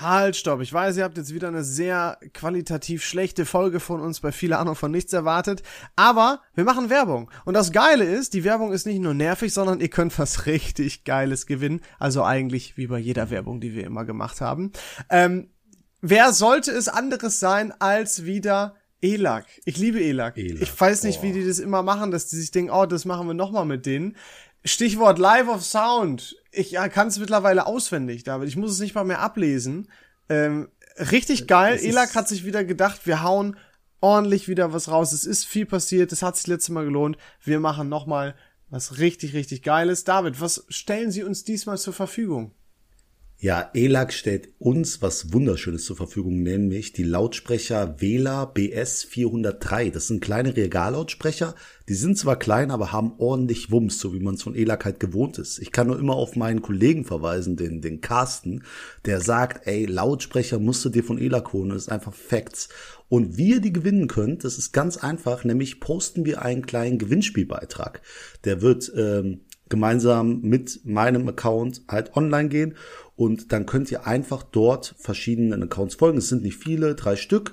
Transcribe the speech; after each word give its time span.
halt, 0.00 0.36
stopp. 0.36 0.60
Ich 0.60 0.72
weiß, 0.72 0.96
ihr 0.96 1.04
habt 1.04 1.16
jetzt 1.16 1.34
wieder 1.34 1.48
eine 1.48 1.64
sehr 1.64 2.18
qualitativ 2.32 3.04
schlechte 3.04 3.46
Folge 3.46 3.80
von 3.80 4.00
uns 4.00 4.20
bei 4.20 4.32
viele 4.32 4.58
Ahnung 4.58 4.74
von 4.74 4.90
nichts 4.90 5.12
erwartet. 5.12 5.62
Aber 5.96 6.40
wir 6.54 6.64
machen 6.64 6.90
Werbung. 6.90 7.30
Und 7.44 7.54
das 7.54 7.72
Geile 7.72 8.04
ist, 8.04 8.34
die 8.34 8.44
Werbung 8.44 8.72
ist 8.72 8.86
nicht 8.86 9.00
nur 9.00 9.14
nervig, 9.14 9.52
sondern 9.52 9.80
ihr 9.80 9.88
könnt 9.88 10.18
was 10.18 10.46
richtig 10.46 11.04
Geiles 11.04 11.46
gewinnen. 11.46 11.80
Also 11.98 12.24
eigentlich 12.24 12.76
wie 12.76 12.86
bei 12.86 12.98
jeder 12.98 13.30
Werbung, 13.30 13.60
die 13.60 13.74
wir 13.74 13.84
immer 13.84 14.04
gemacht 14.04 14.40
haben. 14.40 14.72
Ähm, 15.08 15.50
wer 16.00 16.32
sollte 16.32 16.70
es 16.72 16.88
anderes 16.88 17.40
sein 17.40 17.72
als 17.78 18.24
wieder 18.24 18.74
Elak. 19.02 19.46
Ich 19.64 19.78
liebe 19.78 19.98
Elak. 20.02 20.36
Elak, 20.36 20.60
Ich 20.62 20.78
weiß 20.78 21.04
nicht, 21.04 21.20
boah. 21.20 21.28
wie 21.28 21.32
die 21.32 21.46
das 21.46 21.58
immer 21.58 21.82
machen, 21.82 22.10
dass 22.10 22.26
die 22.26 22.36
sich 22.36 22.50
denken, 22.50 22.70
oh, 22.70 22.84
das 22.84 23.04
machen 23.06 23.26
wir 23.26 23.34
nochmal 23.34 23.64
mit 23.64 23.86
denen. 23.86 24.16
Stichwort 24.64 25.18
Live 25.18 25.48
of 25.48 25.64
Sound. 25.64 26.36
Ich 26.52 26.72
ja, 26.72 26.88
kann 26.88 27.08
es 27.08 27.18
mittlerweile 27.18 27.66
auswendig, 27.66 28.24
David. 28.24 28.48
Ich 28.48 28.56
muss 28.56 28.72
es 28.72 28.80
nicht 28.80 28.94
mal 28.94 29.04
mehr 29.04 29.20
ablesen. 29.20 29.88
Ähm, 30.28 30.68
richtig 30.98 31.46
geil. 31.46 31.76
Ist- 31.76 31.84
Elak 31.84 32.14
hat 32.14 32.28
sich 32.28 32.44
wieder 32.44 32.64
gedacht, 32.64 33.06
wir 33.06 33.22
hauen 33.22 33.56
ordentlich 34.00 34.48
wieder 34.48 34.72
was 34.72 34.88
raus. 34.88 35.12
Es 35.12 35.24
ist 35.24 35.44
viel 35.46 35.66
passiert. 35.66 36.12
Es 36.12 36.22
hat 36.22 36.36
sich 36.36 36.46
letztes 36.46 36.70
Mal 36.70 36.84
gelohnt. 36.84 37.16
Wir 37.42 37.60
machen 37.60 37.88
nochmal 37.88 38.34
was 38.68 38.98
richtig, 38.98 39.34
richtig 39.34 39.62
Geiles. 39.62 40.04
David, 40.04 40.40
was 40.40 40.64
stellen 40.68 41.10
Sie 41.10 41.24
uns 41.24 41.44
diesmal 41.44 41.78
zur 41.78 41.92
Verfügung? 41.92 42.54
Ja, 43.42 43.70
ELAC 43.72 44.12
stellt 44.12 44.50
uns 44.58 45.00
was 45.00 45.32
Wunderschönes 45.32 45.86
zur 45.86 45.96
Verfügung, 45.96 46.42
nämlich 46.42 46.92
die 46.92 47.04
Lautsprecher 47.04 47.98
Vela 47.98 48.44
BS 48.44 49.02
403. 49.04 49.88
Das 49.88 50.08
sind 50.08 50.20
kleine 50.20 50.58
Regallautsprecher. 50.58 51.54
Die 51.88 51.94
sind 51.94 52.18
zwar 52.18 52.38
klein, 52.38 52.70
aber 52.70 52.92
haben 52.92 53.14
ordentlich 53.16 53.70
Wumms, 53.70 53.98
so 53.98 54.12
wie 54.12 54.20
man 54.20 54.34
es 54.34 54.42
von 54.42 54.54
ELAC 54.54 54.84
halt 54.84 55.00
gewohnt 55.00 55.38
ist. 55.38 55.58
Ich 55.58 55.72
kann 55.72 55.86
nur 55.86 55.98
immer 55.98 56.16
auf 56.16 56.36
meinen 56.36 56.60
Kollegen 56.60 57.06
verweisen, 57.06 57.56
den, 57.56 57.80
den 57.80 58.02
Carsten, 58.02 58.62
der 59.06 59.22
sagt, 59.22 59.66
ey, 59.66 59.86
Lautsprecher 59.86 60.58
musst 60.58 60.84
du 60.84 60.90
dir 60.90 61.02
von 61.02 61.16
ELAC 61.16 61.54
holen. 61.54 61.70
Das 61.70 61.84
ist 61.84 61.92
einfach 61.92 62.12
Facts. 62.12 62.68
Und 63.08 63.38
wie 63.38 63.52
ihr 63.52 63.60
die 63.62 63.72
gewinnen 63.72 64.06
könnt, 64.06 64.44
das 64.44 64.58
ist 64.58 64.72
ganz 64.72 64.98
einfach, 64.98 65.44
nämlich 65.44 65.80
posten 65.80 66.26
wir 66.26 66.42
einen 66.42 66.66
kleinen 66.66 66.98
Gewinnspielbeitrag. 66.98 68.02
Der 68.44 68.60
wird 68.60 68.92
ähm, 68.94 69.40
gemeinsam 69.70 70.42
mit 70.42 70.80
meinem 70.84 71.26
Account 71.26 71.80
halt 71.88 72.14
online 72.16 72.50
gehen 72.50 72.74
und 73.20 73.52
dann 73.52 73.66
könnt 73.66 73.92
ihr 73.92 74.06
einfach 74.06 74.42
dort 74.42 74.94
verschiedenen 74.96 75.62
Accounts 75.62 75.96
folgen. 75.96 76.16
Es 76.16 76.30
sind 76.30 76.42
nicht 76.42 76.56
viele, 76.56 76.94
drei 76.94 77.16
Stück. 77.16 77.52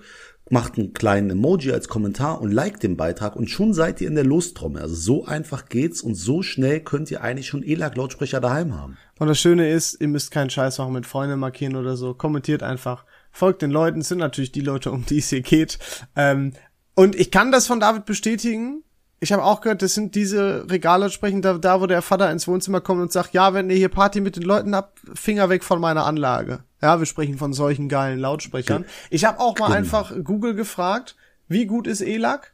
Macht 0.50 0.78
einen 0.78 0.94
kleinen 0.94 1.30
Emoji 1.30 1.74
als 1.74 1.90
Kommentar 1.90 2.40
und 2.40 2.54
liked 2.54 2.84
den 2.84 2.96
Beitrag 2.96 3.36
und 3.36 3.50
schon 3.50 3.74
seid 3.74 4.00
ihr 4.00 4.08
in 4.08 4.16
der 4.16 4.24
Lostrommel. 4.24 4.82
Also 4.82 4.96
so 4.96 5.26
einfach 5.26 5.68
geht's 5.68 6.00
und 6.00 6.16
so 6.16 6.42
schnell 6.42 6.80
könnt 6.80 7.12
ihr 7.12 7.22
eigentlich 7.22 7.48
schon 7.48 7.64
ELAC-Lautsprecher 7.64 8.40
daheim 8.40 8.80
haben. 8.80 8.98
Und 9.20 9.28
das 9.28 9.42
Schöne 9.42 9.70
ist, 9.70 10.00
ihr 10.00 10.08
müsst 10.08 10.32
keinen 10.32 10.50
Scheiß 10.50 10.78
machen 10.78 10.94
mit 10.94 11.06
Freunden 11.06 11.38
markieren 11.38 11.76
oder 11.76 11.98
so. 11.98 12.14
Kommentiert 12.14 12.64
einfach. 12.64 13.04
Folgt 13.34 13.62
den 13.62 13.72
Leuten. 13.72 14.00
Es 14.00 14.08
sind 14.08 14.20
natürlich 14.20 14.54
die 14.54 14.62
Leute, 14.62 14.90
um 14.90 15.06
die 15.06 15.18
es 15.18 15.28
hier 15.28 15.42
geht. 15.42 15.80
Ähm, 16.16 16.54
und 16.96 17.14
ich 17.14 17.30
kann 17.30 17.52
das 17.52 17.68
von 17.68 17.82
David 17.82 18.06
bestätigen. 18.06 18.84
Ich 19.20 19.34
habe 19.34 19.44
auch 19.44 19.62
gehört, 19.62 19.82
das 19.82 19.96
sind 19.96 20.14
diese 20.14 20.70
Regale 20.70 21.10
da, 21.42 21.54
da 21.58 21.82
wo 21.82 21.88
der 21.88 22.04
Vater 22.04 22.32
ins 22.32 22.48
Wohnzimmer 22.48 22.82
kommt 22.82 23.02
und 23.02 23.12
sagt, 23.12 23.34
ja, 23.34 23.54
wenn 23.54 23.70
ihr 23.70 23.76
hier 23.76 23.90
Party 23.90 24.22
mit 24.22 24.36
den 24.36 24.44
Leuten 24.44 24.76
habt, 24.76 25.00
Finger 25.16 25.50
weg 25.50 25.64
von 25.64 25.82
meiner 25.82 26.06
Anlage. 26.06 26.60
Ja, 26.82 27.00
wir 27.00 27.08
sprechen 27.08 27.38
von 27.38 27.54
solchen 27.54 27.90
geilen 27.90 28.20
Lautsprechern. 28.20 28.86
Ich 29.10 29.26
habe 29.26 29.40
auch 29.40 29.58
mal 29.58 29.68
Genau. 29.68 29.78
einfach 29.78 30.14
Google 30.24 30.54
gefragt, 30.54 31.16
wie 31.48 31.66
gut 31.66 31.88
ist 31.88 32.02
ELAC? 32.02 32.54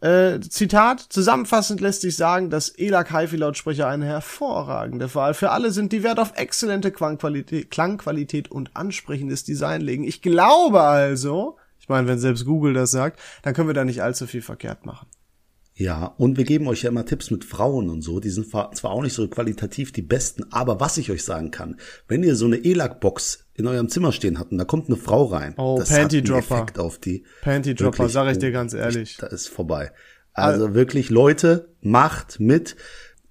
Äh, 0.00 0.40
Zitat, 0.40 1.00
zusammenfassend 1.00 1.80
lässt 1.80 2.02
sich 2.02 2.16
sagen, 2.16 2.50
dass 2.50 2.68
ELAC 2.68 3.10
HiFi-Lautsprecher 3.10 3.88
eine 3.88 4.04
hervorragende 4.04 5.12
Wahl 5.14 5.34
für 5.34 5.50
alle 5.50 5.72
sind, 5.72 5.92
die 5.92 6.02
Wert 6.04 6.20
auf 6.20 6.34
exzellente 6.36 6.92
Klangqualität, 6.92 7.70
Klangqualität 7.70 8.50
und 8.50 8.76
ansprechendes 8.76 9.42
Design 9.42 9.80
legen. 9.80 10.04
Ich 10.04 10.22
glaube 10.22 10.82
also, 10.82 11.56
ich 11.80 11.88
meine, 11.88 12.06
wenn 12.06 12.18
selbst 12.18 12.44
Google 12.44 12.74
das 12.74 12.90
sagt, 12.90 13.18
dann 13.42 13.54
können 13.54 13.68
wir 13.68 13.74
da 13.74 13.84
nicht 13.84 14.02
allzu 14.02 14.26
viel 14.26 14.42
verkehrt 14.42 14.86
machen. 14.86 15.08
Ja, 15.78 16.06
und 16.18 16.36
wir 16.36 16.42
geben 16.42 16.66
euch 16.66 16.82
ja 16.82 16.90
immer 16.90 17.06
Tipps 17.06 17.30
mit 17.30 17.44
Frauen 17.44 17.88
und 17.88 18.02
so. 18.02 18.18
Die 18.18 18.30
sind 18.30 18.48
zwar 18.50 18.90
auch 18.90 19.00
nicht 19.00 19.12
so 19.12 19.28
qualitativ 19.28 19.92
die 19.92 20.02
besten, 20.02 20.44
aber 20.50 20.80
was 20.80 20.98
ich 20.98 21.08
euch 21.12 21.22
sagen 21.22 21.52
kann, 21.52 21.76
wenn 22.08 22.24
ihr 22.24 22.34
so 22.34 22.46
eine 22.46 22.64
ELAC-Box 22.64 23.46
in 23.54 23.68
eurem 23.68 23.88
Zimmer 23.88 24.10
stehen 24.10 24.40
habt 24.40 24.50
und 24.50 24.58
da 24.58 24.64
kommt 24.64 24.88
eine 24.88 24.96
Frau 24.96 25.26
rein, 25.26 25.54
Oh, 25.56 25.76
das 25.78 25.92
hat 25.92 26.12
einen. 26.12 26.34
Effekt 26.34 26.80
auf 26.80 26.98
die. 26.98 27.22
Panty-Dropper, 27.42 27.98
Wirklich, 27.98 28.12
sag 28.12 28.28
ich 28.32 28.38
dir 28.38 28.48
oh, 28.48 28.52
ganz 28.52 28.74
ehrlich. 28.74 29.18
Da 29.18 29.28
ist 29.28 29.48
vorbei. 29.48 29.92
Also 30.32 30.74
wirklich, 30.74 31.10
Leute, 31.10 31.68
macht 31.80 32.40
mit. 32.40 32.74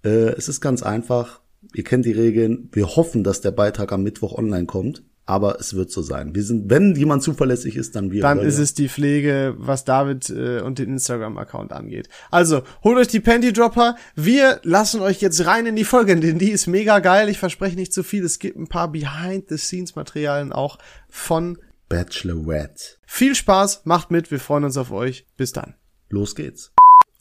Äh, 0.06 0.30
es 0.38 0.48
ist 0.48 0.62
ganz 0.62 0.84
einfach. 0.84 1.42
Ihr 1.74 1.84
kennt 1.84 2.06
die 2.06 2.14
Regeln. 2.14 2.70
Wir 2.72 2.96
hoffen, 2.96 3.26
dass 3.26 3.42
der 3.42 3.52
Beitrag 3.52 3.92
am 3.92 4.04
Mittwoch 4.04 4.38
online 4.38 4.68
kommt. 4.68 5.04
Aber 5.30 5.60
es 5.60 5.76
wird 5.76 5.92
so 5.92 6.02
sein. 6.02 6.34
Wir 6.34 6.44
sind, 6.44 6.70
wenn 6.70 6.96
jemand 6.96 7.22
zuverlässig 7.22 7.76
ist, 7.76 7.98
dann 7.98 8.12
wir. 8.12 8.22
Dann 8.22 8.40
ist 8.40 8.60
es 8.60 8.74
die 8.74 8.88
Pflege, 8.88 9.56
was 9.58 9.84
David 9.84 10.30
äh, 10.30 10.62
und 10.62 10.80
den 10.80 10.88
Instagram-Account 10.90 11.74
angeht. 11.74 12.08
Also, 12.32 12.62
holt 12.82 12.98
euch 12.98 13.10
die 13.10 13.20
Panty-Dropper. 13.20 13.98
Wir 14.16 14.62
lassen 14.64 15.02
euch 15.02 15.20
jetzt 15.20 15.46
rein 15.46 15.66
in 15.66 15.76
die 15.76 15.84
Folge, 15.84 16.16
denn 16.18 16.40
die 16.40 16.52
ist 16.52 16.68
mega 16.68 17.00
geil. 17.00 17.28
Ich 17.28 17.40
verspreche 17.40 17.76
nicht 17.76 17.92
zu 17.94 18.04
viel. 18.04 18.24
Es 18.24 18.40
gibt 18.40 18.58
ein 18.58 18.68
paar 18.68 18.90
Behind-the-Scenes-Materialien 18.90 20.54
auch 20.54 20.78
von. 21.10 21.58
Bachelorette. 21.90 22.96
Viel 23.06 23.36
Spaß, 23.36 23.82
macht 23.84 24.12
mit, 24.12 24.32
wir 24.32 24.40
freuen 24.40 24.64
uns 24.64 24.78
auf 24.78 24.92
euch. 24.92 25.26
Bis 25.36 25.52
dann. 25.52 25.76
Los 26.10 26.36
geht's. 26.36 26.72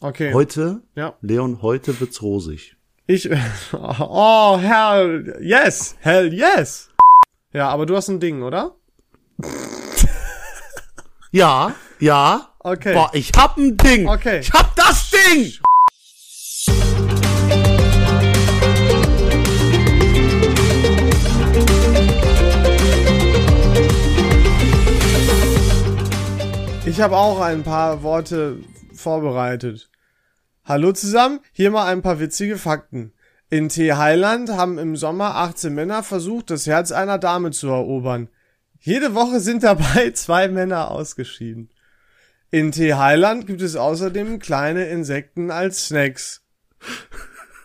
Okay. 0.01 0.33
Heute, 0.33 0.83
Ja. 0.95 1.17
Leon, 1.23 1.61
heute 1.61 1.99
wird's 1.99 2.23
rosig. 2.23 2.77
Ich. 3.09 3.29
Oh, 3.73 4.59
hell 4.61 5.39
yes. 5.41 5.97
Hell 6.01 6.33
yes. 6.33 6.89
Ja, 7.57 7.71
aber 7.71 7.87
du 7.87 7.97
hast 7.97 8.09
ein 8.09 8.21
Ding, 8.21 8.43
oder? 8.43 8.77
Ja, 11.33 11.75
ja. 11.99 12.53
Okay. 12.59 12.93
Boah, 12.93 13.11
ich 13.15 13.33
hab 13.35 13.57
ein 13.57 13.79
Ding. 13.79 14.07
Okay. 14.07 14.41
Ich 14.41 14.53
hab 14.53 14.77
das 14.77 15.11
Ding. 15.11 15.53
Ich 26.85 27.01
habe 27.01 27.17
auch 27.17 27.41
ein 27.41 27.63
paar 27.63 28.03
Worte 28.03 28.59
vorbereitet. 28.93 29.89
Hallo 30.65 30.93
zusammen, 30.93 31.41
hier 31.53 31.71
mal 31.71 31.87
ein 31.87 32.03
paar 32.03 32.21
witzige 32.21 32.59
Fakten. 32.59 33.15
In 33.49 33.69
T. 33.69 33.93
Heiland 33.93 34.51
haben 34.51 34.77
im 34.79 34.97
Sommer 34.97 35.37
18 35.37 35.73
Männer 35.73 36.03
versucht, 36.03 36.51
das 36.51 36.67
Herz 36.67 36.91
einer 36.91 37.19
Dame 37.19 37.53
zu 37.53 37.69
erobern. 37.69 38.29
Jede 38.81 39.15
Woche 39.15 39.39
sind 39.39 39.63
dabei 39.63 40.11
zwei 40.15 40.49
Männer 40.49 40.91
ausgeschieden. 40.91 41.71
In 42.51 42.73
T. 42.73 42.95
Heiland 42.95 43.47
gibt 43.47 43.63
es 43.63 43.77
außerdem 43.77 44.41
kleine 44.41 44.87
Insekten 44.87 45.51
als 45.51 45.87
Snacks. 45.87 46.43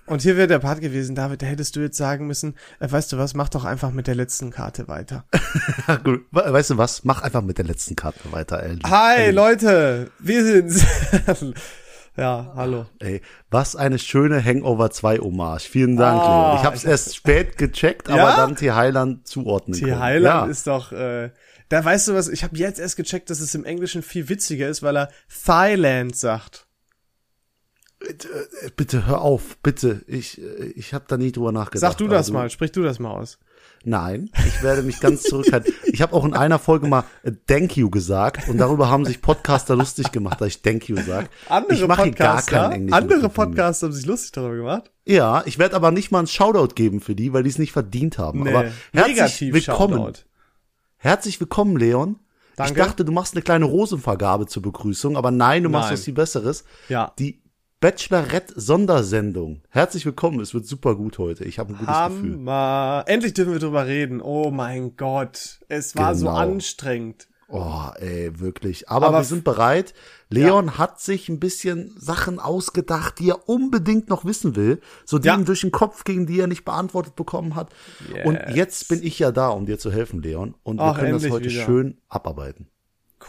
Und 0.06 0.22
hier 0.22 0.36
wäre 0.36 0.48
der 0.48 0.60
Part 0.60 0.82
gewesen, 0.82 1.16
David, 1.16 1.42
da 1.42 1.46
hättest 1.46 1.76
du 1.76 1.80
jetzt 1.80 1.98
sagen 1.98 2.28
müssen, 2.28 2.56
äh, 2.80 2.92
weißt 2.92 3.14
du 3.14 3.18
was, 3.18 3.34
mach 3.34 3.50
doch 3.50 3.66
einfach 3.66 3.92
mit 3.92 4.08
der 4.08 4.16
letzten 4.16 4.52
Karte 4.52 4.88
weiter. 4.88 5.26
Gut. 6.04 6.26
Weißt 6.32 6.72
du 6.72 6.78
was? 6.78 7.04
Mach 7.04 7.22
einfach 7.22 7.42
mit 7.42 7.58
der 7.58 7.66
letzten 7.66 7.96
Karte 7.96 8.32
weiter, 8.32 8.62
ey. 8.62 8.78
Hi 8.86 9.32
Leute, 9.32 10.12
wir 10.20 10.44
sind's. 10.44 10.86
ja, 12.22 12.54
hallo. 12.56 12.86
Ey, 13.00 13.22
was 13.50 13.76
eine 13.76 14.00
schöne 14.00 14.44
Hangover 14.44 14.92
2 14.92 15.18
Hommage. 15.20 15.68
Vielen 15.68 15.98
Dank, 15.98 16.22
Ah. 16.22 16.56
Ich 16.60 16.66
hab's 16.66 16.84
erst 16.84 17.16
spät 17.16 17.58
gecheckt, 17.58 18.10
aber 18.10 18.18
Ja? 18.22 18.36
dann 18.38 18.56
T. 18.56 18.72
Heiland 18.72 19.28
zuordnen 19.28 19.78
T. 19.78 19.86
können. 19.86 20.00
Heiland 20.00 20.46
ja. 20.46 20.52
ist 20.52 20.68
doch, 20.68 20.92
äh, 20.92 21.32
da 21.70 21.84
weißt 21.84 22.08
du 22.10 22.14
was, 22.16 22.28
ich 22.30 22.44
habe 22.44 22.56
jetzt 22.58 22.80
erst 22.80 22.96
gecheckt, 22.98 23.30
dass 23.30 23.40
es 23.40 23.56
im 23.56 23.66
Englischen 23.66 24.02
viel 24.04 24.30
witziger 24.30 24.68
ist, 24.70 24.84
weil 24.84 24.96
er 24.98 25.10
Thailand 25.46 26.16
sagt. 26.16 26.68
Äh, 28.02 28.70
Bitte 28.76 29.06
hör 29.08 29.22
auf, 29.22 29.58
bitte. 29.64 30.02
Ich, 30.08 30.42
äh, 30.42 30.66
ich 30.76 30.94
habe 30.94 31.06
da 31.08 31.18
nie 31.18 31.32
drüber 31.32 31.52
nachgedacht. 31.52 31.92
Sag 31.92 31.98
du 31.98 32.08
das 32.08 32.18
Also, 32.28 32.34
mal, 32.34 32.50
sprich 32.50 32.72
du 32.72 32.82
das 32.84 33.00
mal 33.00 33.12
aus. 33.12 33.38
Nein, 33.84 34.30
ich 34.48 34.62
werde 34.62 34.84
mich 34.84 35.00
ganz 35.00 35.24
zurückhalten. 35.24 35.74
Ich 35.86 36.02
habe 36.02 36.14
auch 36.14 36.24
in 36.24 36.34
einer 36.34 36.60
Folge 36.60 36.88
mal 36.88 37.04
äh, 37.24 37.32
Thank 37.48 37.78
you 37.78 37.90
gesagt 37.90 38.48
und 38.48 38.60
darüber 38.60 38.90
haben 38.90 39.06
sich 39.06 39.22
Podcaster 39.22 39.76
lustig 39.76 40.12
gemacht, 40.12 40.40
dass 40.40 40.50
ich 40.50 40.62
Thank 40.62 40.88
you 40.88 40.98
sag. 40.98 41.30
Andere 41.50 41.80
ich 41.80 41.88
mache 41.88 42.12
gar 42.12 42.42
keinen 42.44 42.74
englischen 42.74 42.94
andere. 42.94 43.30
Podcaster 43.30 43.88
haben 43.88 43.94
sich 43.94 44.06
lustig 44.06 44.34
darüber 44.34 44.56
gemacht. 44.56 44.92
Ja, 45.06 45.42
ich 45.46 45.58
werde 45.58 45.76
aber 45.76 45.90
nicht 45.92 46.12
mal 46.12 46.20
einen 46.20 46.28
Shoutout 46.28 46.76
geben 46.76 47.02
für 47.02 47.16
die, 47.16 47.34
weil 47.34 47.44
die 47.44 47.50
es 47.50 47.58
nicht 47.58 47.72
verdient 47.72 48.18
haben. 48.20 48.48
aber 48.48 48.66
herzlich 48.94 49.16
negativ 49.18 49.54
willkommen. 49.54 49.98
Shoutout. 49.98 50.20
Herzlich 50.98 51.40
willkommen, 51.40 51.78
Leon. 51.78 52.20
Danke. 52.56 52.74
Ich 52.74 52.86
dachte, 52.86 53.04
du 53.04 53.12
machst 53.12 53.34
eine 53.34 53.42
kleine 53.42 53.66
Rosenvergabe 53.66 54.46
zur 54.46 54.62
Begrüßung, 54.62 55.18
aber 55.18 55.32
nein, 55.32 55.64
du 55.64 55.70
machst 55.70 55.88
Nein. 55.88 55.94
was 55.94 56.04
viel 56.04 56.14
Besseres. 56.14 56.64
Ja. 56.90 57.12
Die 57.18 57.41
Bachelorette-Sondersendung. 57.82 59.62
Herzlich 59.70 60.06
willkommen, 60.06 60.40
es 60.40 60.54
wird 60.54 60.68
super 60.68 60.96
gut 60.96 61.18
heute. 61.18 61.46
Ich 61.46 61.58
habe 61.58 61.74
ein 61.74 61.80
gutes 61.80 61.88
Gefühl. 61.88 62.34
Hammer. 62.34 63.04
Endlich 63.08 63.34
dürfen 63.34 63.54
wir 63.54 63.60
drüber 63.60 63.88
reden. 63.88 64.22
Oh 64.22 64.52
mein 64.52 64.96
Gott. 64.96 65.60
Es 65.68 65.96
war 65.96 66.14
so 66.14 66.28
Genau. 66.28 66.38
anstrengend. 66.38 67.28
Oh, 67.48 67.88
ey, 67.96 68.40
wirklich. 68.40 68.88
Aber, 68.88 69.08
Aber 69.08 69.18
wir 69.18 69.24
sind 69.24 69.44
bereit. 69.44 69.96
Leon 70.30 70.68
ja. 70.68 70.78
hat 70.78 71.02
sich 71.02 71.28
ein 71.28 71.40
bisschen 71.40 71.92
Sachen 71.98 72.40
ausgedacht, 72.40 73.18
die 73.18 73.32
er 73.32 73.50
unbedingt 73.50 74.10
noch 74.10 74.26
wissen 74.26 74.56
will. 74.56 74.80
So 75.04 75.18
die 75.18 75.30
ja. 75.30 75.36
ihm 75.36 75.46
durch 75.46 75.62
den 75.62 75.72
Kopf 75.72 76.04
gegen 76.04 76.28
die 76.28 76.40
er 76.40 76.46
nicht 76.48 76.64
beantwortet 76.64 77.16
bekommen 77.16 77.56
hat. 77.56 77.74
Yes. 78.14 78.28
Und 78.28 78.40
jetzt 78.54 78.90
bin 78.90 79.02
ich 79.02 79.18
ja 79.18 79.32
da, 79.32 79.50
um 79.50 79.66
dir 79.66 79.80
zu 79.80 79.92
helfen, 79.92 80.22
Leon. 80.22 80.54
Und 80.62 80.80
Ach, 80.80 80.98
wir 80.98 81.00
können 81.02 81.14
das 81.20 81.28
heute 81.32 81.50
wieder. 81.50 81.66
schön 81.66 81.98
abarbeiten. 82.10 82.68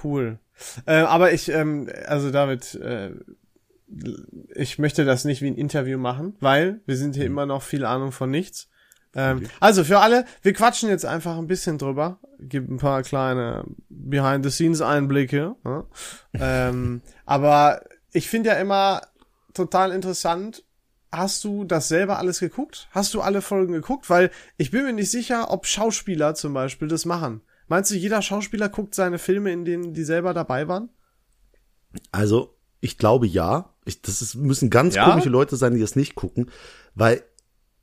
Cool. 0.05 0.39
Äh, 0.85 0.97
aber 0.97 1.33
ich, 1.33 1.49
ähm, 1.49 1.89
also 2.07 2.31
David, 2.31 2.75
äh, 2.75 3.13
ich 4.55 4.79
möchte 4.79 5.05
das 5.05 5.25
nicht 5.25 5.43
wie 5.43 5.49
ein 5.49 5.57
Interview 5.57 5.99
machen, 5.99 6.37
weil 6.41 6.81
wir 6.87 6.97
sind 6.97 7.15
hier 7.15 7.25
mhm. 7.25 7.33
immer 7.33 7.47
noch 7.47 7.63
viel 7.63 7.85
Ahnung 7.85 8.13
von 8.13 8.31
nichts. 8.31 8.69
Ähm, 9.15 9.49
also 9.61 9.85
für 9.85 10.01
alle, 10.01 10.25
wir 10.43 10.53
quatschen 10.55 10.89
jetzt 10.89 11.05
einfach 11.05 11.37
ein 11.37 11.47
bisschen 11.47 11.79
drüber, 11.79 12.19
gibt 12.39 12.71
ein 12.71 12.79
paar 12.79 13.03
kleine 13.03 13.65
Behind-the-Scenes-Einblicke. 13.89 15.57
Ja? 15.65 15.85
ähm, 16.35 17.03
aber 17.27 17.83
ich 18.13 18.29
finde 18.29 18.51
ja 18.51 18.57
immer 18.57 19.03
total 19.55 19.93
interessant, 19.93 20.65
hast 21.11 21.45
du 21.45 21.65
das 21.65 21.89
selber 21.89 22.19
alles 22.19 22.41
geguckt? 22.41 22.89
Hast 22.93 23.13
du 23.13 23.21
alle 23.21 23.43
Folgen 23.43 23.75
geguckt? 23.75 24.09
Weil 24.09 24.31
ich 24.57 24.71
bin 24.71 24.85
mir 24.85 24.95
nicht 24.95 25.11
sicher, 25.11 25.51
ob 25.51 25.67
Schauspieler 25.67 26.35
zum 26.35 26.55
Beispiel 26.55 26.89
das 26.89 27.05
machen. 27.05 27.43
Meinst 27.69 27.91
du, 27.91 27.95
jeder 27.95 28.23
Schauspieler 28.23 28.69
guckt 28.71 28.95
seine 28.95 29.19
Filme, 29.19 29.53
in 29.53 29.65
denen 29.65 29.93
die 29.93 30.05
selber 30.05 30.33
dabei 30.35 30.69
waren? 30.69 30.89
Also, 32.11 32.57
ich 32.83 32.99
glaube 32.99 33.27
ja. 33.27 33.71
Ich, 33.85 34.03
das 34.03 34.21
ist, 34.21 34.35
müssen 34.35 34.69
ganz 34.69 34.95
ja? 34.95 35.09
komische 35.09 35.31
Leute 35.31 35.57
sein, 35.57 35.75
die 35.75 35.81
das 35.81 35.97
nicht 35.97 36.15
gucken, 36.15 36.51
weil 36.95 37.23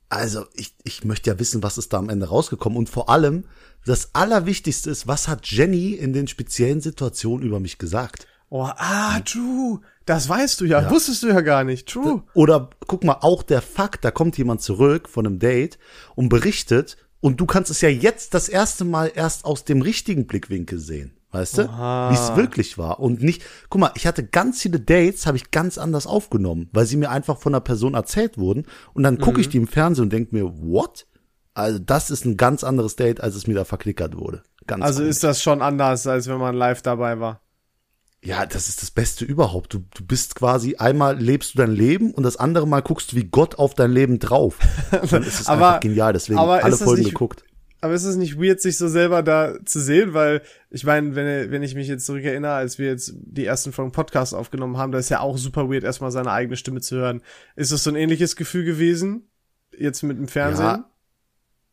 also 0.08 0.44
ich, 0.54 0.74
ich 0.82 1.04
möchte 1.04 1.30
ja 1.30 1.38
wissen, 1.38 1.62
was 1.62 1.78
ist 1.78 1.92
da 1.92 1.98
am 1.98 2.08
Ende 2.08 2.28
rausgekommen. 2.28 2.76
Und 2.76 2.88
vor 2.88 3.08
allem, 3.08 3.44
das 3.86 4.12
Allerwichtigste 4.12 4.90
ist, 4.90 5.06
was 5.06 5.28
hat 5.28 5.46
Jenny 5.46 5.92
in 5.92 6.12
den 6.12 6.26
speziellen 6.26 6.80
Situationen 6.80 7.46
über 7.46 7.60
mich 7.60 7.78
gesagt? 7.78 8.26
Oh, 8.48 8.68
ah, 8.76 9.20
true. 9.20 9.80
Das 10.06 10.28
weißt 10.28 10.60
du 10.60 10.64
ja. 10.64 10.82
ja. 10.82 10.90
Wusstest 10.90 11.22
du 11.22 11.28
ja 11.28 11.40
gar 11.40 11.62
nicht. 11.62 11.88
True. 11.88 12.24
Oder 12.34 12.70
guck 12.88 13.04
mal, 13.04 13.18
auch 13.20 13.44
der 13.44 13.62
Fakt, 13.62 14.04
da 14.04 14.10
kommt 14.10 14.36
jemand 14.36 14.60
zurück 14.60 15.08
von 15.08 15.26
einem 15.26 15.38
Date 15.38 15.78
und 16.16 16.28
berichtet 16.28 16.96
und 17.20 17.40
du 17.40 17.46
kannst 17.46 17.70
es 17.70 17.80
ja 17.80 17.88
jetzt 17.88 18.34
das 18.34 18.48
erste 18.48 18.84
Mal 18.84 19.12
erst 19.14 19.44
aus 19.44 19.64
dem 19.64 19.80
richtigen 19.80 20.26
Blickwinkel 20.26 20.80
sehen. 20.80 21.19
Weißt 21.32 21.58
du? 21.58 21.62
Wie 21.62 22.14
es 22.14 22.34
wirklich 22.36 22.76
war. 22.76 22.98
Und 22.98 23.22
nicht, 23.22 23.42
guck 23.68 23.80
mal, 23.80 23.92
ich 23.94 24.06
hatte 24.06 24.26
ganz 24.26 24.60
viele 24.60 24.80
Dates, 24.80 25.26
habe 25.26 25.36
ich 25.36 25.52
ganz 25.52 25.78
anders 25.78 26.06
aufgenommen, 26.06 26.68
weil 26.72 26.86
sie 26.86 26.96
mir 26.96 27.10
einfach 27.10 27.38
von 27.38 27.54
einer 27.54 27.60
Person 27.60 27.94
erzählt 27.94 28.36
wurden. 28.36 28.66
Und 28.94 29.04
dann 29.04 29.18
gucke 29.18 29.36
mhm. 29.36 29.40
ich 29.40 29.48
die 29.48 29.58
im 29.58 29.68
Fernsehen 29.68 30.04
und 30.04 30.12
denke 30.12 30.34
mir, 30.34 30.52
what? 30.60 31.06
Also 31.54 31.78
das 31.78 32.10
ist 32.10 32.24
ein 32.24 32.36
ganz 32.36 32.64
anderes 32.64 32.96
Date, 32.96 33.20
als 33.20 33.36
es 33.36 33.46
mir 33.46 33.54
da 33.54 33.64
verklickert 33.64 34.16
wurde. 34.16 34.42
Ganz 34.66 34.82
also 34.82 35.00
komisch. 35.00 35.10
ist 35.10 35.24
das 35.24 35.42
schon 35.42 35.62
anders, 35.62 36.06
als 36.06 36.26
wenn 36.26 36.38
man 36.38 36.54
live 36.54 36.82
dabei 36.82 37.20
war. 37.20 37.40
Ja, 38.22 38.44
das 38.44 38.68
ist 38.68 38.82
das 38.82 38.90
Beste 38.90 39.24
überhaupt. 39.24 39.72
Du, 39.72 39.78
du 39.94 40.04
bist 40.04 40.34
quasi, 40.34 40.76
einmal 40.76 41.18
lebst 41.18 41.54
du 41.54 41.58
dein 41.58 41.70
Leben 41.70 42.12
und 42.12 42.22
das 42.22 42.36
andere 42.36 42.66
Mal 42.66 42.82
guckst 42.82 43.12
du 43.12 43.16
wie 43.16 43.24
Gott 43.24 43.58
auf 43.58 43.74
dein 43.74 43.92
Leben 43.92 44.18
drauf. 44.18 44.58
Dann 45.10 45.22
ist 45.22 45.40
es 45.40 45.46
aber, 45.46 45.68
einfach 45.68 45.80
genial, 45.80 46.12
deswegen 46.12 46.38
alle 46.38 46.76
Folgen 46.76 47.02
nicht, 47.02 47.12
geguckt. 47.12 47.44
Aber 47.80 47.94
ist 47.94 48.04
es 48.04 48.16
nicht 48.16 48.38
weird, 48.38 48.60
sich 48.60 48.76
so 48.76 48.88
selber 48.88 49.22
da 49.22 49.54
zu 49.64 49.80
sehen? 49.80 50.12
Weil, 50.12 50.42
ich 50.68 50.84
meine, 50.84 51.14
wenn, 51.14 51.50
wenn 51.50 51.62
ich 51.62 51.74
mich 51.74 51.88
jetzt 51.88 52.04
zurückerinnere, 52.04 52.52
als 52.52 52.78
wir 52.78 52.88
jetzt 52.88 53.14
die 53.16 53.46
ersten 53.46 53.72
Folgen 53.72 53.92
Podcast 53.92 54.34
aufgenommen 54.34 54.76
haben, 54.76 54.92
da 54.92 54.98
ist 54.98 55.08
ja 55.08 55.20
auch 55.20 55.38
super 55.38 55.70
weird, 55.70 55.84
erstmal 55.84 56.10
seine 56.10 56.30
eigene 56.30 56.56
Stimme 56.56 56.80
zu 56.80 56.96
hören. 56.96 57.22
Ist 57.56 57.72
das 57.72 57.82
so 57.82 57.90
ein 57.90 57.96
ähnliches 57.96 58.36
Gefühl 58.36 58.64
gewesen? 58.64 59.30
Jetzt 59.76 60.02
mit 60.02 60.18
dem 60.18 60.28
Fernsehen? 60.28 60.84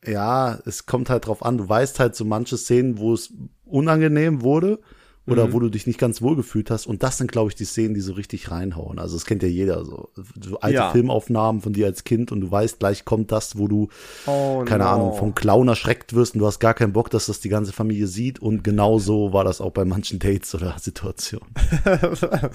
Ja, 0.06 0.12
ja 0.12 0.60
es 0.66 0.86
kommt 0.86 1.10
halt 1.10 1.28
drauf 1.28 1.44
an. 1.44 1.58
Du 1.58 1.68
weißt 1.68 2.00
halt 2.00 2.16
so 2.16 2.24
manche 2.24 2.58
Szenen, 2.58 2.98
wo 3.00 3.14
es 3.14 3.34
unangenehm 3.66 4.42
wurde 4.42 4.80
oder 5.28 5.48
mhm. 5.48 5.54
wo 5.54 5.60
du 5.60 5.70
dich 5.70 5.86
nicht 5.86 6.00
ganz 6.00 6.22
wohl 6.22 6.36
gefühlt 6.36 6.72
hast. 6.72 6.88
Und 6.88 7.04
das 7.04 7.18
sind, 7.18 7.32
glaube 7.32 7.50
ich, 7.50 7.56
die 7.56 7.66
Szenen, 7.66 7.94
die 7.94 8.00
so 8.00 8.14
richtig 8.14 8.50
reinhauen. 8.50 8.98
Also 8.98 9.18
das 9.18 9.26
kennt 9.26 9.44
ja 9.44 9.50
jeder. 9.50 9.84
So, 9.84 10.10
so 10.16 10.60
alte 10.62 10.76
ja. 10.76 10.92
Filmaufnahmen 10.92 11.62
von 11.62 11.74
dir 11.74 11.86
als 11.86 12.06
Kind 12.06 12.32
und 12.32 12.42
du 12.42 12.50
weißt, 12.50 12.80
gleich 12.80 13.04
kommt 13.04 13.32
das, 13.32 13.58
wo 13.58 13.68
du, 13.68 13.90
oh, 14.26 14.64
keine 14.66 14.86
no. 14.86 14.90
Ahnung, 14.90 15.14
vom 15.14 15.36
Clown 15.36 15.68
erschreckt 15.68 16.14
wirst 16.14 16.34
und 16.34 16.40
du 16.40 16.48
hast 16.48 16.60
gar 16.60 16.74
keinen 16.74 16.94
Bock, 16.94 17.10
dass 17.10 17.26
das 17.26 17.42
die 17.42 17.50
ganze 17.50 17.74
Familie 17.74 18.08
sieht. 18.08 18.40
Und 18.40 18.64
genau 18.64 19.00
so 19.00 19.34
war 19.34 19.44
das 19.44 19.60
auch 19.60 19.72
bei 19.72 19.84
manchen 19.84 20.20
Dates 20.20 20.56
oder 20.56 20.76
Situationen. 20.80 21.48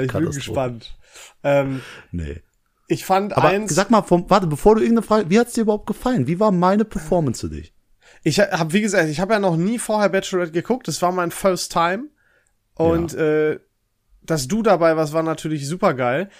ich 0.00 0.12
bin 0.12 0.24
gespannt. 0.30 0.96
Ähm, 1.42 1.80
nee. 2.12 2.40
Ich 2.86 3.04
fand 3.04 3.36
Aber 3.36 3.48
eins. 3.48 3.74
Sag 3.74 3.90
mal, 3.90 4.02
vom, 4.02 4.28
warte, 4.28 4.46
bevor 4.46 4.76
du 4.76 4.82
irgendeine 4.82 5.06
Frage, 5.06 5.30
wie 5.30 5.38
hat's 5.38 5.54
dir 5.54 5.62
überhaupt 5.62 5.86
gefallen? 5.86 6.26
Wie 6.26 6.38
war 6.38 6.52
meine 6.52 6.84
Performance 6.84 7.48
für 7.48 7.54
dich? 7.54 7.73
Ich 8.24 8.40
habe, 8.40 8.72
wie 8.72 8.80
gesagt, 8.80 9.08
ich 9.08 9.20
habe 9.20 9.34
ja 9.34 9.38
noch 9.38 9.56
nie 9.56 9.78
vorher 9.78 10.08
Bachelorette 10.08 10.52
geguckt. 10.52 10.88
Das 10.88 11.00
war 11.02 11.12
mein 11.12 11.30
First 11.30 11.72
Time. 11.72 12.08
Und 12.74 13.12
ja. 13.12 13.50
äh, 13.50 13.60
dass 14.22 14.48
du 14.48 14.62
dabei 14.62 14.96
warst, 14.96 15.12
war 15.12 15.22
natürlich 15.22 15.68
super 15.68 15.94
geil. 15.94 16.30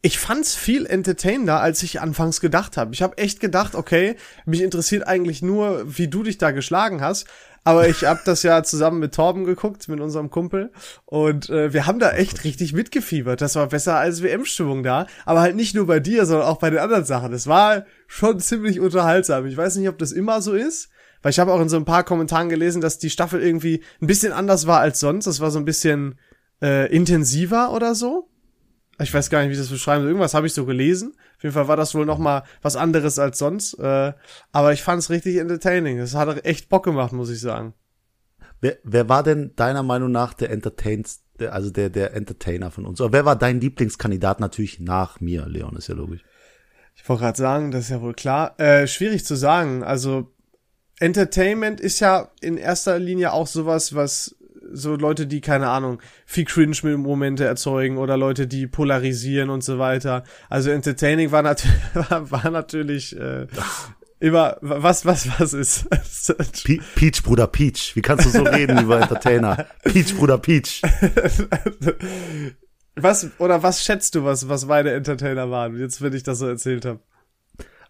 Ich 0.00 0.18
fand's 0.18 0.54
viel 0.54 0.86
entertainender, 0.86 1.60
als 1.60 1.82
ich 1.82 2.00
anfangs 2.00 2.40
gedacht 2.40 2.76
habe. 2.76 2.94
Ich 2.94 3.02
habe 3.02 3.18
echt 3.18 3.40
gedacht, 3.40 3.74
okay, 3.74 4.16
mich 4.46 4.62
interessiert 4.62 5.06
eigentlich 5.06 5.42
nur, 5.42 5.84
wie 5.86 6.08
du 6.08 6.22
dich 6.22 6.38
da 6.38 6.52
geschlagen 6.52 7.02
hast. 7.02 7.26
Aber 7.64 7.88
ich 7.88 8.04
habe 8.04 8.20
das 8.24 8.44
ja 8.44 8.62
zusammen 8.62 9.00
mit 9.00 9.14
Torben 9.14 9.44
geguckt, 9.44 9.88
mit 9.88 10.00
unserem 10.00 10.30
Kumpel. 10.30 10.70
Und 11.04 11.50
äh, 11.50 11.72
wir 11.72 11.86
haben 11.86 11.98
da 11.98 12.12
echt 12.12 12.44
richtig 12.44 12.72
mitgefiebert. 12.72 13.40
Das 13.40 13.56
war 13.56 13.66
besser 13.66 13.96
als 13.96 14.22
WM-Stimmung 14.22 14.84
da. 14.84 15.08
Aber 15.24 15.40
halt 15.40 15.56
nicht 15.56 15.74
nur 15.74 15.86
bei 15.86 15.98
dir, 15.98 16.24
sondern 16.24 16.46
auch 16.46 16.58
bei 16.58 16.70
den 16.70 16.78
anderen 16.78 17.04
Sachen. 17.04 17.32
Das 17.32 17.48
war 17.48 17.84
schon 18.06 18.38
ziemlich 18.38 18.78
unterhaltsam. 18.78 19.46
Ich 19.46 19.56
weiß 19.56 19.76
nicht, 19.76 19.88
ob 19.88 19.98
das 19.98 20.12
immer 20.12 20.40
so 20.40 20.54
ist. 20.54 20.90
Weil 21.26 21.30
ich 21.30 21.40
habe 21.40 21.52
auch 21.52 21.60
in 21.60 21.68
so 21.68 21.76
ein 21.76 21.84
paar 21.84 22.04
Kommentaren 22.04 22.48
gelesen, 22.48 22.80
dass 22.80 22.98
die 22.98 23.10
Staffel 23.10 23.42
irgendwie 23.42 23.82
ein 24.00 24.06
bisschen 24.06 24.32
anders 24.32 24.68
war 24.68 24.78
als 24.78 25.00
sonst. 25.00 25.26
Das 25.26 25.40
war 25.40 25.50
so 25.50 25.58
ein 25.58 25.64
bisschen 25.64 26.20
äh, 26.62 26.88
intensiver 26.94 27.72
oder 27.72 27.96
so. 27.96 28.30
Ich 29.00 29.12
weiß 29.12 29.28
gar 29.28 29.40
nicht, 29.40 29.48
wie 29.48 29.54
ich 29.54 29.58
das 29.58 29.70
beschreiben 29.70 30.02
soll. 30.02 30.10
Irgendwas 30.10 30.34
habe 30.34 30.46
ich 30.46 30.54
so 30.54 30.64
gelesen. 30.66 31.16
Auf 31.36 31.42
jeden 31.42 31.52
Fall 31.52 31.66
war 31.66 31.76
das 31.76 31.96
wohl 31.96 32.06
noch 32.06 32.18
mal 32.18 32.44
was 32.62 32.76
anderes 32.76 33.18
als 33.18 33.40
sonst. 33.40 33.74
Äh, 33.74 34.12
aber 34.52 34.72
ich 34.72 34.84
fand 34.84 35.00
es 35.00 35.10
richtig 35.10 35.38
entertaining. 35.38 35.98
Es 35.98 36.14
hat 36.14 36.46
echt 36.46 36.68
Bock 36.68 36.84
gemacht, 36.84 37.12
muss 37.12 37.30
ich 37.30 37.40
sagen. 37.40 37.74
Wer, 38.60 38.78
wer 38.84 39.08
war 39.08 39.24
denn 39.24 39.50
deiner 39.56 39.82
Meinung 39.82 40.12
nach 40.12 40.32
der 40.32 40.50
Entertains, 40.50 41.24
also 41.40 41.70
der, 41.70 41.90
der 41.90 42.14
Entertainer 42.14 42.70
von 42.70 42.86
uns? 42.86 43.00
Oder 43.00 43.12
wer 43.12 43.24
war 43.24 43.34
dein 43.34 43.60
Lieblingskandidat? 43.60 44.38
Natürlich 44.38 44.78
nach 44.78 45.18
mir, 45.18 45.46
Leon, 45.48 45.74
ist 45.74 45.88
ja 45.88 45.96
logisch. 45.96 46.22
Ich 46.94 47.08
wollte 47.08 47.24
gerade 47.24 47.36
sagen, 47.36 47.72
das 47.72 47.86
ist 47.86 47.90
ja 47.90 48.00
wohl 48.00 48.14
klar. 48.14 48.54
Äh, 48.60 48.86
schwierig 48.86 49.24
zu 49.24 49.34
sagen. 49.34 49.82
Also 49.82 50.35
Entertainment 50.98 51.80
ist 51.80 52.00
ja 52.00 52.30
in 52.40 52.56
erster 52.56 52.98
Linie 52.98 53.32
auch 53.32 53.46
sowas, 53.46 53.94
was 53.94 54.36
so 54.72 54.96
Leute, 54.96 55.26
die 55.26 55.40
keine 55.40 55.68
Ahnung, 55.68 56.00
viel 56.24 56.44
Cringe-Momente 56.44 57.44
erzeugen 57.44 57.98
oder 57.98 58.16
Leute, 58.16 58.46
die 58.46 58.66
polarisieren 58.66 59.50
und 59.50 59.62
so 59.62 59.78
weiter. 59.78 60.24
Also 60.48 60.70
Entertaining 60.70 61.30
war, 61.32 61.42
nat 61.42 61.64
war 61.94 62.50
natürlich 62.50 63.18
äh, 63.18 63.46
immer 64.18 64.56
was 64.60 65.04
was 65.04 65.28
was 65.38 65.52
ist. 65.52 65.88
Pe 66.64 66.80
Peach 66.94 67.22
Bruder 67.22 67.46
Peach, 67.46 67.94
wie 67.94 68.02
kannst 68.02 68.26
du 68.26 68.30
so 68.30 68.42
reden 68.42 68.78
über 68.82 69.00
Entertainer? 69.00 69.66
Peach 69.84 70.16
Bruder 70.16 70.38
Peach. 70.38 70.82
was 72.96 73.30
oder 73.38 73.62
was 73.62 73.84
schätzt 73.84 74.14
du, 74.14 74.24
was 74.24 74.48
was 74.48 74.66
meine 74.66 74.92
Entertainer 74.92 75.50
waren? 75.50 75.78
Jetzt, 75.78 76.00
wenn 76.02 76.14
ich 76.14 76.22
das 76.22 76.38
so 76.38 76.46
erzählt 76.46 76.84
habe. 76.84 77.00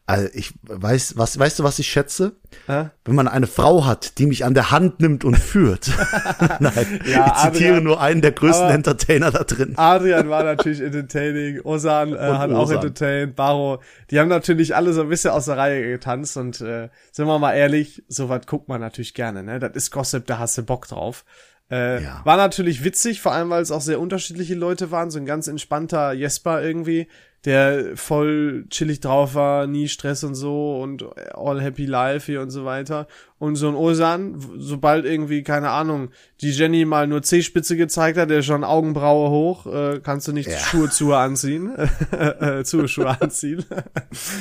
Also 0.08 0.28
ich 0.34 0.54
weiß, 0.62 1.14
was, 1.16 1.36
weißt 1.36 1.58
du, 1.58 1.64
was 1.64 1.80
ich 1.80 1.88
schätze? 1.88 2.36
Hä? 2.66 2.90
Wenn 3.04 3.16
man 3.16 3.26
eine 3.26 3.48
Frau 3.48 3.86
hat, 3.86 4.18
die 4.18 4.26
mich 4.26 4.44
an 4.44 4.54
der 4.54 4.70
Hand 4.70 5.00
nimmt 5.00 5.24
und 5.24 5.36
führt. 5.36 5.90
Nein, 6.60 7.00
ja, 7.06 7.26
ich 7.26 7.52
zitiere 7.52 7.72
Adrian, 7.72 7.82
nur 7.82 8.00
einen 8.00 8.20
der 8.22 8.30
größten 8.30 8.68
Entertainer 8.70 9.32
da 9.32 9.42
drin. 9.42 9.72
Adrian 9.76 10.28
war 10.28 10.44
natürlich 10.44 10.80
entertaining, 10.80 11.60
Osan 11.62 12.14
äh, 12.14 12.18
hat 12.18 12.50
Osan. 12.50 12.54
auch 12.54 12.70
entertained, 12.70 13.34
Baro. 13.34 13.82
Die 14.12 14.20
haben 14.20 14.28
natürlich 14.28 14.76
alle 14.76 14.92
so 14.92 15.02
ein 15.02 15.08
bisschen 15.08 15.32
aus 15.32 15.46
der 15.46 15.56
Reihe 15.56 15.82
getanzt 15.90 16.36
und 16.36 16.60
äh, 16.60 16.88
sind 17.10 17.26
wir 17.26 17.38
mal 17.40 17.54
ehrlich, 17.54 18.04
so 18.06 18.28
was 18.28 18.46
guckt 18.46 18.68
man 18.68 18.80
natürlich 18.80 19.12
gerne, 19.12 19.42
ne? 19.42 19.58
Das 19.58 19.72
ist 19.74 19.90
Gossip, 19.90 20.24
da 20.26 20.38
hast 20.38 20.56
du 20.56 20.62
Bock 20.62 20.86
drauf. 20.86 21.24
Äh, 21.68 22.04
ja. 22.04 22.20
War 22.22 22.36
natürlich 22.36 22.84
witzig, 22.84 23.20
vor 23.20 23.32
allem 23.32 23.50
weil 23.50 23.62
es 23.62 23.72
auch 23.72 23.80
sehr 23.80 23.98
unterschiedliche 24.00 24.54
Leute 24.54 24.92
waren. 24.92 25.10
So 25.10 25.18
ein 25.18 25.26
ganz 25.26 25.48
entspannter 25.48 26.12
Jesper 26.12 26.62
irgendwie, 26.62 27.08
der 27.46 27.96
voll 27.96 28.66
chillig 28.70 28.98
drauf 28.98 29.36
war, 29.36 29.68
nie 29.68 29.86
Stress 29.86 30.24
und 30.24 30.34
so 30.34 30.80
und 30.80 31.04
all 31.34 31.62
happy 31.62 31.86
life 31.86 32.26
hier 32.26 32.40
und 32.40 32.50
so 32.50 32.64
weiter. 32.64 33.06
Und 33.38 33.54
so 33.54 33.68
ein 33.68 33.76
Osan, 33.76 34.44
sobald 34.58 35.04
irgendwie, 35.04 35.42
keine 35.42 35.70
Ahnung, 35.70 36.08
die 36.40 36.50
Jenny 36.50 36.84
mal 36.84 37.06
nur 37.06 37.22
C-Spitze 37.22 37.76
gezeigt 37.76 38.18
hat, 38.18 38.30
der 38.30 38.42
schon 38.42 38.64
Augenbraue 38.64 39.30
hoch, 39.30 39.66
äh, 39.66 40.00
kannst 40.02 40.26
du 40.26 40.32
nicht 40.32 40.50
ja. 40.50 40.58
Schuhe 40.58 40.90
zu 40.90 41.14
anziehen, 41.14 41.70
äh, 42.10 42.64
zu 42.64 42.88
Schuhe 42.88 43.20
anziehen. 43.20 43.64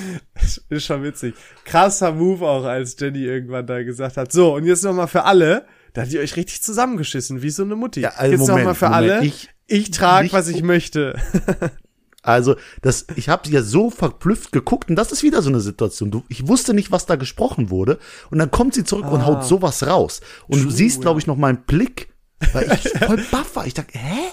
ist 0.69 0.85
schon 0.85 1.03
witzig. 1.03 1.35
Krasser 1.63 2.11
Move 2.11 2.43
auch, 2.45 2.63
als 2.65 2.95
Jenny 2.99 3.23
irgendwann 3.23 3.67
da 3.67 3.83
gesagt 3.83 4.17
hat, 4.17 4.31
so, 4.31 4.55
und 4.55 4.65
jetzt 4.65 4.83
nochmal 4.83 5.07
für 5.07 5.25
alle, 5.25 5.65
da 5.93 6.01
hat 6.01 6.11
ihr 6.11 6.21
euch 6.21 6.35
richtig 6.35 6.63
zusammengeschissen, 6.63 7.43
wie 7.43 7.51
so 7.51 7.63
eine 7.63 7.75
Mutti. 7.75 8.01
Ja, 8.01 8.13
also 8.15 8.31
Jetzt 8.31 8.47
nochmal 8.47 8.73
für 8.73 8.89
Moment, 8.89 9.11
alle. 9.11 9.25
Ich, 9.25 9.49
ich 9.67 9.91
trage, 9.91 10.31
was 10.31 10.47
ich 10.47 10.63
möchte. 10.63 11.19
Also, 12.25 12.55
das, 12.81 13.05
ich 13.15 13.29
habe 13.29 13.49
ja 13.49 13.61
so 13.61 13.89
verblüfft 13.89 14.51
geguckt 14.51 14.89
und 14.89 14.95
das 14.95 15.11
ist 15.11 15.23
wieder 15.23 15.41
so 15.41 15.49
eine 15.49 15.61
Situation. 15.61 16.11
Du, 16.11 16.23
ich 16.27 16.47
wusste 16.47 16.73
nicht, 16.73 16.91
was 16.91 17.05
da 17.05 17.15
gesprochen 17.15 17.69
wurde 17.69 17.99
und 18.31 18.39
dann 18.39 18.51
kommt 18.51 18.73
sie 18.73 18.83
zurück 18.83 19.05
ah. 19.05 19.11
und 19.11 19.25
haut 19.25 19.45
sowas 19.45 19.85
raus. 19.85 20.21
Und 20.47 20.59
True, 20.59 20.69
du 20.69 20.75
siest, 20.75 21.01
glaube 21.01 21.19
ich, 21.19 21.27
noch 21.27 21.37
meinen 21.37 21.63
Blick 21.65 22.15
Weil 22.53 22.71
ich 22.73 22.89
voll 22.99 23.23
baff 23.31 23.55
war. 23.55 23.67
Ich 23.67 23.73
dachte, 23.73 23.97
hä? 23.97 24.31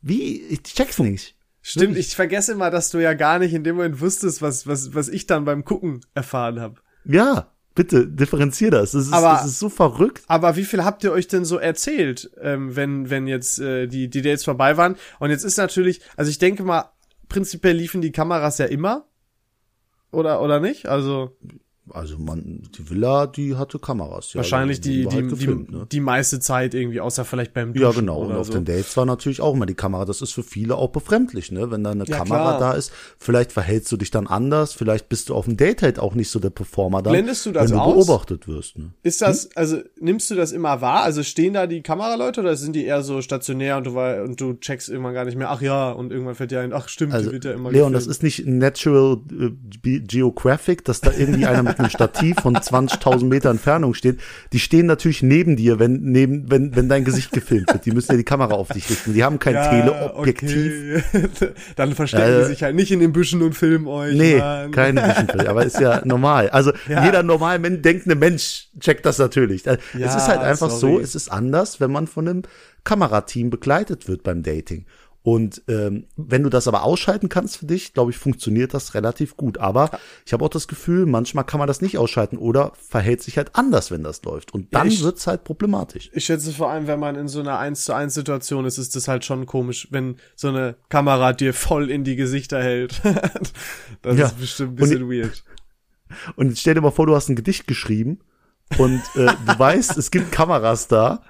Wie? 0.00 0.42
Ich 0.42 0.62
check's 0.64 0.98
nicht. 0.98 1.36
Stimmt, 1.64 1.96
ich 1.96 2.16
vergesse 2.16 2.52
immer, 2.52 2.70
dass 2.70 2.90
du 2.90 2.98
ja 2.98 3.14
gar 3.14 3.38
nicht 3.38 3.54
in 3.54 3.62
dem 3.62 3.76
Moment 3.76 4.00
wusstest, 4.00 4.42
was, 4.42 4.66
was, 4.66 4.94
was 4.94 5.08
ich 5.08 5.26
dann 5.26 5.44
beim 5.44 5.64
Gucken 5.64 6.00
erfahren 6.12 6.60
habe. 6.60 6.80
Ja, 7.04 7.52
bitte, 7.76 8.08
differenzier 8.08 8.72
das. 8.72 8.92
Das 8.92 9.06
ist, 9.06 9.12
Aber- 9.12 9.34
das 9.34 9.46
ist 9.46 9.60
so 9.60 9.68
verrückt. 9.68 10.24
Aber 10.26 10.56
wie 10.56 10.64
viel 10.64 10.84
habt 10.84 11.04
ihr 11.04 11.12
euch 11.12 11.28
denn 11.28 11.44
so 11.44 11.58
erzählt, 11.58 12.32
ähm, 12.40 12.74
wenn, 12.74 13.10
wenn 13.10 13.28
jetzt 13.28 13.60
äh, 13.60 13.86
die, 13.86 14.10
die 14.10 14.22
Dates 14.22 14.44
vorbei 14.44 14.76
waren? 14.76 14.96
Und 15.20 15.30
jetzt 15.30 15.44
ist 15.44 15.56
natürlich, 15.56 16.00
also 16.16 16.30
ich 16.30 16.38
denke 16.38 16.64
mal, 16.64 16.90
prinzipiell 17.32 17.74
liefen 17.74 18.02
die 18.02 18.12
Kameras 18.12 18.58
ja 18.58 18.66
immer. 18.66 19.08
Oder, 20.10 20.42
oder 20.42 20.60
nicht? 20.60 20.86
Also 20.86 21.38
Also 21.90 22.16
man, 22.16 22.62
die 22.78 22.88
Villa, 22.88 23.26
die 23.26 23.56
hatte 23.56 23.80
Kameras. 23.80 24.32
Ja, 24.34 24.36
wahrscheinlich 24.38 24.80
die, 24.80 25.04
wurde 25.04 25.16
halt 25.16 25.24
die, 25.24 25.28
gefilmt, 25.30 25.68
die, 25.70 25.74
ne? 25.74 25.86
die 25.90 25.98
meiste 26.00 26.38
Zeit 26.38 26.74
irgendwie, 26.74 27.00
außer 27.00 27.24
vielleicht 27.24 27.52
beim 27.54 27.72
Duschen 27.72 27.82
Ja, 27.84 27.90
genau. 27.92 28.20
Und 28.20 28.32
auf 28.32 28.46
so. 28.46 28.52
den 28.52 28.64
Dates 28.64 28.96
war 28.96 29.04
natürlich 29.04 29.40
auch 29.40 29.54
immer 29.54 29.66
die 29.66 29.74
Kamera. 29.74 30.04
Das 30.04 30.22
ist 30.22 30.30
für 30.32 30.44
viele 30.44 30.76
auch 30.76 30.90
befremdlich, 30.90 31.50
ne? 31.50 31.72
Wenn 31.72 31.82
da 31.82 31.90
eine 31.90 32.04
Ja, 32.06 32.18
Kamera 32.18 32.56
klar. 32.56 32.58
da 32.60 32.72
ist, 32.74 32.92
vielleicht 33.18 33.50
verhältst 33.50 33.90
du 33.90 33.96
dich 33.96 34.12
dann 34.12 34.28
anders, 34.28 34.72
vielleicht 34.74 35.08
bist 35.08 35.28
du 35.28 35.34
auf 35.34 35.46
dem 35.46 35.56
Date 35.56 35.82
halt 35.82 35.98
auch 35.98 36.14
nicht 36.14 36.30
so 36.30 36.38
der 36.38 36.50
Performer 36.50 37.02
dann, 37.02 37.14
Blendest 37.14 37.46
du 37.46 37.50
das 37.52 37.64
wenn 37.70 37.76
du 37.76 37.82
aus? 37.82 38.06
beobachtet 38.06 38.46
wirst, 38.46 38.78
ne? 38.78 38.92
Ist 39.02 39.20
das, 39.20 39.50
also 39.56 39.78
nimmst 40.00 40.30
du 40.30 40.36
das 40.36 40.52
immer 40.52 40.80
wahr? 40.82 41.02
Also 41.02 41.24
stehen 41.24 41.54
da 41.54 41.66
die 41.66 41.82
Kameraleute 41.82 42.42
oder 42.42 42.54
sind 42.54 42.76
die 42.76 42.84
eher 42.84 43.02
so 43.02 43.20
stationär 43.22 43.76
und 43.78 43.86
du, 43.88 43.98
und 43.98 44.40
du 44.40 44.54
checkst 44.54 44.88
irgendwann 44.88 45.14
gar 45.14 45.24
nicht 45.24 45.36
mehr, 45.36 45.50
ach 45.50 45.60
ja, 45.60 45.90
und 45.90 46.12
irgendwann 46.12 46.36
fällt 46.36 46.52
dir 46.52 46.60
ein, 46.60 46.72
ach 46.72 46.88
stimmt, 46.88 47.12
Also, 47.12 47.30
die 47.30 47.34
wird 47.34 47.44
ja 47.44 47.52
immer 47.54 47.72
Leon, 47.72 47.92
das 47.92 48.04
gefilmt. 48.06 48.16
ist 48.16 48.22
nicht 48.22 48.46
Natural 48.46 49.18
äh, 49.32 49.50
Ge- 49.82 50.00
Geographic, 50.00 50.84
dass 50.84 51.00
da 51.00 51.10
irgendwie 51.10 51.46
einer 51.46 51.71
mit 51.72 51.80
einem 51.80 51.90
Stativ 51.90 52.36
von 52.40 52.56
20.000 52.56 53.24
Meter 53.24 53.50
Entfernung 53.50 53.94
steht. 53.94 54.20
Die 54.52 54.58
stehen 54.58 54.86
natürlich 54.86 55.22
neben 55.22 55.56
dir, 55.56 55.78
wenn, 55.78 56.00
neben, 56.02 56.50
wenn, 56.50 56.74
wenn 56.76 56.88
dein 56.88 57.04
Gesicht 57.04 57.32
gefilmt 57.32 57.72
wird. 57.72 57.84
Die 57.86 57.90
müssen 57.92 58.12
ja 58.12 58.16
die 58.18 58.24
Kamera 58.24 58.54
auf 58.54 58.68
dich 58.68 58.88
richten. 58.88 59.14
Die 59.14 59.24
haben 59.24 59.38
kein 59.38 59.54
Teleobjektiv. 59.54 61.04
Okay. 61.12 61.48
Dann 61.76 61.94
verstecken 61.94 62.32
Äh, 62.32 62.40
die 62.42 62.44
sich 62.46 62.62
halt 62.62 62.74
nicht 62.76 62.90
in 62.92 63.00
den 63.00 63.12
Büschen 63.12 63.42
und 63.42 63.54
filmen 63.54 63.86
euch. 63.86 64.14
Nee, 64.14 64.38
Mann. 64.38 64.70
keine 64.70 65.02
Zwischenfälle, 65.04 65.48
aber 65.48 65.64
ist 65.64 65.80
ja 65.80 66.02
normal. 66.04 66.50
Also 66.50 66.72
Ja. 66.88 67.04
jeder 67.04 67.22
normal 67.22 67.58
denkende 67.60 68.14
Mensch 68.16 68.68
checkt 68.80 69.06
das 69.06 69.18
natürlich. 69.18 69.66
Äh, 69.66 69.78
es 69.94 70.00
Ja, 70.00 70.16
ist 70.16 70.28
halt 70.28 70.40
einfach 70.40 70.70
so, 70.70 70.78
sorry. 70.92 71.02
es 71.02 71.14
ist 71.14 71.30
anders, 71.30 71.80
wenn 71.80 71.90
man 71.92 72.06
von 72.06 72.28
einem 72.28 72.42
Kamerateam 72.84 73.50
begleitet 73.50 74.08
wird 74.08 74.22
beim 74.22 74.42
Dating. 74.42 74.84
Und 75.24 75.62
ähm, 75.68 76.06
wenn 76.16 76.42
du 76.42 76.48
das 76.48 76.66
aber 76.66 76.82
ausschalten 76.82 77.28
kannst 77.28 77.56
für 77.58 77.66
dich, 77.66 77.92
glaube 77.94 78.10
ich, 78.10 78.18
funktioniert 78.18 78.74
das 78.74 78.94
relativ 78.94 79.36
gut. 79.36 79.58
Aber 79.58 79.90
ich 80.26 80.32
habe 80.32 80.44
auch 80.44 80.48
das 80.48 80.66
Gefühl, 80.66 81.06
manchmal 81.06 81.44
kann 81.44 81.58
man 81.58 81.68
das 81.68 81.80
nicht 81.80 81.96
ausschalten 81.96 82.38
oder 82.38 82.72
verhält 82.88 83.22
sich 83.22 83.36
halt 83.36 83.54
anders, 83.54 83.92
wenn 83.92 84.02
das 84.02 84.22
läuft. 84.24 84.52
Und 84.52 84.74
dann 84.74 84.88
ich- 84.88 85.00
wird's 85.02 85.28
halt 85.28 85.44
problematisch. 85.44 86.10
Ich 86.12 86.24
schätze 86.24 86.50
vor 86.50 86.70
allem, 86.70 86.88
wenn 86.88 86.98
man 86.98 87.14
in 87.14 87.28
so 87.28 87.38
einer 87.38 87.58
1 87.60 87.84
zu 87.84 87.92
1 87.94 88.14
Situation 88.14 88.64
ist, 88.64 88.78
ist 88.78 88.96
das 88.96 89.06
halt 89.06 89.24
schon 89.24 89.46
komisch, 89.46 89.86
wenn 89.92 90.16
so 90.34 90.48
eine 90.48 90.74
Kamera 90.88 91.32
dir 91.32 91.54
voll 91.54 91.88
in 91.88 92.02
die 92.02 92.16
Gesichter 92.16 92.60
hält. 92.60 93.00
das 94.02 94.16
Ja. 94.18 94.26
ist 94.26 94.38
bestimmt 94.40 94.72
ein 94.72 94.76
bisschen 94.76 95.08
weird. 95.08 95.44
Und 96.34 96.48
jetzt 96.48 96.60
stell 96.60 96.74
dir 96.74 96.80
mal 96.80 96.90
vor, 96.90 97.06
du 97.06 97.14
hast 97.14 97.28
ein 97.28 97.36
Gedicht 97.36 97.68
geschrieben 97.68 98.18
und 98.78 99.00
äh, 99.14 99.26
du 99.26 99.36
weißt, 99.58 99.96
es 99.96 100.10
gibt 100.10 100.32
Kameras 100.32 100.88
da 100.88 101.22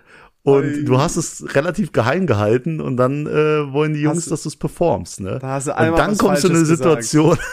und 0.45 0.65
Ui. 0.65 0.85
du 0.85 0.99
hast 0.99 1.17
es 1.17 1.55
relativ 1.55 1.93
geheim 1.93 2.27
gehalten 2.27 2.81
und 2.81 2.97
dann 2.97 3.27
äh, 3.27 3.73
wollen 3.73 3.95
die 3.95 4.01
Jungs, 4.01 4.25
du- 4.25 4.31
dass 4.31 4.43
du 4.43 4.49
es 4.49 4.57
performst, 4.57 5.21
ne? 5.21 5.39
Da 5.41 5.49
hast 5.49 5.69
du 5.69 5.71
und 5.73 5.77
einmal 5.79 6.01
dann 6.01 6.11
was 6.13 6.19
kommst 6.19 6.45
du 6.45 6.49
in 6.49 6.55
eine 6.57 6.65
Falsches. 6.67 6.79
Situation. 6.79 7.39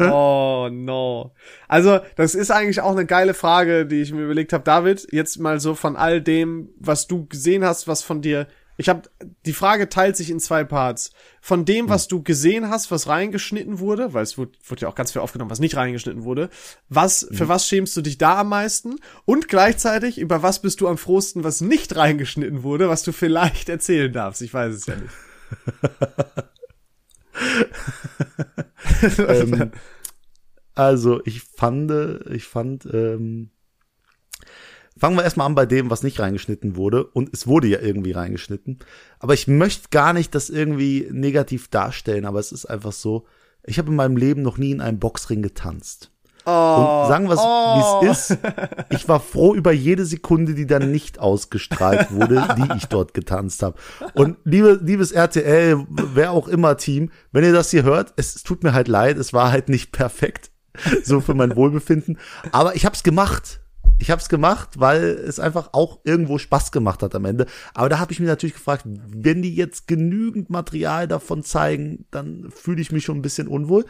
Oh 0.00 0.68
no. 0.72 1.32
Also, 1.68 2.00
das 2.16 2.34
ist 2.34 2.50
eigentlich 2.50 2.80
auch 2.80 2.92
eine 2.92 3.04
geile 3.06 3.34
Frage, 3.34 3.86
die 3.86 4.00
ich 4.00 4.12
mir 4.12 4.22
überlegt 4.24 4.52
habe. 4.52 4.64
David, 4.64 5.06
jetzt 5.12 5.38
mal 5.38 5.60
so 5.60 5.74
von 5.74 5.96
all 5.96 6.20
dem, 6.22 6.70
was 6.78 7.06
du 7.06 7.26
gesehen 7.26 7.62
hast, 7.64 7.86
was 7.86 8.02
von 8.02 8.22
dir. 8.22 8.46
Ich 8.76 8.88
habe 8.88 9.02
die 9.44 9.52
Frage 9.52 9.88
teilt 9.88 10.16
sich 10.16 10.30
in 10.30 10.40
zwei 10.40 10.64
Parts. 10.64 11.12
Von 11.40 11.64
dem, 11.64 11.88
was 11.88 12.08
du 12.08 12.22
gesehen 12.22 12.68
hast, 12.68 12.90
was 12.90 13.06
reingeschnitten 13.06 13.78
wurde, 13.78 14.14
weil 14.14 14.22
es 14.22 14.38
wurde, 14.38 14.52
wurde 14.66 14.82
ja 14.82 14.88
auch 14.88 14.94
ganz 14.94 15.12
viel 15.12 15.20
aufgenommen, 15.20 15.50
was 15.50 15.60
nicht 15.60 15.76
reingeschnitten 15.76 16.24
wurde. 16.24 16.48
Was 16.88 17.28
für 17.32 17.48
was 17.48 17.68
schämst 17.68 17.96
du 17.96 18.02
dich 18.02 18.18
da 18.18 18.40
am 18.40 18.48
meisten? 18.48 18.96
Und 19.24 19.48
gleichzeitig 19.48 20.18
über 20.18 20.42
was 20.42 20.62
bist 20.62 20.80
du 20.80 20.88
am 20.88 20.98
frohsten, 20.98 21.44
was 21.44 21.60
nicht 21.60 21.96
reingeschnitten 21.96 22.62
wurde, 22.62 22.88
was 22.88 23.02
du 23.02 23.12
vielleicht 23.12 23.68
erzählen 23.68 24.12
darfst? 24.12 24.42
Ich 24.42 24.54
weiß 24.54 24.74
es 24.74 24.86
ja 24.86 24.96
nicht. 24.96 25.12
ähm, 29.18 29.72
also 30.74 31.20
ich 31.24 31.42
fand, 31.42 31.92
ich 32.30 32.44
fand, 32.44 32.86
ähm, 32.86 33.50
fangen 34.98 35.16
wir 35.16 35.24
erstmal 35.24 35.46
an 35.46 35.54
bei 35.54 35.66
dem, 35.66 35.90
was 35.90 36.02
nicht 36.02 36.20
reingeschnitten 36.20 36.76
wurde. 36.76 37.04
Und 37.04 37.30
es 37.32 37.46
wurde 37.46 37.68
ja 37.68 37.80
irgendwie 37.80 38.12
reingeschnitten. 38.12 38.78
Aber 39.18 39.34
ich 39.34 39.48
möchte 39.48 39.88
gar 39.90 40.12
nicht 40.12 40.34
das 40.34 40.50
irgendwie 40.50 41.08
negativ 41.10 41.68
darstellen, 41.68 42.24
aber 42.24 42.40
es 42.40 42.52
ist 42.52 42.66
einfach 42.66 42.92
so, 42.92 43.26
ich 43.64 43.78
habe 43.78 43.90
in 43.90 43.96
meinem 43.96 44.16
Leben 44.16 44.42
noch 44.42 44.58
nie 44.58 44.72
in 44.72 44.80
einem 44.80 44.98
Boxring 44.98 45.42
getanzt. 45.42 46.12
Oh, 46.44 46.50
Und 46.50 47.08
sagen 47.08 47.28
wir 47.28 47.34
es, 47.34 47.40
oh. 47.40 48.02
wie 48.02 48.06
es 48.08 48.30
ist. 48.30 48.38
Ich 48.90 49.08
war 49.08 49.20
froh 49.20 49.54
über 49.54 49.70
jede 49.70 50.04
Sekunde, 50.04 50.54
die 50.54 50.66
dann 50.66 50.90
nicht 50.90 51.20
ausgestrahlt 51.20 52.10
wurde, 52.10 52.44
die 52.56 52.76
ich 52.76 52.86
dort 52.86 53.14
getanzt 53.14 53.62
habe. 53.62 53.76
Und 54.14 54.38
liebe, 54.44 54.80
liebes 54.82 55.12
RTL, 55.12 55.86
wer 55.88 56.32
auch 56.32 56.48
immer 56.48 56.76
Team, 56.76 57.10
wenn 57.30 57.44
ihr 57.44 57.52
das 57.52 57.70
hier 57.70 57.84
hört, 57.84 58.12
es, 58.16 58.34
es 58.34 58.42
tut 58.42 58.64
mir 58.64 58.72
halt 58.72 58.88
leid, 58.88 59.18
es 59.18 59.32
war 59.32 59.52
halt 59.52 59.68
nicht 59.68 59.92
perfekt, 59.92 60.50
so 61.04 61.20
für 61.20 61.34
mein 61.34 61.54
Wohlbefinden. 61.54 62.18
Aber 62.50 62.74
ich 62.74 62.84
habe 62.84 62.96
es 62.96 63.04
gemacht. 63.04 63.60
Ich 64.02 64.10
habe 64.10 64.20
es 64.20 64.28
gemacht, 64.28 64.80
weil 64.80 65.04
es 65.04 65.38
einfach 65.38 65.70
auch 65.72 66.00
irgendwo 66.02 66.36
Spaß 66.38 66.72
gemacht 66.72 67.02
hat 67.04 67.14
am 67.14 67.24
Ende. 67.24 67.46
Aber 67.72 67.88
da 67.88 68.00
habe 68.00 68.12
ich 68.12 68.18
mich 68.18 68.28
natürlich 68.28 68.54
gefragt, 68.54 68.84
wenn 68.84 69.42
die 69.42 69.54
jetzt 69.54 69.86
genügend 69.86 70.50
Material 70.50 71.06
davon 71.06 71.44
zeigen, 71.44 72.04
dann 72.10 72.48
fühle 72.50 72.80
ich 72.82 72.90
mich 72.90 73.04
schon 73.04 73.16
ein 73.18 73.22
bisschen 73.22 73.46
unwohl. 73.46 73.84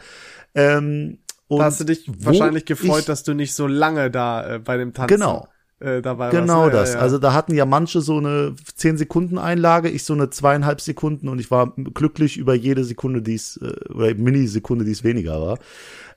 Ähm, 0.53 1.17
und 1.47 1.59
Da 1.59 1.65
hast 1.65 1.79
du 1.79 1.83
dich 1.83 2.09
wahrscheinlich 2.19 2.65
gefreut, 2.65 3.01
ich, 3.01 3.05
dass 3.05 3.23
du 3.23 3.33
nicht 3.33 3.55
so 3.55 3.65
lange 3.65 4.11
da 4.11 4.55
äh, 4.55 4.59
bei 4.59 4.77
dem 4.77 4.93
Tanzen 4.93 5.15
Genau. 5.15 5.47
äh, 5.79 6.01
dabei 6.03 6.29
Genau 6.29 6.61
warst. 6.65 6.73
Ja, 6.73 6.79
das. 6.79 6.89
Ja, 6.91 6.95
ja. 6.97 7.01
Also 7.01 7.17
da 7.17 7.33
hatten 7.33 7.55
ja 7.55 7.65
manche 7.65 8.01
so 8.01 8.17
eine 8.19 8.55
10 8.75 8.97
Sekunden 8.97 9.39
Einlage, 9.39 9.89
ich 9.89 10.03
so 10.03 10.13
eine 10.13 10.29
zweieinhalb 10.29 10.79
Sekunden 10.79 11.27
und 11.27 11.39
ich 11.39 11.49
war 11.49 11.73
glücklich 11.75 12.37
über 12.37 12.53
jede 12.53 12.83
Sekunde, 12.83 13.23
die 13.23 13.33
es, 13.35 13.57
äh, 13.57 13.73
oder 13.91 14.13
Minisekunde, 14.13 14.85
die 14.85 14.91
es 14.91 15.03
weniger 15.03 15.41
war. 15.41 15.57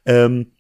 Ähm, 0.05 0.53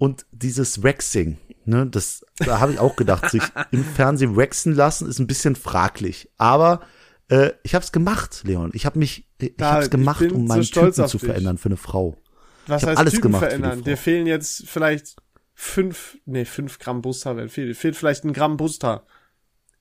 und 0.00 0.24
dieses 0.32 0.82
Waxing, 0.82 1.36
ne, 1.66 1.86
das, 1.86 2.24
da 2.38 2.58
habe 2.58 2.72
ich 2.72 2.78
auch 2.78 2.96
gedacht, 2.96 3.30
sich 3.30 3.42
im 3.70 3.84
Fernsehen 3.84 4.34
waxen 4.34 4.74
lassen 4.74 5.06
ist 5.06 5.18
ein 5.18 5.26
bisschen 5.26 5.56
fraglich. 5.56 6.30
Aber 6.38 6.80
äh, 7.28 7.50
ich 7.64 7.74
habe 7.74 7.84
es 7.84 7.92
gemacht, 7.92 8.40
Leon. 8.44 8.70
Ich 8.72 8.86
habe 8.86 8.98
mich, 8.98 9.28
ich 9.38 9.56
Da, 9.58 9.72
habe 9.72 9.80
es 9.80 9.84
ich 9.88 9.90
gemacht, 9.90 10.22
um 10.22 10.30
so 10.30 10.38
meinen 10.38 10.64
stolz 10.64 10.96
Typen 10.96 11.08
zu 11.10 11.18
dich. 11.18 11.26
verändern 11.26 11.58
für 11.58 11.68
eine 11.68 11.76
Frau. 11.76 12.16
Was 12.66 12.82
ich 12.82 12.88
heißt 12.88 12.98
alles 12.98 13.12
Typen 13.12 13.24
gemacht 13.24 13.44
verändern? 13.44 13.84
Dir 13.84 13.98
fehlen 13.98 14.26
jetzt 14.26 14.66
vielleicht 14.66 15.16
fünf, 15.52 16.16
nee, 16.24 16.46
fünf 16.46 16.78
Gramm 16.78 17.02
Buster, 17.02 17.48
fehlt, 17.50 17.76
fehlt 17.76 17.94
vielleicht 17.94 18.24
ein 18.24 18.32
Gramm 18.32 18.56
Buster. 18.56 19.04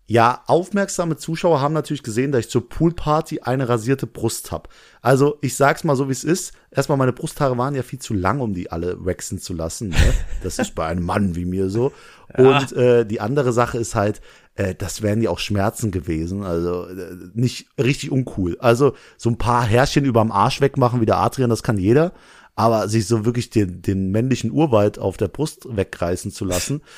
Ja, 0.10 0.42
aufmerksame 0.48 1.18
Zuschauer 1.18 1.62
haben 1.62 1.76
natürlich 1.76 2.02
gesehen, 2.02 2.32
dass 2.32 2.46
ich 2.46 2.50
zur 2.50 2.68
Poolparty 2.68 3.42
eine 3.42 3.70
rasierte 3.70 4.08
Brust 4.08 4.52
hab. 4.52 4.68
Also 5.04 5.38
ich 5.42 5.56
sag's 5.56 5.84
mal 5.84 5.96
so, 5.96 6.08
wie 6.08 6.14
es 6.14 6.24
ist. 6.24 6.52
Erstmal, 6.72 6.98
meine 6.98 7.14
Brusthaare 7.14 7.56
waren 7.60 7.76
ja 7.76 7.84
viel 7.84 8.00
zu 8.00 8.16
lang, 8.16 8.40
um 8.40 8.56
die 8.56 8.72
alle 8.72 9.06
waxen 9.06 9.38
zu 9.38 9.54
lassen. 9.54 9.90
Ne? 9.90 10.14
Das 10.42 10.58
ist 10.58 10.74
bei 10.74 10.88
einem 10.88 11.06
Mann 11.06 11.36
wie 11.36 11.46
mir 11.46 11.70
so. 11.70 11.94
Und 12.36 12.72
äh, 12.72 13.06
die 13.06 13.22
andere 13.22 13.54
Sache 13.54 13.78
ist 13.78 13.94
halt, 13.94 14.20
äh, 14.56 14.74
das 14.74 15.04
wären 15.04 15.22
ja 15.22 15.30
auch 15.30 15.38
Schmerzen 15.38 15.92
gewesen. 15.92 16.42
Also 16.42 16.88
äh, 16.88 17.16
nicht 17.36 17.68
richtig 17.78 18.12
uncool. 18.12 18.58
Also 18.62 18.96
so 19.16 19.30
ein 19.30 19.38
paar 19.38 19.64
Härchen 19.64 20.06
überm 20.06 20.32
Arsch 20.32 20.60
wegmachen 20.60 21.02
wie 21.02 21.06
der 21.06 21.20
Adrian, 21.20 21.52
das 21.52 21.62
kann 21.62 21.78
jeder. 21.78 22.14
Aber 22.56 22.90
sich 22.90 23.06
so 23.06 23.26
wirklich 23.26 23.52
den, 23.52 23.84
den 23.84 24.10
männlichen 24.10 24.50
Urwald 24.52 24.98
auf 24.98 25.18
der 25.18 25.28
Brust 25.28 25.68
wegreißen 25.70 26.32
zu 26.32 26.46
lassen, 26.46 26.82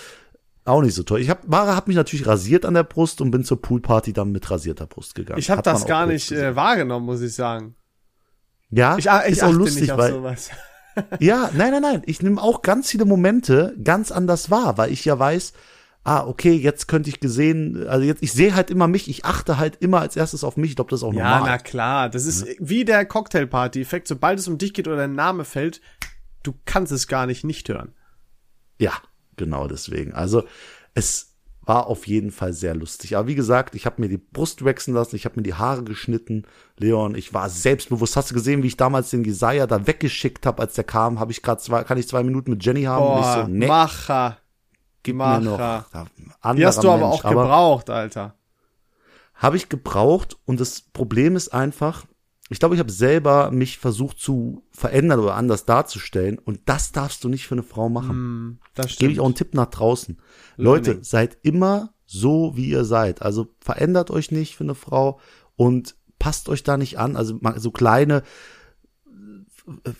auch 0.65 0.81
nicht 0.81 0.93
so 0.93 1.03
toll. 1.03 1.19
Ich 1.21 1.29
hab, 1.29 1.47
Mara 1.47 1.75
hat 1.75 1.87
mich 1.87 1.97
natürlich 1.97 2.27
rasiert 2.27 2.65
an 2.65 2.73
der 2.75 2.83
Brust 2.83 3.19
und 3.21 3.31
bin 3.31 3.43
zur 3.43 3.61
Poolparty 3.61 4.13
dann 4.13 4.31
mit 4.31 4.49
rasierter 4.51 4.85
Brust 4.87 5.15
gegangen. 5.15 5.39
Ich 5.39 5.49
habe 5.49 5.61
das 5.61 5.85
gar 5.85 6.05
nicht 6.05 6.29
gesehen. 6.29 6.53
äh, 6.53 6.55
wahrgenommen, 6.55 7.05
muss 7.05 7.21
ich 7.21 7.33
sagen. 7.33 7.75
ja, 8.69 8.97
Ich, 8.97 9.05
ich 9.07 9.31
ist 9.31 9.43
auch 9.43 9.51
lustig, 9.51 9.81
nicht 9.81 9.91
auf 9.91 9.99
weil 9.99 10.11
sowas. 10.11 10.49
ja, 11.19 11.49
nein, 11.55 11.71
nein, 11.71 11.81
nein. 11.81 12.01
Ich 12.05 12.21
nehme 12.21 12.41
auch 12.41 12.61
ganz 12.61 12.89
viele 12.91 13.05
Momente 13.05 13.75
ganz 13.83 14.11
anders 14.11 14.51
wahr, 14.51 14.77
weil 14.77 14.91
ich 14.91 15.03
ja 15.03 15.17
weiß, 15.17 15.53
ah, 16.03 16.25
okay, 16.27 16.53
jetzt 16.53 16.87
könnte 16.87 17.09
ich 17.09 17.19
gesehen, 17.19 17.87
also 17.87 18.05
jetzt, 18.05 18.21
ich 18.21 18.31
sehe 18.33 18.53
halt 18.55 18.69
immer 18.69 18.87
mich, 18.87 19.09
ich 19.09 19.25
achte 19.25 19.57
halt 19.57 19.77
immer 19.81 19.99
als 20.01 20.15
erstes 20.15 20.43
auf 20.43 20.57
mich. 20.57 20.71
Ich 20.71 20.75
glaube, 20.75 20.89
das 20.91 20.99
ist 20.99 21.03
auch 21.03 21.13
Ja, 21.13 21.23
na 21.23 21.37
normal. 21.39 21.57
klar. 21.59 22.09
Das 22.09 22.25
ist 22.25 22.45
wie 22.59 22.85
der 22.85 23.05
Cocktailparty-Effekt. 23.05 24.07
Sobald 24.07 24.37
es 24.39 24.47
um 24.47 24.57
dich 24.59 24.73
geht 24.73 24.87
oder 24.87 24.97
dein 24.97 25.15
Name 25.15 25.43
fällt, 25.43 25.81
du 26.43 26.53
kannst 26.65 26.91
es 26.91 27.07
gar 27.07 27.25
nicht 27.25 27.43
nicht 27.43 27.67
hören. 27.69 27.93
Ja, 28.79 28.93
genau 29.41 29.67
deswegen. 29.67 30.13
Also 30.13 30.43
es 30.93 31.27
war 31.63 31.87
auf 31.87 32.07
jeden 32.07 32.31
Fall 32.31 32.53
sehr 32.53 32.73
lustig. 32.75 33.15
Aber 33.15 33.27
wie 33.27 33.35
gesagt, 33.35 33.75
ich 33.75 33.85
habe 33.85 34.01
mir 34.01 34.09
die 34.09 34.17
Brust 34.17 34.65
wachsen 34.65 34.93
lassen, 34.95 35.15
ich 35.15 35.25
habe 35.25 35.35
mir 35.37 35.43
die 35.43 35.53
Haare 35.53 35.83
geschnitten. 35.83 36.43
Leon, 36.77 37.13
ich 37.15 37.33
war 37.33 37.49
selbstbewusst. 37.49 38.15
Hast 38.17 38.31
du 38.31 38.33
gesehen, 38.33 38.63
wie 38.63 38.67
ich 38.67 38.77
damals 38.77 39.11
den 39.11 39.23
Jesaja 39.23 39.67
da 39.67 39.85
weggeschickt 39.85 40.45
habe, 40.45 40.61
als 40.63 40.73
der 40.73 40.83
kam? 40.85 41.19
Habe 41.19 41.31
ich 41.31 41.41
gerade 41.43 41.61
zwei, 41.61 41.83
kann 41.83 41.97
ich 41.99 42.07
zwei 42.07 42.23
Minuten 42.23 42.51
mit 42.51 42.65
Jenny 42.65 42.83
haben? 42.83 43.03
Boah, 43.05 43.43
so, 43.45 43.51
nee, 43.51 43.67
Macher. 43.67 44.37
gib 45.03 45.15
Macher. 45.17 45.39
mir 45.39 45.45
noch. 45.45 45.57
Da, 45.91 46.53
Die 46.55 46.65
hast 46.65 46.83
du 46.83 46.89
aber 46.89 47.09
Mensch. 47.09 47.23
auch 47.23 47.29
gebraucht, 47.29 47.89
Alter. 47.91 48.33
habe 49.35 49.55
ich 49.57 49.69
gebraucht 49.69 50.37
und 50.45 50.59
das 50.59 50.81
Problem 50.81 51.35
ist 51.35 51.49
einfach, 51.49 52.05
ich 52.51 52.59
glaube, 52.59 52.75
ich 52.75 52.79
habe 52.79 52.91
selber 52.91 53.49
mich 53.51 53.77
versucht 53.77 54.19
zu 54.19 54.63
verändern 54.71 55.19
oder 55.19 55.35
anders 55.35 55.65
darzustellen 55.65 56.37
und 56.37 56.59
das 56.65 56.91
darfst 56.91 57.23
du 57.23 57.29
nicht 57.29 57.47
für 57.47 57.55
eine 57.55 57.63
Frau 57.63 57.87
machen. 57.87 58.17
Mm, 58.17 58.59
das 58.73 58.97
Gebe 58.97 59.13
ich 59.13 59.19
auch 59.21 59.25
einen 59.25 59.35
Tipp 59.35 59.53
nach 59.53 59.67
draußen. 59.67 60.19
Leute, 60.57 60.99
seid 61.01 61.37
immer 61.43 61.93
so, 62.05 62.57
wie 62.57 62.69
ihr 62.69 62.83
seid. 62.83 63.21
Also 63.21 63.47
verändert 63.61 64.11
euch 64.11 64.31
nicht 64.31 64.57
für 64.57 64.65
eine 64.65 64.75
Frau 64.75 65.19
und 65.55 65.95
passt 66.19 66.49
euch 66.49 66.63
da 66.63 66.75
nicht 66.75 66.99
an. 66.99 67.15
Also 67.15 67.39
so 67.55 67.71
kleine 67.71 68.21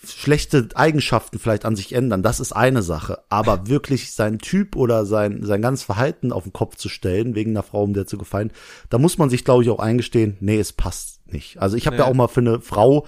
schlechte 0.06 0.68
Eigenschaften 0.74 1.38
vielleicht 1.38 1.64
an 1.64 1.76
sich 1.76 1.94
ändern, 1.94 2.22
das 2.22 2.40
ist 2.40 2.52
eine 2.52 2.82
Sache. 2.82 3.22
Aber 3.28 3.66
wirklich 3.68 4.12
sein 4.12 4.38
Typ 4.38 4.76
oder 4.76 5.06
sein, 5.06 5.44
sein 5.44 5.62
ganzes 5.62 5.84
Verhalten 5.84 6.32
auf 6.32 6.44
den 6.44 6.52
Kopf 6.52 6.76
zu 6.76 6.88
stellen, 6.88 7.34
wegen 7.34 7.50
einer 7.50 7.62
Frau, 7.62 7.82
um 7.82 7.94
der 7.94 8.06
zu 8.06 8.18
gefallen, 8.18 8.52
da 8.90 8.98
muss 8.98 9.18
man 9.18 9.30
sich, 9.30 9.44
glaube 9.44 9.62
ich, 9.62 9.70
auch 9.70 9.78
eingestehen, 9.78 10.36
nee, 10.40 10.58
es 10.58 10.72
passt 10.72 11.20
nicht. 11.32 11.58
Also 11.60 11.76
ich 11.76 11.86
habe 11.86 11.96
ja. 11.96 12.04
ja 12.04 12.10
auch 12.10 12.14
mal 12.14 12.28
für 12.28 12.40
eine 12.40 12.60
Frau 12.60 13.06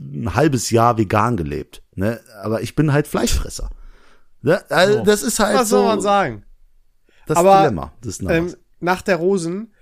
ein 0.00 0.34
halbes 0.34 0.70
Jahr 0.70 0.98
vegan 0.98 1.36
gelebt. 1.36 1.82
Ne? 1.94 2.20
Aber 2.42 2.62
ich 2.62 2.74
bin 2.74 2.92
halt 2.92 3.06
Fleischfresser. 3.06 3.70
Ne? 4.42 4.62
Also, 4.70 5.00
oh. 5.00 5.04
Das 5.04 5.22
ist 5.22 5.38
halt 5.38 5.56
Was 5.56 5.68
so. 5.68 5.76
soll 5.76 5.86
man 5.86 6.00
sagen? 6.00 6.44
Das 7.26 7.38
Aber, 7.38 7.60
Dilemma 7.62 7.92
des 8.04 8.20
ähm, 8.20 8.54
nach 8.80 9.02
der 9.02 9.16
Rosen, 9.16 9.72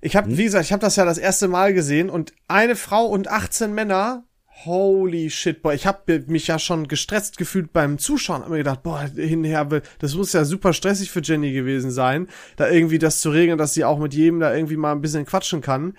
ich 0.00 0.16
habe, 0.16 0.28
hm? 0.28 0.36
wie 0.36 0.44
gesagt, 0.44 0.64
ich 0.64 0.72
habe 0.72 0.80
das 0.80 0.96
ja 0.96 1.04
das 1.04 1.18
erste 1.18 1.48
Mal 1.48 1.72
gesehen 1.72 2.10
und 2.10 2.32
eine 2.48 2.76
Frau 2.76 3.06
und 3.06 3.28
18 3.28 3.72
Männer 3.72 4.24
Holy 4.62 5.30
shit, 5.30 5.62
boah, 5.62 5.74
ich 5.74 5.86
habe 5.86 6.24
mich 6.28 6.46
ja 6.46 6.58
schon 6.58 6.86
gestresst 6.86 7.38
gefühlt 7.38 7.72
beim 7.72 7.98
Zuschauen, 7.98 8.42
hab 8.42 8.50
mir 8.50 8.58
gedacht, 8.58 8.84
boah, 8.84 9.00
hinher, 9.02 9.64
das 9.98 10.14
muss 10.14 10.32
ja 10.32 10.44
super 10.44 10.72
stressig 10.72 11.10
für 11.10 11.22
Jenny 11.22 11.52
gewesen 11.52 11.90
sein, 11.90 12.28
da 12.56 12.70
irgendwie 12.70 12.98
das 12.98 13.20
zu 13.20 13.30
regeln, 13.30 13.58
dass 13.58 13.74
sie 13.74 13.84
auch 13.84 13.98
mit 13.98 14.14
jedem 14.14 14.40
da 14.40 14.54
irgendwie 14.54 14.76
mal 14.76 14.92
ein 14.92 15.00
bisschen 15.00 15.26
quatschen 15.26 15.60
kann. 15.60 15.96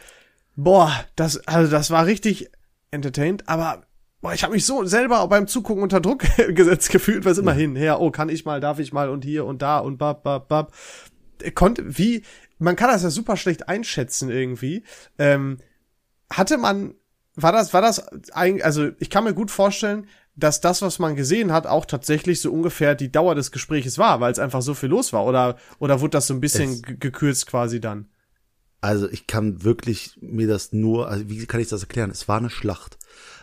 Boah, 0.55 0.91
das, 1.15 1.45
also 1.47 1.69
das 1.69 1.91
war 1.91 2.05
richtig 2.05 2.50
entertained, 2.91 3.47
aber 3.47 3.83
boah, 4.21 4.33
ich 4.33 4.43
habe 4.43 4.53
mich 4.53 4.65
so 4.65 4.85
selber 4.85 5.27
beim 5.27 5.47
Zugucken 5.47 5.83
unter 5.83 6.00
Druck 6.00 6.24
gesetzt 6.50 6.89
gefühlt, 6.89 7.25
was 7.25 7.38
immer 7.38 7.51
ja. 7.51 7.57
hinher, 7.57 8.00
oh, 8.00 8.09
kann 8.09 8.29
ich 8.29 8.45
mal, 8.45 8.62
darf 8.62 8.79
ich 8.79 8.93
mal 8.93 9.09
und 9.09 9.25
hier 9.25 9.45
und 9.45 9.62
da 9.62 9.79
und 9.79 9.97
bab, 9.97 10.24
bab, 10.24 10.47
bab. 10.47 10.74
Konnte, 11.53 11.97
wie, 11.97 12.24
man 12.57 12.77
kann 12.77 12.89
das 12.89 13.03
ja 13.03 13.09
super 13.09 13.35
schlecht 13.35 13.67
einschätzen 13.67 14.31
irgendwie. 14.31 14.83
Ähm, 15.19 15.57
hatte 16.31 16.57
man 16.57 16.95
war 17.36 17.51
das, 17.51 17.74
war 17.74 17.82
das 17.82 18.08
eigentlich, 18.32 18.65
also 18.65 18.89
ich 19.00 19.10
kann 19.10 19.24
mir 19.24 19.34
gut 19.34 19.51
vorstellen, 19.51 20.08
dass 20.36 20.62
das, 20.62 20.82
was 20.82 21.00
man 21.00 21.15
gesehen 21.15 21.51
hat, 21.51 21.65
auch 21.65 21.86
tatsächlich 21.86 22.42
so 22.42 22.51
ungefähr 22.51 22.96
die 22.96 23.12
Dauer 23.12 23.36
des 23.36 23.51
Gespräches 23.51 23.98
war, 23.98 24.20
weil 24.20 24.32
es 24.32 24.39
einfach 24.39 24.62
so 24.62 24.74
viel 24.74 24.89
los 24.89 25.13
war. 25.13 25.25
Oder, 25.25 25.58
oder 25.80 26.01
wurde 26.01 26.12
das 26.12 26.27
so 26.27 26.34
ein 26.34 26.42
bisschen 26.42 26.82
gekürzt 26.82 27.48
quasi 27.48 27.80
dann? 27.80 28.10
Also 28.86 29.10
ich 29.10 29.25
kann 29.25 29.63
wirklich 29.63 30.18
mir 30.22 30.48
das 30.48 30.72
nur, 30.72 31.10
also 31.10 31.27
wie 31.27 31.44
kann 31.48 31.60
ich 31.60 31.70
das 31.70 31.82
erklären? 31.82 32.12
Es 32.12 32.27
war 32.27 32.38
eine 32.38 32.51
Schlacht. 32.51 33.00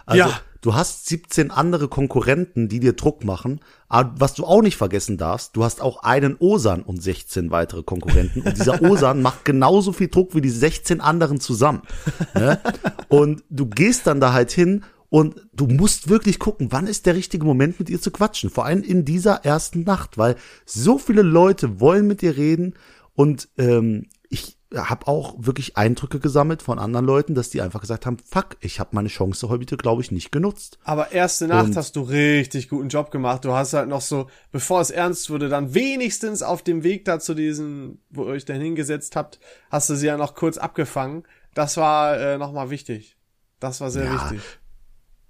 Also 0.06 0.18
ja. 0.20 0.40
du 0.60 0.74
hast 0.74 1.06
17 1.06 1.50
andere 1.50 1.88
Konkurrenten, 1.88 2.68
die 2.68 2.78
dir 2.78 2.92
Druck 2.92 3.24
machen. 3.24 3.60
Aber 3.88 4.14
was 4.20 4.34
du 4.34 4.44
auch 4.44 4.62
nicht 4.62 4.76
vergessen 4.76 5.18
darfst, 5.18 5.56
du 5.56 5.64
hast 5.64 5.80
auch 5.80 6.04
einen 6.04 6.36
Osan 6.38 6.82
und 6.82 7.02
16 7.02 7.50
weitere 7.50 7.82
Konkurrenten. 7.82 8.42
Und 8.42 8.56
dieser 8.56 8.82
Osan 8.88 9.20
macht 9.20 9.44
genauso 9.44 9.92
viel 9.92 10.08
Druck 10.08 10.34
wie 10.36 10.40
die 10.40 10.50
16 10.50 11.00
anderen 11.00 11.40
zusammen. 11.40 11.82
Ne? 12.34 12.60
Und 13.08 13.42
du 13.50 13.66
gehst 13.66 14.06
dann 14.06 14.20
da 14.20 14.32
halt 14.32 14.52
hin 14.52 14.84
und 15.08 15.48
du 15.52 15.66
musst 15.66 16.08
wirklich 16.08 16.38
gucken, 16.38 16.68
wann 16.70 16.86
ist 16.86 17.06
der 17.06 17.16
richtige 17.16 17.44
Moment, 17.44 17.80
mit 17.80 17.90
ihr 17.90 18.00
zu 18.00 18.12
quatschen. 18.12 18.48
Vor 18.48 18.64
allem 18.64 18.84
in 18.84 19.04
dieser 19.04 19.44
ersten 19.44 19.82
Nacht, 19.82 20.18
weil 20.18 20.36
so 20.64 20.98
viele 20.98 21.22
Leute 21.22 21.80
wollen 21.80 22.06
mit 22.06 22.22
dir 22.22 22.36
reden. 22.36 22.74
Und 23.14 23.48
ähm, 23.58 24.06
ich 24.28 24.56
habe 24.74 25.06
auch 25.06 25.34
wirklich 25.38 25.76
Eindrücke 25.76 26.20
gesammelt 26.20 26.62
von 26.62 26.78
anderen 26.78 27.06
Leuten, 27.06 27.34
dass 27.34 27.50
die 27.50 27.60
einfach 27.60 27.80
gesagt 27.80 28.06
haben, 28.06 28.18
fuck, 28.18 28.56
ich 28.60 28.80
habe 28.80 28.90
meine 28.92 29.08
Chance 29.08 29.48
heute, 29.48 29.76
glaube 29.76 30.02
ich, 30.02 30.10
nicht 30.10 30.32
genutzt. 30.32 30.78
Aber 30.84 31.12
erste 31.12 31.46
Nacht 31.46 31.66
und 31.66 31.76
hast 31.76 31.96
du 31.96 32.02
richtig 32.02 32.68
guten 32.68 32.88
Job 32.88 33.10
gemacht. 33.10 33.44
Du 33.44 33.52
hast 33.52 33.72
halt 33.74 33.88
noch 33.88 34.00
so, 34.00 34.28
bevor 34.50 34.80
es 34.80 34.90
ernst 34.90 35.30
wurde, 35.30 35.48
dann 35.48 35.74
wenigstens 35.74 36.42
auf 36.42 36.62
dem 36.62 36.82
Weg 36.82 37.04
da 37.04 37.20
zu 37.20 37.34
diesen, 37.34 38.00
wo 38.10 38.24
ihr 38.24 38.30
euch 38.30 38.44
dann 38.44 38.60
hingesetzt 38.60 39.16
habt, 39.16 39.40
hast 39.70 39.90
du 39.90 39.94
sie 39.94 40.06
ja 40.06 40.16
noch 40.16 40.34
kurz 40.34 40.58
abgefangen. 40.58 41.24
Das 41.54 41.76
war 41.76 42.18
äh, 42.18 42.38
nochmal 42.38 42.70
wichtig. 42.70 43.16
Das 43.60 43.80
war 43.80 43.90
sehr 43.90 44.04
ja, 44.04 44.14
wichtig. 44.14 44.40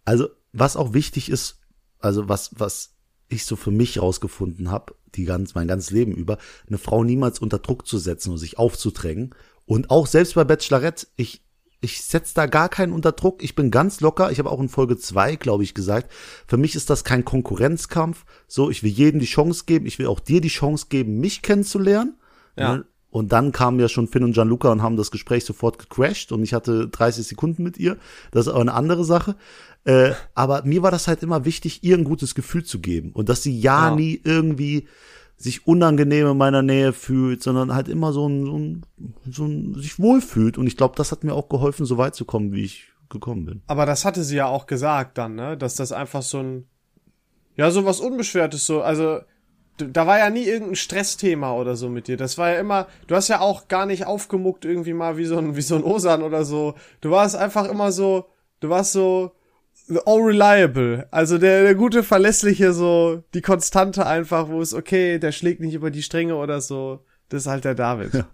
Also, 0.05 0.29
was 0.53 0.77
auch 0.77 0.95
wichtig 0.95 1.31
ist, 1.31 1.61
also 1.99 2.29
was, 2.29 2.51
was 2.59 2.95
ich 3.29 3.45
so 3.45 3.57
für 3.57 3.71
mich 3.71 4.01
rausgefunden 4.01 4.71
habe, 4.71 4.95
die 5.15 5.25
ganz, 5.25 5.55
mein 5.55 5.69
ganzes 5.69 5.91
Leben 5.91 6.13
über, 6.13 6.39
eine 6.67 6.79
Frau 6.79 7.05
niemals 7.05 7.39
unter 7.39 7.59
Druck 7.59 7.87
zu 7.87 7.99
setzen 7.99 8.31
und 8.31 8.39
sich 8.39 8.59
aufzudrängen. 8.59 9.35
Und 9.67 9.91
auch 9.91 10.07
selbst 10.07 10.35
bei 10.35 10.45
Bachelorette, 10.45 11.07
ich, 11.17 11.43
ich 11.81 12.03
setze 12.03 12.35
da 12.35 12.47
gar 12.47 12.69
keinen 12.69 12.93
unter 12.93 13.13
Druck. 13.13 13.43
Ich 13.43 13.55
bin 13.55 13.71
ganz 13.71 14.01
locker. 14.01 14.31
Ich 14.31 14.39
habe 14.39 14.51
auch 14.51 14.61
in 14.61 14.69
Folge 14.69 14.97
zwei, 14.97 15.37
glaube 15.37 15.65
ich, 15.65 15.75
gesagt, 15.75 16.13
für 16.47 16.57
mich 16.57 16.75
ist 16.75 16.91
das 16.91 17.05
kein 17.05 17.25
Konkurrenzkampf. 17.25 18.25
So, 18.47 18.71
ich 18.71 18.83
will 18.83 18.91
jedem 18.91 19.21
die 19.21 19.27
Chance 19.27 19.65
geben. 19.67 19.87
Ich 19.87 19.99
will 19.99 20.07
auch 20.07 20.21
dir 20.21 20.41
die 20.41 20.49
Chance 20.49 20.87
geben, 20.89 21.21
mich 21.21 21.43
kennenzulernen. 21.43 22.19
Ja. 22.57 22.85
Und 23.13 23.31
dann 23.33 23.53
kamen 23.53 23.79
ja 23.79 23.89
schon 23.89 24.09
Finn 24.09 24.25
und 24.25 24.33
Gianluca 24.33 24.73
und 24.73 24.83
haben 24.83 24.97
das 24.97 25.11
Gespräch 25.11 25.45
sofort 25.45 25.79
gecrashed 25.79 26.33
und 26.33 26.43
ich 26.43 26.55
hatte 26.55 26.89
30 26.89 27.27
Sekunden 27.27 27.63
mit 27.63 27.77
ihr. 27.77 27.99
Das 28.31 28.47
ist 28.47 28.53
auch 28.53 28.61
eine 28.61 28.73
andere 28.73 29.05
Sache. 29.05 29.37
Äh, 29.85 30.13
aber 30.35 30.63
mir 30.65 30.83
war 30.83 30.91
das 30.91 31.09
halt 31.09 31.23
immer 31.23 31.45
wichtig, 31.45 31.85
ihr 31.85 31.99
ein 31.99 32.05
gutes 32.05 32.35
Gefühl 32.35 32.65
zu 32.65 32.81
geben 32.81 33.11
und 33.13 33.29
dass 33.29 33.43
sie 33.43 33.61
ja, 33.61 33.91
ja. 33.91 33.95
nie 33.95 34.19
irgendwie 34.25 34.89
sich 35.37 35.67
unangenehm 35.67 36.29
in 36.29 36.39
meiner 36.39 36.63
Nähe 36.63 36.95
fühlt, 36.95 37.43
sondern 37.43 37.75
halt 37.75 37.89
immer 37.89 38.15
so 38.15 38.27
ein, 38.27 38.47
so 38.47 38.57
ein, 38.57 38.87
so 39.31 39.45
ein 39.45 39.75
sich 39.75 39.99
wohlfühlt. 39.99 40.57
Und 40.57 40.67
ich 40.67 40.79
glaube, 40.79 40.95
das 40.97 41.13
hat 41.13 41.23
mir 41.23 41.35
auch 41.35 41.51
geholfen, 41.51 41.85
so 41.85 41.99
weit 41.99 42.15
zu 42.15 42.25
kommen, 42.25 42.53
wie 42.53 42.65
ich 42.65 42.89
gekommen 43.11 43.45
bin. 43.45 43.63
Aber 43.67 43.85
das 43.85 44.07
hatte 44.07 44.25
sie 44.25 44.37
ja 44.37 44.47
auch 44.47 44.65
gesagt 44.65 45.19
dann, 45.19 45.35
ne? 45.35 45.59
Dass 45.59 45.75
das 45.75 45.93
einfach 45.93 46.23
so 46.23 46.39
ein, 46.39 46.67
ja, 47.57 47.71
so 47.71 47.85
was 47.85 48.01
Unbeschwertes 48.01 48.65
so, 48.65 48.81
also, 48.81 49.21
da 49.79 50.07
war 50.07 50.19
ja 50.19 50.31
nie 50.31 50.45
irgendein 50.45 50.77
Stressthema 50.77 51.55
oder 51.55 51.77
so 51.77 51.89
mit 51.89 52.07
dir. 52.09 52.17
Das 52.17 52.39
war 52.39 52.51
ja 52.51 52.61
immer, 52.61 52.89
du 53.07 53.15
hast 53.15 53.29
ja 53.29 53.41
auch 53.41 53.69
gar 53.69 53.87
nicht 53.87 54.07
aufgemuckt 54.07 54.65
irgendwie 54.65 54.93
mal 54.93 55.17
wie 55.17 55.25
so 55.25 55.39
ein, 55.39 55.57
wie 55.57 55.63
so 55.63 55.75
ein 55.75 55.85
Osan 55.85 56.23
oder 56.23 56.45
so. 56.45 56.75
Du 57.01 57.11
warst 57.11 57.37
einfach 57.37 57.69
immer 57.69 57.91
so, 57.91 58.27
du 58.61 58.69
warst 58.69 58.93
so, 58.93 59.33
all 60.05 60.21
reliable. 60.21 61.07
Also 61.11 61.39
der, 61.39 61.63
der 61.63 61.75
gute, 61.75 62.03
verlässliche, 62.03 62.73
so, 62.73 63.23
die 63.35 63.43
Konstante 63.43 64.07
einfach, 64.07 64.49
wo 64.49 64.61
es 64.61 64.75
okay, 64.75 65.19
der 65.19 65.33
schlägt 65.33 65.61
nicht 65.61 65.75
über 65.75 65.91
die 65.91 66.03
Stränge 66.03 66.37
oder 66.37 66.61
so. 66.61 67.05
Das 67.29 67.43
ist 67.43 67.49
halt 67.49 67.65
der 67.65 67.75
David. 67.75 68.15
Ja. 68.15 68.29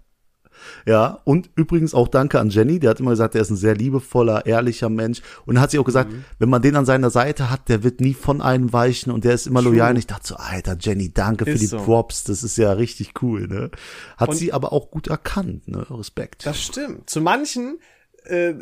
Ja, 0.85 1.19
und 1.23 1.49
übrigens 1.55 1.93
auch 1.93 2.07
danke 2.07 2.39
an 2.39 2.49
Jenny, 2.49 2.79
der 2.79 2.91
hat 2.91 2.99
immer 2.99 3.11
gesagt, 3.11 3.35
er 3.35 3.41
ist 3.41 3.49
ein 3.49 3.55
sehr 3.55 3.75
liebevoller, 3.75 4.45
ehrlicher 4.45 4.89
Mensch. 4.89 5.21
Und 5.45 5.57
er 5.57 5.61
hat 5.61 5.71
sie 5.71 5.79
auch 5.79 5.85
gesagt, 5.85 6.11
mhm. 6.11 6.25
wenn 6.39 6.49
man 6.49 6.61
den 6.61 6.75
an 6.75 6.85
seiner 6.85 7.09
Seite 7.09 7.49
hat, 7.49 7.69
der 7.69 7.83
wird 7.83 8.01
nie 8.01 8.13
von 8.13 8.41
einem 8.41 8.73
weichen 8.73 9.11
und 9.11 9.23
der 9.25 9.33
ist 9.33 9.47
immer 9.47 9.61
True. 9.61 9.71
loyal. 9.71 9.91
Und 9.91 9.97
ich 9.97 10.07
dachte 10.07 10.27
so, 10.27 10.35
Alter, 10.35 10.77
Jenny, 10.79 11.13
danke 11.13 11.45
ist 11.45 11.51
für 11.51 11.59
die 11.59 11.67
so. 11.67 11.77
Props, 11.77 12.23
das 12.23 12.43
ist 12.43 12.57
ja 12.57 12.71
richtig 12.73 13.21
cool, 13.21 13.47
ne? 13.47 13.71
Hat 14.17 14.29
und 14.29 14.35
sie 14.35 14.53
aber 14.53 14.73
auch 14.73 14.91
gut 14.91 15.07
erkannt, 15.07 15.67
ne? 15.67 15.85
Respekt. 15.89 16.45
Das 16.45 16.61
stimmt. 16.61 17.09
Zu 17.09 17.21
manchen 17.21 17.79
äh, 18.25 18.55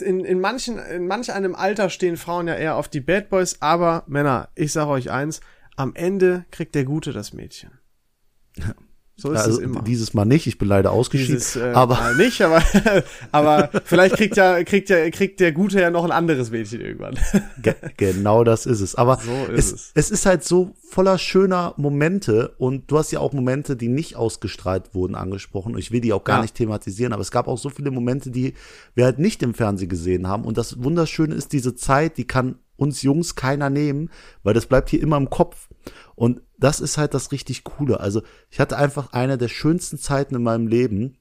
in, 0.00 0.24
in 0.24 0.40
manchen, 0.40 0.78
in 0.78 1.06
manch 1.06 1.32
einem 1.32 1.54
Alter 1.54 1.90
stehen 1.90 2.16
Frauen 2.16 2.48
ja 2.48 2.54
eher 2.54 2.76
auf 2.76 2.88
die 2.88 3.00
Bad 3.00 3.28
Boys, 3.28 3.58
aber 3.60 4.04
Männer, 4.06 4.48
ich 4.54 4.72
sag 4.72 4.86
euch 4.86 5.10
eins, 5.10 5.40
am 5.76 5.94
Ende 5.94 6.44
kriegt 6.50 6.74
der 6.74 6.84
Gute 6.84 7.12
das 7.12 7.32
Mädchen. 7.32 7.70
So 9.18 9.32
ist 9.32 9.40
also, 9.40 9.52
es 9.52 9.64
immer. 9.64 9.80
Dieses 9.80 10.12
Mal 10.12 10.26
nicht, 10.26 10.46
ich 10.46 10.58
bin 10.58 10.68
leider 10.68 10.92
ausgeschieden. 10.92 11.36
Dieses, 11.36 11.56
äh, 11.56 11.72
aber 11.72 11.94
mal 11.94 12.16
nicht, 12.16 12.42
aber, 12.42 12.62
aber 13.32 13.70
vielleicht 13.84 14.16
kriegt 14.16 14.36
ja, 14.36 14.62
kriegt 14.62 14.90
ja, 14.90 15.08
kriegt 15.08 15.40
der 15.40 15.52
Gute 15.52 15.80
ja 15.80 15.88
noch 15.88 16.04
ein 16.04 16.10
anderes 16.10 16.50
Mädchen 16.50 16.82
irgendwann. 16.82 17.18
Ge 17.62 17.74
genau 17.96 18.44
das 18.44 18.66
ist 18.66 18.80
es. 18.80 18.94
Aber 18.94 19.18
so 19.24 19.32
ist 19.54 19.72
es, 19.72 19.72
es. 19.72 19.92
es 19.94 20.10
ist 20.10 20.26
halt 20.26 20.44
so 20.44 20.74
voller 20.90 21.16
schöner 21.16 21.72
Momente 21.78 22.54
und 22.58 22.90
du 22.90 22.98
hast 22.98 23.10
ja 23.10 23.20
auch 23.20 23.32
Momente, 23.32 23.74
die 23.74 23.88
nicht 23.88 24.16
ausgestrahlt 24.16 24.94
wurden, 24.94 25.14
angesprochen. 25.14 25.72
Und 25.72 25.78
ich 25.78 25.92
will 25.92 26.02
die 26.02 26.12
auch 26.12 26.24
gar 26.24 26.36
ja. 26.36 26.42
nicht 26.42 26.54
thematisieren, 26.54 27.14
aber 27.14 27.22
es 27.22 27.30
gab 27.30 27.48
auch 27.48 27.58
so 27.58 27.70
viele 27.70 27.90
Momente, 27.90 28.30
die 28.30 28.52
wir 28.94 29.06
halt 29.06 29.18
nicht 29.18 29.42
im 29.42 29.54
Fernsehen 29.54 29.88
gesehen 29.88 30.28
haben. 30.28 30.44
Und 30.44 30.58
das 30.58 30.82
Wunderschöne 30.82 31.34
ist, 31.34 31.54
diese 31.54 31.74
Zeit, 31.74 32.18
die 32.18 32.26
kann 32.26 32.56
uns 32.76 33.02
Jungs 33.02 33.34
keiner 33.34 33.70
nehmen, 33.70 34.10
weil 34.42 34.54
das 34.54 34.66
bleibt 34.66 34.90
hier 34.90 35.02
immer 35.02 35.16
im 35.16 35.30
Kopf. 35.30 35.68
Und 36.14 36.42
das 36.58 36.80
ist 36.80 36.98
halt 36.98 37.14
das 37.14 37.32
richtig 37.32 37.64
Coole. 37.64 38.00
Also 38.00 38.22
ich 38.50 38.60
hatte 38.60 38.76
einfach 38.76 39.12
eine 39.12 39.38
der 39.38 39.48
schönsten 39.48 39.98
Zeiten 39.98 40.34
in 40.34 40.42
meinem 40.42 40.66
Leben 40.66 41.18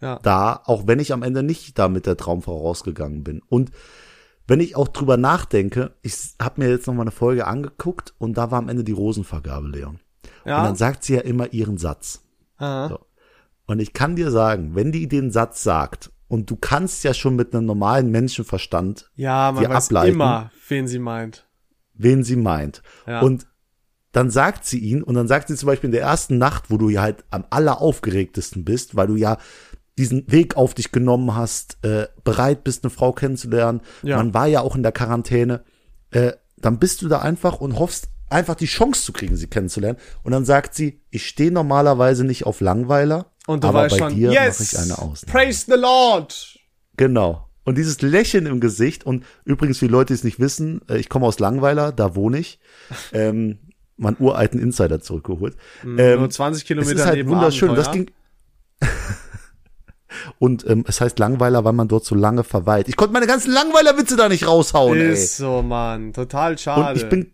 ja. 0.00 0.18
da, 0.22 0.60
auch 0.64 0.86
wenn 0.86 1.00
ich 1.00 1.12
am 1.12 1.22
Ende 1.22 1.42
nicht 1.42 1.78
da 1.78 1.88
mit 1.88 2.06
der 2.06 2.16
Traumfrau 2.16 2.58
rausgegangen 2.58 3.24
bin. 3.24 3.40
Und 3.48 3.70
wenn 4.46 4.60
ich 4.60 4.76
auch 4.76 4.88
drüber 4.88 5.16
nachdenke, 5.16 5.94
ich 6.02 6.34
habe 6.40 6.62
mir 6.62 6.70
jetzt 6.70 6.86
noch 6.86 6.94
mal 6.94 7.02
eine 7.02 7.10
Folge 7.10 7.46
angeguckt 7.46 8.14
und 8.18 8.36
da 8.36 8.50
war 8.50 8.58
am 8.58 8.68
Ende 8.68 8.84
die 8.84 8.92
Rosenvergabe, 8.92 9.68
Leon. 9.68 10.00
Ja. 10.44 10.58
Und 10.58 10.64
dann 10.64 10.76
sagt 10.76 11.04
sie 11.04 11.14
ja 11.14 11.20
immer 11.20 11.52
ihren 11.52 11.78
Satz. 11.78 12.22
So. 12.58 13.00
Und 13.66 13.80
ich 13.80 13.94
kann 13.94 14.16
dir 14.16 14.30
sagen, 14.30 14.74
wenn 14.74 14.92
die 14.92 15.08
den 15.08 15.30
Satz 15.30 15.62
sagt 15.62 16.10
und 16.34 16.50
du 16.50 16.56
kannst 16.56 17.04
ja 17.04 17.14
schon 17.14 17.36
mit 17.36 17.54
einem 17.54 17.64
normalen 17.64 18.10
Menschenverstand 18.10 19.08
ja, 19.14 19.52
man 19.52 19.68
weiß 19.68 19.86
ableiten, 19.86 20.14
immer, 20.14 20.50
wen 20.68 20.88
sie 20.88 20.98
meint. 20.98 21.48
Wen 21.94 22.24
sie 22.24 22.34
meint. 22.34 22.82
Ja. 23.06 23.20
Und 23.20 23.46
dann 24.10 24.30
sagt 24.30 24.64
sie 24.64 24.80
ihn 24.80 25.04
und 25.04 25.14
dann 25.14 25.28
sagt 25.28 25.46
sie 25.46 25.54
zum 25.54 25.68
Beispiel 25.68 25.88
in 25.88 25.92
der 25.92 26.02
ersten 26.02 26.36
Nacht, 26.36 26.70
wo 26.70 26.76
du 26.76 26.88
ja 26.88 27.02
halt 27.02 27.24
am 27.30 27.44
alleraufgeregtesten 27.50 28.64
bist, 28.64 28.96
weil 28.96 29.06
du 29.06 29.14
ja 29.14 29.38
diesen 29.96 30.30
Weg 30.30 30.56
auf 30.56 30.74
dich 30.74 30.90
genommen 30.90 31.36
hast, 31.36 31.78
äh, 31.84 32.08
bereit 32.24 32.64
bist, 32.64 32.82
eine 32.82 32.90
Frau 32.90 33.12
kennenzulernen. 33.12 33.80
Ja. 34.02 34.16
Man 34.16 34.34
war 34.34 34.48
ja 34.48 34.60
auch 34.60 34.74
in 34.74 34.82
der 34.82 34.90
Quarantäne. 34.90 35.62
Äh, 36.10 36.32
dann 36.56 36.80
bist 36.80 37.02
du 37.02 37.08
da 37.08 37.20
einfach 37.20 37.60
und 37.60 37.78
hoffst 37.78 38.08
einfach 38.28 38.56
die 38.56 38.66
Chance 38.66 39.04
zu 39.04 39.12
kriegen, 39.12 39.36
sie 39.36 39.46
kennenzulernen. 39.46 40.00
Und 40.24 40.32
dann 40.32 40.44
sagt 40.44 40.74
sie, 40.74 41.00
ich 41.10 41.26
stehe 41.26 41.52
normalerweise 41.52 42.24
nicht 42.24 42.44
auf 42.44 42.60
Langweiler, 42.60 43.30
Und 43.46 43.64
du 43.64 43.68
aber 43.68 43.82
weißt 43.82 43.98
bei 43.98 43.98
schon, 43.98 44.14
dir 44.14 44.32
yes, 44.32 44.58
mache 44.60 44.62
ich 44.62 44.78
eine 44.78 44.98
Ausnahme. 44.98 45.32
praise 45.32 45.64
the 45.66 45.78
Lord. 45.78 46.58
Genau. 46.96 47.48
Und 47.64 47.78
dieses 47.78 48.02
Lächeln 48.02 48.46
im 48.46 48.60
Gesicht 48.60 49.04
und 49.04 49.24
übrigens 49.44 49.78
für 49.78 49.86
die 49.86 49.92
Leute, 49.92 50.08
die 50.08 50.14
es 50.18 50.24
nicht 50.24 50.38
wissen, 50.38 50.80
äh, 50.88 50.98
ich 50.98 51.08
komme 51.08 51.26
aus 51.26 51.38
Langweiler, 51.38 51.92
da 51.92 52.14
wohne 52.14 52.38
ich. 52.38 52.58
Ähm, 53.12 53.58
meinen 53.96 54.16
uralten 54.18 54.60
Insider 54.60 55.00
zurückgeholt. 55.00 55.56
Ähm, 55.84 56.18
Nur 56.20 56.30
20 56.30 56.62
es 56.62 56.66
Kilometer 56.66 56.94
ist 56.94 57.06
halt 57.06 57.26
wunderschön. 57.28 57.74
Das 57.74 57.88
Abenteuer. 57.88 58.06
ging. 58.06 58.90
Und 60.38 60.66
ähm, 60.68 60.84
es 60.86 61.00
heißt 61.00 61.18
Langweiler, 61.18 61.64
weil 61.64 61.72
man 61.72 61.88
dort 61.88 62.04
so 62.04 62.14
lange 62.14 62.44
verweilt. 62.44 62.88
Ich 62.88 62.96
konnte 62.96 63.12
meine 63.12 63.26
ganzen 63.26 63.52
Langweiler-Witze 63.52 64.16
da 64.16 64.28
nicht 64.28 64.46
raushauen, 64.46 64.98
ey. 65.00 65.12
Ist 65.12 65.36
so, 65.36 65.62
Mann. 65.62 66.12
Total 66.12 66.56
schade. 66.58 66.90
Und 66.90 66.96
ich 66.96 67.08
bin, 67.08 67.32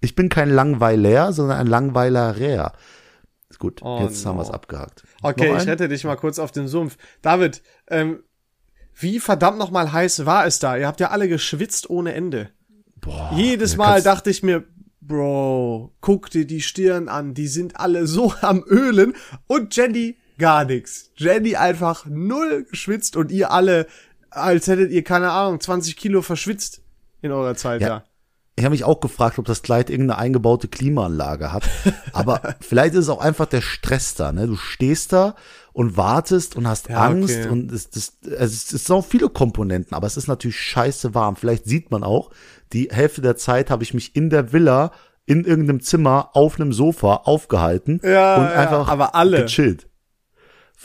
ich 0.00 0.14
bin 0.14 0.28
kein 0.28 0.50
Langweiler, 0.50 1.32
sondern 1.32 1.58
ein 1.58 1.66
Langweilerer. 1.66 2.72
Ist 3.48 3.60
gut, 3.60 3.80
Oh 3.82 4.00
jetzt 4.02 4.24
haben 4.26 4.36
no. 4.36 4.42
wir 4.42 4.48
es 4.48 4.50
abgehakt. 4.50 5.04
Okay, 5.30 5.56
ich 5.56 5.66
rette 5.66 5.88
dich 5.88 6.04
mal 6.04 6.16
kurz 6.16 6.38
auf 6.38 6.52
den 6.52 6.68
Sumpf. 6.68 6.96
David, 7.22 7.62
ähm, 7.88 8.22
wie 8.94 9.20
verdammt 9.20 9.58
noch 9.58 9.70
mal 9.70 9.92
heiß 9.92 10.24
war 10.26 10.46
es 10.46 10.58
da? 10.58 10.76
Ihr 10.76 10.86
habt 10.86 11.00
ja 11.00 11.10
alle 11.10 11.28
geschwitzt 11.28 11.90
ohne 11.90 12.14
Ende. 12.14 12.50
Boah, 12.96 13.30
Jedes 13.34 13.76
Mal 13.76 14.02
dachte 14.02 14.30
ich 14.30 14.42
mir, 14.42 14.64
Bro, 15.00 15.92
guck 16.00 16.30
dir 16.30 16.46
die 16.46 16.60
Stirn 16.62 17.08
an, 17.08 17.32
die 17.34 17.46
sind 17.46 17.78
alle 17.78 18.06
so 18.06 18.32
am 18.40 18.64
Ölen 18.66 19.14
und 19.46 19.76
Jenny 19.76 20.16
gar 20.38 20.64
nix. 20.64 21.10
Jenny 21.16 21.56
einfach 21.56 22.06
null 22.06 22.66
geschwitzt 22.68 23.16
und 23.16 23.30
ihr 23.30 23.50
alle, 23.52 23.86
als 24.30 24.66
hättet 24.66 24.90
ihr, 24.90 25.04
keine 25.04 25.30
Ahnung, 25.30 25.60
20 25.60 25.96
Kilo 25.96 26.22
verschwitzt 26.22 26.82
in 27.22 27.30
eurer 27.30 27.54
Zeit 27.54 27.82
Ja. 27.82 27.88
da. 27.88 28.04
Ich 28.58 28.64
habe 28.64 28.72
mich 28.72 28.84
auch 28.84 29.00
gefragt, 29.00 29.38
ob 29.38 29.44
das 29.44 29.60
Kleid 29.62 29.90
irgendeine 29.90 30.18
eingebaute 30.18 30.66
Klimaanlage 30.68 31.52
hat. 31.52 31.64
Aber 32.12 32.40
vielleicht 32.60 32.94
ist 32.94 33.00
es 33.04 33.08
auch 33.10 33.20
einfach 33.20 33.46
der 33.46 33.60
Stress 33.60 34.14
da. 34.14 34.32
Ne? 34.32 34.46
Du 34.46 34.56
stehst 34.56 35.12
da 35.12 35.34
und 35.74 35.98
wartest 35.98 36.56
und 36.56 36.66
hast 36.66 36.88
Ja, 36.88 37.04
Angst 37.04 37.36
okay. 37.38 37.48
und 37.50 37.70
es, 37.70 37.90
das, 37.90 38.14
also 38.24 38.44
es, 38.44 38.72
es 38.72 38.84
sind 38.86 38.96
auch 38.96 39.04
viele 39.04 39.28
Komponenten, 39.28 39.94
aber 39.94 40.06
es 40.06 40.16
ist 40.16 40.26
natürlich 40.26 40.58
scheiße 40.58 41.14
warm. 41.14 41.36
Vielleicht 41.36 41.66
sieht 41.66 41.90
man 41.90 42.02
auch, 42.02 42.30
die 42.72 42.88
Hälfte 42.90 43.20
der 43.20 43.36
Zeit 43.36 43.70
habe 43.70 43.82
ich 43.82 43.92
mich 43.92 44.16
in 44.16 44.30
der 44.30 44.54
Villa 44.54 44.90
in 45.26 45.44
irgendeinem 45.44 45.80
Zimmer 45.82 46.30
auf 46.32 46.58
einem 46.58 46.72
Sofa 46.72 47.16
aufgehalten 47.24 48.00
Ja, 48.02 48.36
und 48.36 48.44
ja, 48.44 48.52
einfach 48.52 48.88
aber 48.88 49.14
alle. 49.14 49.42
gechillt. 49.42 49.86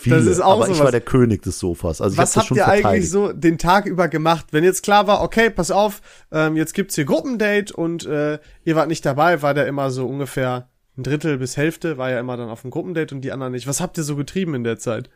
Viele, 0.02 0.18
Das 0.18 0.26
ist 0.26 0.40
auch 0.42 0.54
aber 0.58 0.68
ich 0.70 0.76
sowas. 0.76 0.86
war 0.86 0.92
der 0.92 1.02
König 1.02 1.42
des 1.44 1.60
Sofas. 1.60 2.02
Also 2.02 2.14
ich 2.14 2.18
Was 2.18 2.36
hab 2.36 2.44
das 2.44 2.50
habt 2.50 2.58
ihr 2.58 2.64
verteidigt. 2.64 2.86
eigentlich 2.86 3.10
so 3.10 3.32
den 3.34 3.58
Tag 3.58 3.86
über 3.86 4.08
gemacht? 4.08 4.48
Wenn 4.52 4.64
jetzt 4.64 4.84
klar 4.84 5.08
war, 5.08 5.22
okay, 5.22 5.50
pass 5.50 5.72
auf, 5.72 6.02
ähm, 6.32 6.56
jetzt 6.58 6.74
gibt's 6.74 6.96
hier 6.96 7.06
Gruppendate 7.06 7.74
und 7.74 8.06
äh, 8.06 8.40
ihr 8.66 8.76
wart 8.76 8.88
nicht 8.88 9.06
dabei, 9.06 9.42
war 9.42 9.54
der 9.54 9.68
immer 9.68 9.92
so 9.92 10.08
ungefähr 10.08 10.70
ein 10.98 11.04
Drittel 11.04 11.38
bis 11.38 11.56
Hälfte, 11.56 11.98
war 11.98 12.10
ja 12.12 12.20
immer 12.20 12.36
dann 12.38 12.50
auf 12.50 12.62
dem 12.62 12.72
Gruppendate 12.72 13.14
und 13.16 13.22
die 13.22 13.32
anderen 13.32 13.54
nicht. 13.54 13.68
Was 13.68 13.80
habt 13.80 13.98
ihr 13.98 14.04
so 14.04 14.16
getrieben 14.16 14.56
in 14.56 14.64
der 14.64 14.78
Zeit? 14.78 15.10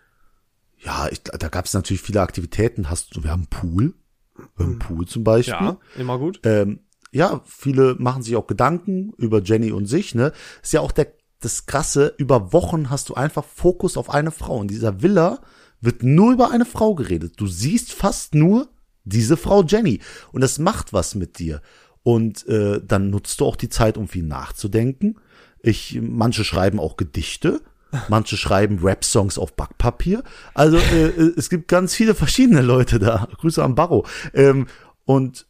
Ja, 0.78 1.08
ich, 1.12 1.24
da 1.24 1.48
gab 1.50 1.66
es 1.66 1.74
natürlich 1.74 2.02
viele 2.02 2.22
Aktivitäten. 2.22 2.90
Hast 2.90 3.16
du, 3.16 3.24
wir 3.24 3.32
haben 3.32 3.42
einen 3.42 3.50
Pool, 3.50 3.94
wir 4.36 4.66
haben 4.66 4.72
einen 4.74 4.80
Pool 4.80 5.06
zum 5.08 5.24
Beispiel. 5.24 5.78
immer 5.98 6.20
gut. 6.20 6.40
Ähm, 6.44 6.80
ja, 7.12 7.42
viele 7.46 7.96
machen 7.98 8.24
sich 8.24 8.36
auch 8.36 8.46
Gedanken 8.46 9.14
über 9.18 9.42
Jenny 9.42 9.72
und 9.72 9.86
sich. 9.86 10.16
Ne, 10.16 10.34
ist 10.62 10.74
ja 10.74 10.82
auch 10.82 10.92
der 10.92 11.08
das 11.40 11.66
Krasse. 11.66 12.14
Über 12.18 12.54
Wochen 12.54 12.90
hast 12.90 13.10
du 13.10 13.16
einfach 13.16 13.44
Fokus 13.44 13.98
auf 13.98 14.10
eine 14.10 14.32
Frau. 14.32 14.62
In 14.62 14.68
dieser 14.68 15.02
Villa 15.02 15.40
wird 15.82 16.04
nur 16.04 16.34
über 16.34 16.52
eine 16.52 16.66
Frau 16.66 16.96
geredet. 16.96 17.34
Du 17.38 17.48
siehst 17.48 17.94
fast 17.94 18.36
nur 18.36 18.70
diese 19.04 19.38
Frau 19.38 19.64
Jenny 19.64 20.00
und 20.32 20.42
das 20.42 20.60
macht 20.60 20.94
was 20.94 21.16
mit 21.16 21.40
dir. 21.40 21.62
Und 22.04 22.48
äh, 22.48 22.82
dann 22.86 23.10
nutzt 23.10 23.40
du 23.40 23.46
auch 23.46 23.56
die 23.56 23.70
Zeit, 23.70 23.98
um 23.98 24.08
viel 24.08 24.24
nachzudenken. 24.24 25.18
Ich, 25.62 26.00
manche 26.02 26.44
schreiben 26.44 26.80
auch 26.80 26.98
Gedichte. 26.98 27.62
Manche 28.10 28.36
schreiben 28.36 28.80
Rap-Songs 28.80 29.38
auf 29.38 29.56
Backpapier. 29.56 30.24
Also 30.54 30.78
äh, 30.78 31.08
äh, 31.08 31.34
es 31.38 31.50
gibt 31.50 31.68
ganz 31.68 31.96
viele 31.96 32.14
verschiedene 32.14 32.62
Leute 32.62 33.00
da. 33.00 33.28
Grüße 33.38 33.64
an 33.64 33.76
Barrow. 33.76 34.08
Ähm, 34.34 34.68
und 35.06 35.48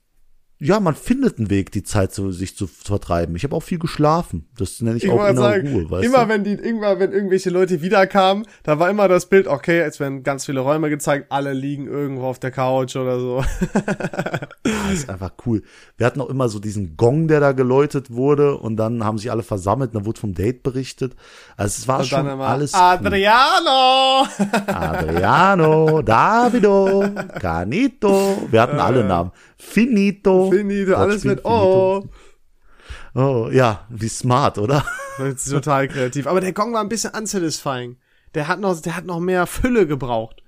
ja, 0.58 0.80
man 0.80 0.96
findet 0.96 1.38
einen 1.38 1.50
Weg, 1.50 1.72
die 1.72 1.84
Zeit 1.84 2.14
zu, 2.14 2.32
sich 2.32 2.56
zu 2.56 2.66
vertreiben. 2.68 3.36
Ich 3.36 3.44
habe 3.44 3.56
auch 3.56 3.64
viel 3.64 3.78
geschlafen. 3.78 4.48
Das 4.58 4.82
nenne 4.82 4.96
ich, 4.98 5.04
Ich 5.04 5.10
auch 5.12 5.28
innere 5.28 5.36
sagen, 5.36 5.74
Ruhe, 5.74 5.92
weißt 5.92 6.06
immer 6.06 6.24
du? 6.24 6.30
wenn 6.30 6.44
die, 6.46 6.52
irgendwann, 6.54 7.00
wenn 7.00 7.12
irgendwelche 7.12 7.50
Leute 7.50 7.82
wiederkamen, 7.82 8.46
da 8.64 8.80
war 8.80 8.90
immer 8.90 9.10
das 9.10 9.26
Bild, 9.26 9.48
okay, 9.48 9.80
jetzt 9.80 10.00
werden 10.00 10.24
ganz 10.24 10.46
viele 10.46 10.62
Räume 10.62 10.90
gezeigt, 10.90 11.28
alle 11.30 11.52
liegen 11.52 11.88
irgendwo 11.88 12.26
auf 12.28 12.40
der 12.40 12.52
Couch 12.52 12.96
oder 12.96 13.20
so. 13.20 13.44
Ah, 14.68 14.92
ist 14.92 15.10
einfach 15.10 15.32
cool. 15.46 15.62
Wir 15.98 16.06
hatten 16.08 16.20
auch 16.22 16.30
immer 16.30 16.50
so 16.50 16.60
diesen 16.60 16.98
Gong, 16.98 17.28
der 17.28 17.40
da 17.40 17.52
geläutet 17.52 18.12
wurde 18.12 18.58
und 18.58 18.78
dann 18.78 19.04
haben 19.04 19.18
sich 19.20 19.30
alle 19.32 19.44
versammelt 19.44 19.92
und 19.92 19.96
dann 19.96 20.06
wurde 20.06 20.20
vom 20.20 20.34
Date 20.34 20.64
berichtet. 20.64 21.16
Also 21.56 21.80
es 21.80 21.88
war 21.88 22.00
Und 22.00 22.06
schon 22.08 22.28
immer, 22.28 22.46
alles 22.48 22.74
cool. 22.74 22.80
Adriano! 22.80 24.28
Adriano, 24.68 26.02
Davido, 26.02 27.06
Canito. 27.40 28.48
Wir 28.50 28.62
hatten 28.62 28.80
alle 28.80 29.04
Namen. 29.04 29.32
Finito. 29.58 30.52
Finito, 30.52 30.96
alles 30.96 31.24
mit 31.24 31.44
Oh. 31.46 32.08
Oh, 33.14 33.50
ja, 33.52 33.86
wie 33.90 34.10
smart, 34.10 34.58
oder? 34.58 34.86
Total 35.50 35.88
kreativ. 35.88 36.28
Aber 36.28 36.42
der 36.42 36.52
Gong 36.52 36.74
war 36.74 36.82
ein 36.82 36.90
bisschen 36.90 37.12
unsatisfying. 37.18 37.98
Der 38.34 38.48
hat 38.50 38.60
noch, 38.60 38.80
der 38.82 38.98
hat 38.98 39.06
noch 39.06 39.22
mehr 39.22 39.48
Fülle 39.48 39.88
gebraucht. 39.88 40.44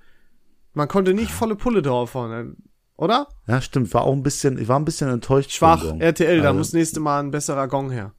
Man 0.74 0.88
konnte 0.88 1.14
nicht 1.14 1.30
volle 1.30 1.56
Pulle 1.56 1.80
draufhauen, 1.80 2.56
oder? 2.96 3.28
Ja, 3.46 3.62
stimmt. 3.62 3.92
War 3.94 4.02
auch 4.02 4.12
ein 4.12 4.22
bisschen, 4.22 4.58
ich 4.58 4.68
war 4.68 4.78
ein 4.78 4.84
bisschen 4.84 5.08
enttäuscht. 5.08 5.52
Schwach. 5.52 5.82
RTL, 5.98 6.42
da 6.42 6.48
Also, 6.48 6.58
muss 6.58 6.72
nächste 6.74 7.00
Mal 7.00 7.20
ein 7.20 7.30
besserer 7.30 7.66
Gong 7.68 7.90
her. 7.90 8.12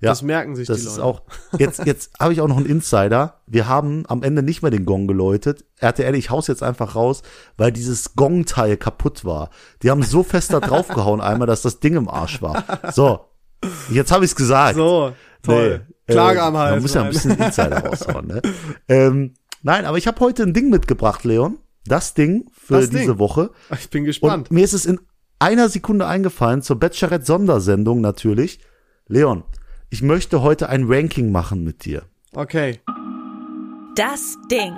Ja, 0.00 0.10
Das 0.10 0.22
merken 0.22 0.56
sich 0.56 0.66
das 0.68 0.80
die 0.80 0.86
ist 0.86 0.96
Leute. 0.96 1.04
auch, 1.04 1.22
jetzt, 1.58 1.84
jetzt 1.86 2.12
habe 2.20 2.32
ich 2.32 2.40
auch 2.40 2.48
noch 2.48 2.56
einen 2.58 2.66
Insider. 2.66 3.40
Wir 3.46 3.66
haben 3.68 4.04
am 4.08 4.22
Ende 4.22 4.42
nicht 4.42 4.62
mehr 4.62 4.70
den 4.70 4.84
Gong 4.84 5.06
geläutet. 5.06 5.64
RTL, 5.78 6.14
ich 6.14 6.30
haus 6.30 6.46
jetzt 6.48 6.62
einfach 6.62 6.94
raus, 6.94 7.22
weil 7.56 7.72
dieses 7.72 8.14
Gong-Teil 8.14 8.76
kaputt 8.76 9.24
war. 9.24 9.50
Die 9.82 9.90
haben 9.90 10.02
so 10.02 10.22
fest 10.22 10.52
da 10.52 10.60
draufgehauen 10.60 11.20
einmal, 11.20 11.46
dass 11.46 11.62
das 11.62 11.80
Ding 11.80 11.94
im 11.96 12.08
Arsch 12.08 12.42
war. 12.42 12.64
So. 12.92 13.20
Jetzt 13.90 14.12
habe 14.12 14.24
ich's 14.24 14.36
gesagt. 14.36 14.76
So, 14.76 15.12
toll. 15.42 15.86
Nee, 16.06 16.12
Klage 16.14 16.38
äh, 16.38 16.42
am 16.42 16.56
Hals. 16.56 16.70
Man 16.72 16.82
muss 16.82 16.94
ja 16.94 17.02
ein 17.02 17.08
bisschen 17.10 17.36
Insider 17.38 17.78
raushauen, 17.86 18.26
ne? 18.26 18.42
ähm, 18.88 19.34
nein, 19.62 19.86
aber 19.86 19.96
ich 19.98 20.06
habe 20.06 20.20
heute 20.20 20.42
ein 20.42 20.52
Ding 20.52 20.68
mitgebracht, 20.70 21.24
Leon. 21.24 21.58
Das 21.86 22.14
Ding 22.14 22.50
für 22.52 22.74
Das 22.80 22.90
diese 22.90 23.06
Ding. 23.06 23.18
Woche. 23.18 23.50
Ich 23.78 23.88
bin 23.90 24.04
gespannt. 24.04 24.50
Und 24.50 24.54
mir 24.54 24.64
ist 24.64 24.72
es 24.74 24.84
in 24.86 25.00
einer 25.38 25.68
Sekunde 25.68 26.06
eingefallen, 26.06 26.62
zur 26.62 26.78
Bachelorette-Sondersendung 26.78 28.00
natürlich. 28.00 28.60
Leon, 29.08 29.44
ich 29.90 30.02
möchte 30.02 30.42
heute 30.42 30.68
ein 30.68 30.84
Ranking 30.86 31.30
machen 31.30 31.64
mit 31.64 31.84
dir. 31.84 32.02
Okay. 32.34 32.80
Das 33.94 34.36
Ding. 34.50 34.74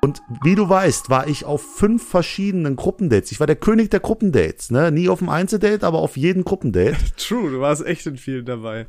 Und 0.00 0.22
wie 0.42 0.54
du 0.54 0.68
weißt, 0.68 1.10
war 1.10 1.26
ich 1.26 1.44
auf 1.44 1.60
fünf 1.60 2.08
verschiedenen 2.08 2.76
Gruppendates. 2.76 3.32
Ich 3.32 3.40
war 3.40 3.46
der 3.46 3.56
König 3.56 3.90
der 3.90 4.00
Gruppendates, 4.00 4.70
ne? 4.70 4.92
Nie 4.92 5.08
auf 5.08 5.18
dem 5.18 5.28
Einzeldate, 5.28 5.84
aber 5.84 5.98
auf 5.98 6.16
jedem 6.16 6.44
Gruppendate. 6.44 6.96
True, 7.16 7.50
du 7.50 7.60
warst 7.60 7.84
echt 7.84 8.06
in 8.06 8.16
vielen 8.16 8.46
dabei. 8.46 8.86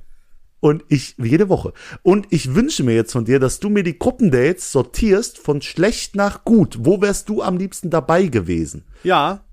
Und 0.61 0.83
ich, 0.89 1.15
jede 1.17 1.49
Woche. 1.49 1.73
Und 2.03 2.27
ich 2.29 2.53
wünsche 2.53 2.83
mir 2.83 2.93
jetzt 2.93 3.13
von 3.13 3.25
dir, 3.25 3.39
dass 3.39 3.59
du 3.59 3.69
mir 3.69 3.83
die 3.83 3.97
Gruppendates 3.97 4.71
sortierst 4.71 5.37
von 5.37 5.61
schlecht 5.61 6.15
nach 6.15 6.43
gut. 6.43 6.79
Wo 6.81 7.01
wärst 7.01 7.29
du 7.29 7.41
am 7.41 7.57
liebsten 7.57 7.89
dabei 7.89 8.27
gewesen? 8.27 8.85
Ja, 9.03 9.45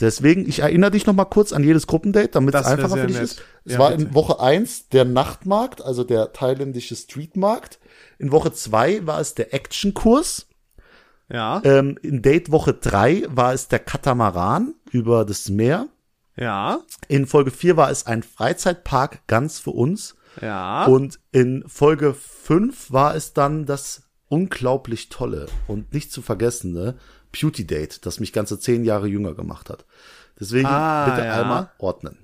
Deswegen, 0.00 0.46
ich 0.48 0.60
erinnere 0.60 0.90
dich 0.90 1.06
noch 1.06 1.14
mal 1.14 1.24
kurz 1.24 1.52
an 1.52 1.64
jedes 1.64 1.86
Gruppendate, 1.86 2.28
damit 2.28 2.54
es 2.54 2.64
einfacher 2.66 2.96
für 2.98 3.06
dich 3.06 3.16
nett. 3.16 3.24
ist. 3.24 3.42
Es 3.64 3.72
Ja, 3.74 3.78
war 3.78 3.90
bitte. 3.90 4.02
in 4.04 4.14
Woche 4.14 4.40
eins 4.40 4.88
der 4.88 5.04
Nachtmarkt, 5.04 5.82
also 5.82 6.04
der 6.04 6.32
thailändische 6.32 6.94
Streetmarkt. 6.96 7.78
In 8.18 8.30
Woche 8.30 8.52
zwei 8.52 9.06
war 9.06 9.20
es 9.20 9.34
der 9.34 9.54
Actionkurs. 9.54 10.46
ja, 11.32 11.60
Ähm, 11.64 11.98
in 12.02 12.22
Date 12.22 12.50
Woche 12.52 12.74
drei 12.74 13.24
war 13.28 13.52
es 13.52 13.68
der 13.68 13.78
Katamaran 13.80 14.74
über 14.90 15.24
das 15.24 15.48
Meer. 15.48 15.86
ja, 16.36 16.80
In 17.08 17.26
Folge 17.26 17.50
vier 17.50 17.76
war 17.76 17.90
es 17.90 18.06
ein 18.06 18.22
Freizeitpark 18.22 19.26
ganz 19.26 19.58
für 19.58 19.70
uns. 19.70 20.14
ja. 20.42 20.84
Und 20.84 21.18
in 21.32 21.64
Folge 21.66 22.12
5 22.14 22.92
war 22.92 23.14
es 23.16 23.32
dann 23.32 23.64
das 23.64 24.02
unglaublich 24.28 25.08
tolle 25.08 25.46
und 25.66 25.94
nicht 25.94 26.12
zu 26.12 26.20
vergessene 26.20 26.96
Beauty 27.38 27.66
Date, 27.66 28.04
das 28.06 28.20
mich 28.20 28.32
ganze 28.32 28.58
zehn 28.58 28.84
Jahre 28.84 29.06
jünger 29.06 29.34
gemacht 29.34 29.70
hat. 29.70 29.84
Deswegen 30.38 30.66
Ah, 30.66 31.06
bitte 31.06 31.26
ja. 31.26 31.40
einmal 31.40 31.70
ordnen. 31.78 32.18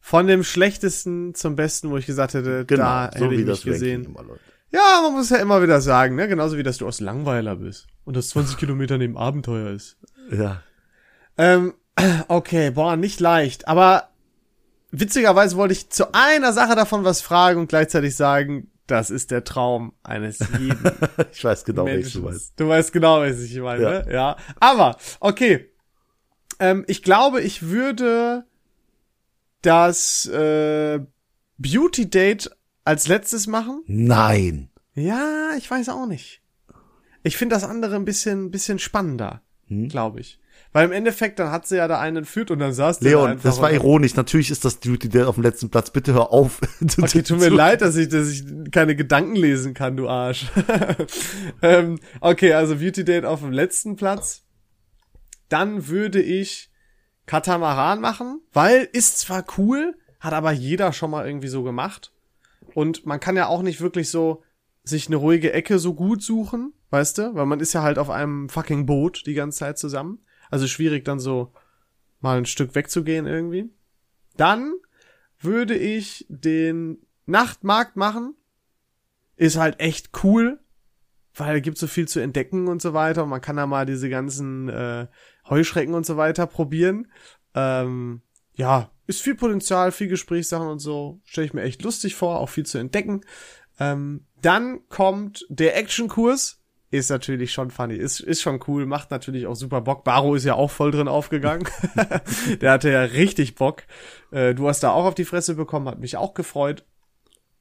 Von 0.00 0.26
dem 0.26 0.42
schlechtesten 0.42 1.34
zum 1.34 1.54
besten, 1.56 1.90
wo 1.90 1.96
ich 1.96 2.06
gesagt 2.06 2.34
hätte, 2.34 2.64
Genau, 2.66 2.82
da 2.82 3.10
so 3.16 3.24
hätte 3.26 3.30
wie 3.30 3.40
ich 3.40 3.46
das 3.46 3.64
mich 3.64 3.74
gesehen. 3.74 4.14
Ja, 4.70 5.00
man 5.02 5.12
muss 5.12 5.30
ja 5.30 5.36
immer 5.36 5.62
wieder 5.62 5.80
sagen, 5.80 6.16
ne? 6.16 6.26
Genauso 6.28 6.56
wie, 6.56 6.62
dass 6.62 6.78
du 6.78 6.86
aus 6.86 7.00
Langweiler 7.00 7.56
bist. 7.56 7.86
Und 8.04 8.16
das 8.16 8.30
20 8.30 8.56
Kilometer 8.56 8.98
neben 8.98 9.16
Abenteuer 9.16 9.70
ist. 9.70 9.98
Ja. 10.30 10.62
Ähm, 11.36 11.74
okay, 12.28 12.70
boah, 12.70 12.96
nicht 12.96 13.20
leicht. 13.20 13.68
Aber 13.68 14.08
witzigerweise 14.90 15.56
wollte 15.56 15.72
ich 15.72 15.90
zu 15.90 16.14
einer 16.14 16.52
Sache 16.52 16.74
davon 16.74 17.04
was 17.04 17.20
fragen 17.20 17.60
und 17.60 17.68
gleichzeitig 17.68 18.16
sagen, 18.16 18.71
das 18.92 19.10
ist 19.10 19.30
der 19.30 19.42
Traum 19.42 19.92
eines 20.02 20.38
jeden 20.58 20.78
Ich 21.32 21.42
weiß 21.42 21.64
genau, 21.64 21.86
welches 21.86 22.12
du 22.12 22.20
Menschen. 22.20 22.24
meinst. 22.24 22.60
Du 22.60 22.68
weißt 22.68 22.92
genau, 22.92 23.20
was 23.22 23.40
ich 23.40 23.58
meine, 23.58 23.82
Ja. 23.82 23.90
ne? 24.02 24.12
ja. 24.12 24.36
Aber, 24.60 24.96
okay. 25.20 25.70
Ähm, 26.60 26.84
ich 26.86 27.02
glaube, 27.02 27.40
ich 27.40 27.62
würde 27.62 28.44
das 29.62 30.26
äh, 30.26 31.00
Beauty 31.58 32.10
Date 32.10 32.50
als 32.84 33.08
letztes 33.08 33.46
machen. 33.46 33.82
Nein. 33.86 34.68
Ja, 34.94 35.50
ich 35.56 35.70
weiß 35.70 35.88
auch 35.88 36.06
nicht. 36.06 36.42
Ich 37.22 37.36
finde 37.36 37.54
das 37.54 37.64
andere 37.64 37.96
ein 37.96 38.04
bisschen, 38.04 38.50
bisschen 38.50 38.78
spannender, 38.78 39.42
Hm? 39.68 39.88
glaube 39.88 40.20
ich. 40.20 40.38
Weil 40.72 40.86
im 40.86 40.92
Endeffekt, 40.92 41.38
dann 41.38 41.50
hat 41.50 41.66
sie 41.66 41.76
ja 41.76 41.86
da 41.86 42.00
einen 42.00 42.18
entführt 42.18 42.50
und 42.50 42.58
dann 42.58 42.72
saß 42.72 43.00
der 43.00 43.12
da 43.12 43.18
Leon, 43.18 43.30
einfach 43.32 43.50
das 43.50 43.60
war 43.60 43.70
ironisch. 43.70 44.14
Natürlich 44.16 44.50
ist 44.50 44.64
das 44.64 44.80
Duty 44.80 45.10
Date 45.10 45.26
auf 45.26 45.34
dem 45.34 45.44
letzten 45.44 45.68
Platz. 45.68 45.90
Bitte 45.90 46.14
hör 46.14 46.32
auf. 46.32 46.60
Okay, 47.02 47.22
tut 47.22 47.40
mir 47.40 47.50
leid, 47.50 47.82
dass 47.82 47.96
ich, 47.96 48.08
dass 48.08 48.28
ich 48.28 48.44
keine 48.70 48.96
Gedanken 48.96 49.36
lesen 49.36 49.74
kann, 49.74 49.96
du 49.96 50.08
Arsch. 50.08 50.46
ähm, 51.62 51.98
okay, 52.20 52.54
also 52.54 52.76
Beauty 52.76 53.04
Date 53.04 53.24
auf 53.24 53.40
dem 53.40 53.52
letzten 53.52 53.96
Platz. 53.96 54.44
Dann 55.48 55.88
würde 55.88 56.22
ich 56.22 56.70
Katamaran 57.26 58.00
machen, 58.00 58.40
weil 58.52 58.88
ist 58.92 59.18
zwar 59.18 59.44
cool, 59.58 59.94
hat 60.20 60.32
aber 60.32 60.52
jeder 60.52 60.92
schon 60.92 61.10
mal 61.10 61.26
irgendwie 61.26 61.48
so 61.48 61.62
gemacht. 61.62 62.12
Und 62.74 63.04
man 63.04 63.20
kann 63.20 63.36
ja 63.36 63.46
auch 63.46 63.62
nicht 63.62 63.80
wirklich 63.80 64.10
so 64.10 64.42
sich 64.84 65.06
eine 65.06 65.16
ruhige 65.16 65.52
Ecke 65.52 65.78
so 65.78 65.94
gut 65.94 66.22
suchen, 66.22 66.72
weißt 66.90 67.18
du? 67.18 67.34
Weil 67.34 67.46
man 67.46 67.60
ist 67.60 67.72
ja 67.72 67.82
halt 67.82 67.98
auf 67.98 68.10
einem 68.10 68.48
fucking 68.48 68.86
Boot 68.86 69.24
die 69.26 69.34
ganze 69.34 69.58
Zeit 69.58 69.78
zusammen. 69.78 70.20
Also 70.52 70.66
schwierig 70.66 71.06
dann 71.06 71.18
so 71.18 71.50
mal 72.20 72.36
ein 72.36 72.44
Stück 72.44 72.74
wegzugehen 72.74 73.26
irgendwie. 73.26 73.70
Dann 74.36 74.74
würde 75.40 75.74
ich 75.74 76.26
den 76.28 76.98
Nachtmarkt 77.24 77.96
machen. 77.96 78.34
Ist 79.36 79.56
halt 79.56 79.80
echt 79.80 80.10
cool, 80.22 80.60
weil 81.34 81.62
gibt 81.62 81.78
so 81.78 81.86
viel 81.86 82.06
zu 82.06 82.20
entdecken 82.20 82.68
und 82.68 82.82
so 82.82 82.92
weiter. 82.92 83.22
Und 83.22 83.30
man 83.30 83.40
kann 83.40 83.56
da 83.56 83.66
mal 83.66 83.86
diese 83.86 84.10
ganzen 84.10 84.68
äh, 84.68 85.06
Heuschrecken 85.48 85.94
und 85.94 86.04
so 86.04 86.18
weiter 86.18 86.46
probieren. 86.46 87.10
Ähm, 87.54 88.20
ja, 88.52 88.90
ist 89.06 89.22
viel 89.22 89.34
Potenzial, 89.34 89.90
viel 89.90 90.08
Gesprächssachen 90.08 90.68
und 90.68 90.80
so. 90.80 91.22
Stelle 91.24 91.46
ich 91.46 91.54
mir 91.54 91.62
echt 91.62 91.82
lustig 91.82 92.14
vor, 92.14 92.40
auch 92.40 92.50
viel 92.50 92.66
zu 92.66 92.76
entdecken. 92.76 93.22
Ähm, 93.80 94.26
dann 94.42 94.86
kommt 94.90 95.46
der 95.48 95.78
Actionkurs. 95.78 96.61
Ist 96.92 97.08
natürlich 97.08 97.52
schon 97.52 97.70
funny, 97.70 97.94
ist, 97.94 98.20
ist 98.20 98.42
schon 98.42 98.60
cool, 98.66 98.84
macht 98.84 99.10
natürlich 99.10 99.46
auch 99.46 99.54
super 99.54 99.80
Bock. 99.80 100.04
Baro 100.04 100.34
ist 100.34 100.44
ja 100.44 100.56
auch 100.56 100.70
voll 100.70 100.90
drin 100.90 101.08
aufgegangen. 101.08 101.66
der 102.60 102.70
hatte 102.70 102.92
ja 102.92 103.00
richtig 103.00 103.54
Bock. 103.54 103.84
Äh, 104.30 104.54
du 104.54 104.68
hast 104.68 104.80
da 104.80 104.90
auch 104.90 105.06
auf 105.06 105.14
die 105.14 105.24
Fresse 105.24 105.54
bekommen, 105.54 105.88
hat 105.88 106.00
mich 106.00 106.18
auch 106.18 106.34
gefreut. 106.34 106.84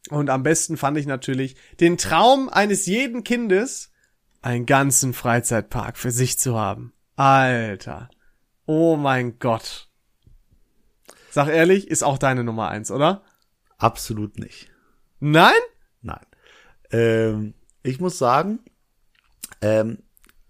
Und 0.09 0.29
am 0.29 0.43
besten 0.43 0.75
fand 0.75 0.97
ich 0.97 1.05
natürlich 1.05 1.55
den 1.79 1.97
Traum 1.97 2.49
eines 2.49 2.87
jeden 2.87 3.23
Kindes, 3.23 3.93
einen 4.41 4.65
ganzen 4.65 5.13
Freizeitpark 5.13 5.97
für 5.97 6.11
sich 6.11 6.37
zu 6.37 6.59
haben. 6.59 6.91
Alter. 7.15 8.09
Oh 8.65 8.97
mein 8.97 9.39
Gott. 9.39 9.87
Sag 11.29 11.47
ehrlich, 11.47 11.87
ist 11.87 12.03
auch 12.03 12.17
deine 12.17 12.43
Nummer 12.43 12.67
eins, 12.67 12.91
oder? 12.91 13.23
Absolut 13.77 14.39
nicht. 14.39 14.69
Nein? 15.21 15.53
Nein. 16.01 16.25
Ähm, 16.91 17.53
ich 17.81 18.01
muss 18.01 18.17
sagen, 18.17 18.59
ähm, 19.61 19.99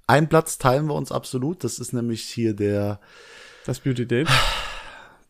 einen 0.07 0.27
Platz 0.27 0.57
teilen 0.57 0.87
wir 0.87 0.95
uns 0.95 1.11
absolut. 1.11 1.63
Das 1.63 1.79
ist 1.79 1.93
nämlich 1.93 2.21
hier 2.23 2.53
der 2.53 2.99
Das 3.65 3.79
Beauty 3.79 4.05
Date. 4.05 4.27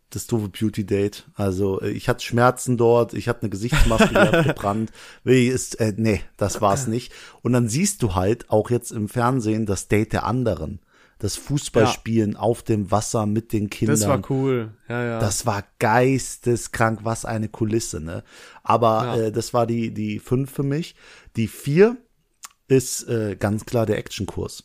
das 0.09 0.27
doofe 0.27 0.49
Beauty 0.49 0.85
Date. 0.85 1.25
Also 1.35 1.81
äh, 1.81 1.89
ich 1.91 2.09
hatte 2.09 2.23
Schmerzen 2.23 2.77
dort, 2.77 3.13
ich 3.13 3.27
hatte 3.29 3.41
eine 3.43 3.49
Gesichtsmaske, 3.49 4.09
die 4.09 4.15
hat 4.15 4.45
gebrannt. 4.55 4.91
Wie 5.23 5.47
Ist, 5.47 5.79
äh, 5.79 5.93
nee, 5.95 6.21
das 6.37 6.61
war's 6.61 6.87
nicht. 6.87 7.13
Und 7.41 7.53
dann 7.53 7.69
siehst 7.69 8.01
du 8.03 8.15
halt 8.15 8.49
auch 8.49 8.69
jetzt 8.69 8.91
im 8.91 9.07
Fernsehen 9.07 9.65
das 9.65 9.87
Date 9.87 10.13
der 10.13 10.25
anderen. 10.25 10.79
Das 11.19 11.35
Fußballspielen 11.35 12.35
auf 12.35 12.63
dem 12.63 12.89
Wasser 12.89 13.27
mit 13.27 13.53
den 13.53 13.69
Kindern. 13.69 13.99
Das 13.99 14.07
war 14.09 14.21
cool. 14.31 14.71
Ja, 14.89 15.03
ja. 15.03 15.19
Das 15.19 15.45
war 15.45 15.63
geisteskrank, 15.77 17.01
was 17.03 17.25
eine 17.25 17.47
Kulisse, 17.47 18.01
ne? 18.01 18.23
Aber 18.63 19.03
Ja. 19.05 19.15
äh, 19.17 19.31
das 19.31 19.53
war 19.53 19.67
die 19.67 19.93
die 19.93 20.17
fünf 20.19 20.51
für 20.51 20.63
mich. 20.63 20.95
Die 21.35 21.47
vier 21.47 21.97
ist 22.71 23.07
äh, 23.07 23.35
ganz 23.35 23.65
klar 23.65 23.85
der 23.85 23.97
Actionkurs. 23.97 24.63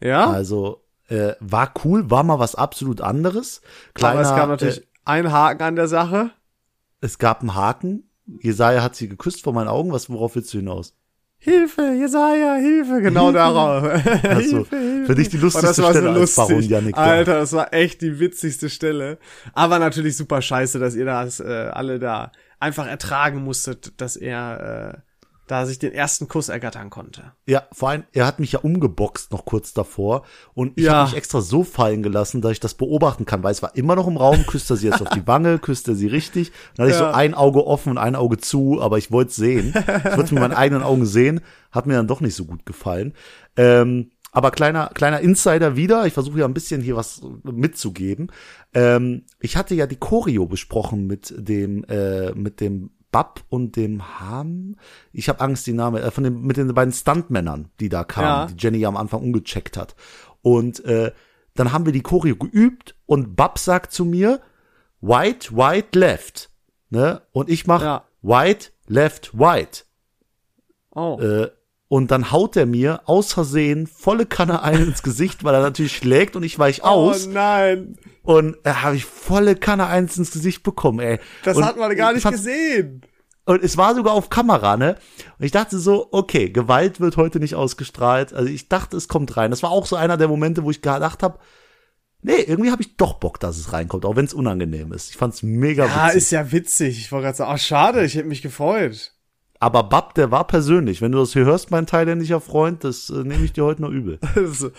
ja? 0.00 0.30
Also 0.30 0.84
äh, 1.08 1.32
war 1.40 1.72
cool, 1.84 2.10
war 2.10 2.22
mal 2.22 2.38
was 2.38 2.54
absolut 2.54 3.00
anderes. 3.00 3.60
Kleiner, 3.94 4.20
aber 4.20 4.22
es 4.22 4.36
gab 4.36 4.48
natürlich 4.48 4.78
äh, 4.78 4.86
einen 5.04 5.32
Haken 5.32 5.62
an 5.62 5.76
der 5.76 5.88
Sache. 5.88 6.30
es 7.00 7.18
gab 7.18 7.40
einen 7.40 7.54
Haken. 7.54 8.10
Jesaja 8.40 8.82
hat 8.82 8.96
sie 8.96 9.08
geküsst 9.08 9.42
vor 9.44 9.52
meinen 9.52 9.68
Augen. 9.68 9.92
Was 9.92 10.08
worauf 10.08 10.34
willst 10.34 10.52
du 10.54 10.58
hinaus? 10.58 10.94
Hilfe, 11.36 11.82
Jesaja, 11.92 12.54
Hilfe, 12.54 13.02
genau 13.02 13.30
darauf. 13.30 13.82
Also, 14.24 14.64
für 14.64 15.14
dich 15.14 15.28
die 15.28 15.36
Oh, 15.36 15.42
lustigste 15.42 15.66
das 15.82 15.82
war 15.82 15.92
so 15.92 15.98
Stelle 15.98 16.08
als 16.18 16.36
lustig. 16.36 16.70
Baron 16.70 16.90
da. 16.92 16.96
Alter, 16.98 17.34
das 17.34 17.52
war 17.52 17.74
echt 17.74 18.00
die 18.00 18.18
witzigste 18.18 18.70
Stelle. 18.70 19.18
Aber 19.52 19.78
natürlich 19.78 20.16
super 20.16 20.40
scheiße, 20.40 20.78
dass 20.78 20.94
ihr 20.94 21.04
das 21.04 21.40
äh, 21.40 21.44
alle 21.70 21.98
da 21.98 22.32
einfach 22.60 22.86
ertragen 22.86 23.44
musstet, 23.44 24.00
dass 24.00 24.16
er 24.16 24.94
äh, 24.94 25.00
da 25.46 25.66
sich 25.66 25.78
den 25.78 25.92
ersten 25.92 26.26
Kuss 26.28 26.48
ergattern 26.48 26.88
konnte. 26.90 27.32
Ja, 27.46 27.64
vor 27.72 27.90
allem, 27.90 28.04
er 28.12 28.26
hat 28.26 28.40
mich 28.40 28.52
ja 28.52 28.60
umgeboxt 28.60 29.30
noch 29.32 29.44
kurz 29.44 29.74
davor 29.74 30.22
und 30.54 30.72
ich 30.78 30.84
Ja. 30.84 30.92
habe 30.94 31.08
mich 31.10 31.16
extra 31.18 31.40
so 31.42 31.64
fallen 31.64 32.02
gelassen, 32.02 32.40
dass 32.40 32.52
ich 32.52 32.60
das 32.60 32.74
beobachten 32.74 33.26
kann, 33.26 33.42
weil 33.42 33.52
es 33.52 33.62
war 33.62 33.76
immer 33.76 33.94
noch 33.96 34.06
im 34.06 34.16
Raum, 34.16 34.46
küsst 34.46 34.70
er 34.70 34.76
sie 34.76 34.88
jetzt 34.88 35.02
auf 35.02 35.10
die 35.10 35.26
Wange, 35.26 35.58
küsst 35.58 35.86
er 35.88 35.94
sie 35.94 36.06
richtig. 36.06 36.52
Dann 36.76 36.84
hatte 36.86 36.94
ich 36.96 37.00
Ja. 37.00 37.10
so 37.10 37.14
ein 37.16 37.34
Auge 37.34 37.66
offen 37.66 37.90
und 37.90 37.98
ein 37.98 38.16
Auge 38.16 38.38
zu, 38.38 38.80
aber 38.80 38.96
ich 38.98 39.10
wollte 39.12 39.32
sehen. 39.32 39.68
Ich 39.76 40.04
wollte 40.04 40.22
es 40.22 40.32
mit 40.32 40.40
meinen 40.40 40.54
eigenen 40.54 40.82
Augen 40.82 41.04
sehen, 41.06 41.40
hat 41.72 41.86
mir 41.86 41.94
dann 41.94 42.08
doch 42.08 42.20
nicht 42.22 42.34
so 42.34 42.44
gut 42.46 42.64
gefallen. 42.64 43.12
Ähm, 43.56 44.10
aber 44.32 44.50
kleiner, 44.50 44.90
kleiner 44.94 45.20
Insider 45.20 45.76
wieder, 45.76 46.06
ich 46.06 46.12
versuche 46.12 46.40
ja 46.40 46.44
ein 46.44 46.54
bisschen 46.54 46.80
hier 46.80 46.96
was 46.96 47.20
mitzugeben. 47.44 48.32
Ähm, 48.72 49.22
ich 49.40 49.56
hatte 49.56 49.74
ja 49.76 49.86
die 49.86 49.94
Choreo 49.96 50.46
besprochen 50.46 51.06
mit 51.06 51.32
dem, 51.36 51.84
äh, 51.84 52.32
mit 52.32 52.60
dem 52.60 52.90
Bab 53.14 53.44
und 53.48 53.76
dem 53.76 54.18
Ham. 54.18 54.74
Ich 55.12 55.28
habe 55.28 55.40
Angst, 55.40 55.68
die 55.68 55.72
Name, 55.72 56.00
äh, 56.02 56.10
von 56.10 56.24
den, 56.24 56.42
mit 56.42 56.56
den 56.56 56.74
beiden 56.74 56.92
Stuntmännern, 56.92 57.70
die 57.78 57.88
da 57.88 58.02
kamen, 58.02 58.26
Ja. 58.26 58.46
die 58.46 58.56
Jenny 58.58 58.78
ja 58.78 58.88
am 58.88 58.96
Anfang 58.96 59.22
umgecheckt 59.22 59.76
hat. 59.76 59.94
Und 60.42 60.84
äh, 60.84 61.12
dann 61.54 61.72
haben 61.72 61.86
wir 61.86 61.92
die 61.92 62.02
Choreo 62.02 62.34
geübt 62.34 62.96
und 63.06 63.36
Bab 63.36 63.60
sagt 63.60 63.92
zu 63.92 64.04
mir, 64.04 64.40
white, 65.00 65.56
white, 65.56 65.96
left. 65.96 66.50
Ne? 66.90 67.22
Und 67.30 67.48
ich 67.50 67.68
mach 67.68 67.82
Ja. 67.82 68.04
white, 68.22 68.70
left, 68.88 69.38
white. 69.38 69.84
Oh. 70.90 71.16
Äh, 71.20 71.50
und 71.94 72.10
dann 72.10 72.32
haut 72.32 72.56
er 72.56 72.66
mir 72.66 73.02
aus 73.04 73.32
Versehen 73.32 73.86
volle 73.86 74.26
Kanne 74.26 74.62
ein 74.64 74.82
ins 74.82 75.04
Gesicht, 75.04 75.44
weil 75.44 75.54
er 75.54 75.60
natürlich 75.60 75.96
schlägt 75.96 76.34
und 76.34 76.42
ich 76.42 76.58
weich 76.58 76.82
aus. 76.82 77.28
Oh 77.28 77.30
nein, 77.30 77.96
Und 78.24 78.56
da 78.64 78.82
habe 78.82 78.96
ich 78.96 79.04
volle 79.04 79.54
Kanne 79.54 79.86
eins 79.86 80.16
ins 80.16 80.32
Gesicht 80.32 80.64
bekommen, 80.64 80.98
ey. 80.98 81.20
das 81.44 81.56
und 81.56 81.64
hat 81.64 81.76
man 81.76 81.94
gar 81.94 82.10
ich 82.12 82.24
nicht 82.24 82.28
gesehen. 82.28 83.02
Und 83.44 83.62
es 83.62 83.76
war 83.76 83.94
sogar 83.94 84.12
auf 84.14 84.28
Kamera, 84.28 84.76
ne? 84.76 84.96
Und 85.38 85.44
ich 85.44 85.52
dachte 85.52 85.78
so, 85.78 86.08
okay, 86.10 86.50
Gewalt 86.50 86.98
wird 86.98 87.16
heute 87.16 87.38
nicht 87.38 87.54
ausgestrahlt. 87.54 88.32
Also 88.32 88.48
ich 88.50 88.68
dachte, 88.68 88.96
es 88.96 89.06
kommt 89.06 89.36
rein. 89.36 89.52
Das 89.52 89.62
war 89.62 89.70
auch 89.70 89.86
so 89.86 89.94
einer 89.94 90.16
der 90.16 90.26
Momente, 90.26 90.64
wo 90.64 90.72
ich 90.72 90.82
gedacht 90.82 91.22
habe, 91.22 91.38
nee, 92.22 92.40
irgendwie 92.44 92.72
habe 92.72 92.82
ich 92.82 92.96
doch 92.96 93.14
Bock, 93.20 93.38
dass 93.38 93.56
es 93.56 93.72
reinkommt, 93.72 94.04
auch 94.04 94.16
wenn 94.16 94.24
es 94.24 94.34
unangenehm 94.34 94.92
ist. 94.92 95.10
Ich 95.10 95.16
fand's 95.16 95.44
mega 95.44 95.86
Ja, 95.86 96.06
witzig. 96.06 96.16
ist 96.16 96.30
ja 96.32 96.50
witzig. 96.50 96.98
Ich 96.98 97.12
wollte 97.12 97.26
gerade 97.26 97.36
sagen, 97.36 97.52
ach 97.54 97.60
schade, 97.60 98.04
ich 98.04 98.16
hätte 98.16 98.26
mich 98.26 98.42
gefreut. 98.42 99.13
Aber 99.64 99.84
Bab, 99.84 100.14
der 100.14 100.30
war 100.30 100.46
persönlich. 100.46 101.00
Wenn 101.00 101.12
du 101.12 101.18
das 101.18 101.32
hier 101.32 101.46
hörst, 101.46 101.70
mein 101.70 101.86
thailändischer 101.86 102.40
Freund, 102.42 102.84
das 102.84 103.08
äh, 103.08 103.24
nehme 103.24 103.44
ich 103.44 103.54
dir 103.54 103.64
heute 103.64 103.80
noch 103.80 103.88
übel. 103.90 104.18
So. 104.52 104.70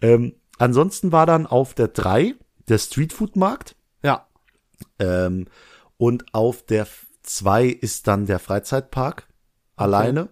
Ähm, 0.00 0.32
ansonsten 0.58 1.12
war 1.12 1.26
dann 1.26 1.46
auf 1.46 1.74
der 1.74 1.88
3 1.88 2.34
der 2.68 2.78
Streetfood-Markt. 2.78 3.76
ja, 4.02 4.26
Ähm, 4.98 5.46
und 5.98 6.24
auf 6.32 6.64
der 6.64 6.86
2 7.22 7.66
ist 7.66 8.06
dann 8.06 8.24
der 8.24 8.38
Freizeitpark. 8.38 9.26
Alleine. 9.76 10.28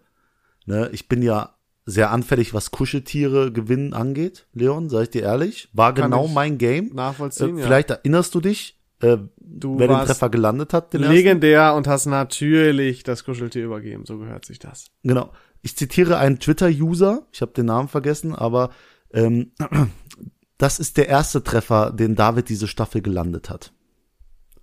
Ne, 0.65 0.89
ich 0.93 1.07
bin 1.09 1.21
ja 1.23 1.55
sehr 1.85 2.11
anfällig, 2.11 2.55
was 2.55 2.71
Kuscheltiere 2.71 3.53
gewinnen 3.53 3.93
angeht, 3.93 4.47
Leon, 4.55 4.89
sag 4.89 5.03
ich 5.03 5.11
dir 5.11 5.23
ehrlich. 5.23 5.69
War 5.75 5.93
Kann 5.95 6.11
genau 6.11 6.27
mein 6.29 6.57
Game. 6.59 6.91
nachvollziehen, 6.95 7.59
Äh, 7.59 7.61
ja. 7.61 7.67
vielleicht 7.67 7.91
erinnerst 7.91 8.35
du 8.35 8.41
dich, 8.41 8.81
äh, 9.01 9.19
Du 9.39 9.79
wer 9.79 9.89
den 9.89 10.05
Treffer 10.05 10.29
gelandet 10.29 10.73
hat. 10.73 10.93
Den 10.93 11.03
ersten? 11.03 11.15
legendär 11.15 11.75
und 11.75 11.87
hast 11.87 12.07
natürlich 12.07 13.03
das 13.05 13.25
Kuscheltier 13.25 13.65
übergeben. 13.65 14.05
So 14.05 14.19
gehört 14.19 14.45
sich 14.45 14.59
das. 14.59 14.87
Genau. 15.03 15.33
Ich 15.63 15.77
zitiere 15.77 16.19
einen 16.19 16.39
Twitter-User, 16.39 17.27
ich 17.33 17.41
habe 17.43 17.53
den 17.53 17.67
Namen 17.67 17.89
vergessen, 17.89 18.35
aber 18.35 18.71
ähm, 19.13 19.53
das 20.59 20.79
ist 20.79 20.97
der 20.97 21.09
erste 21.09 21.43
Treffer, 21.43 21.93
den 21.93 22.15
David 22.15 22.49
diese 22.49 22.69
Staffel 22.69 23.03
gelandet 23.03 23.51
hat. 23.51 23.73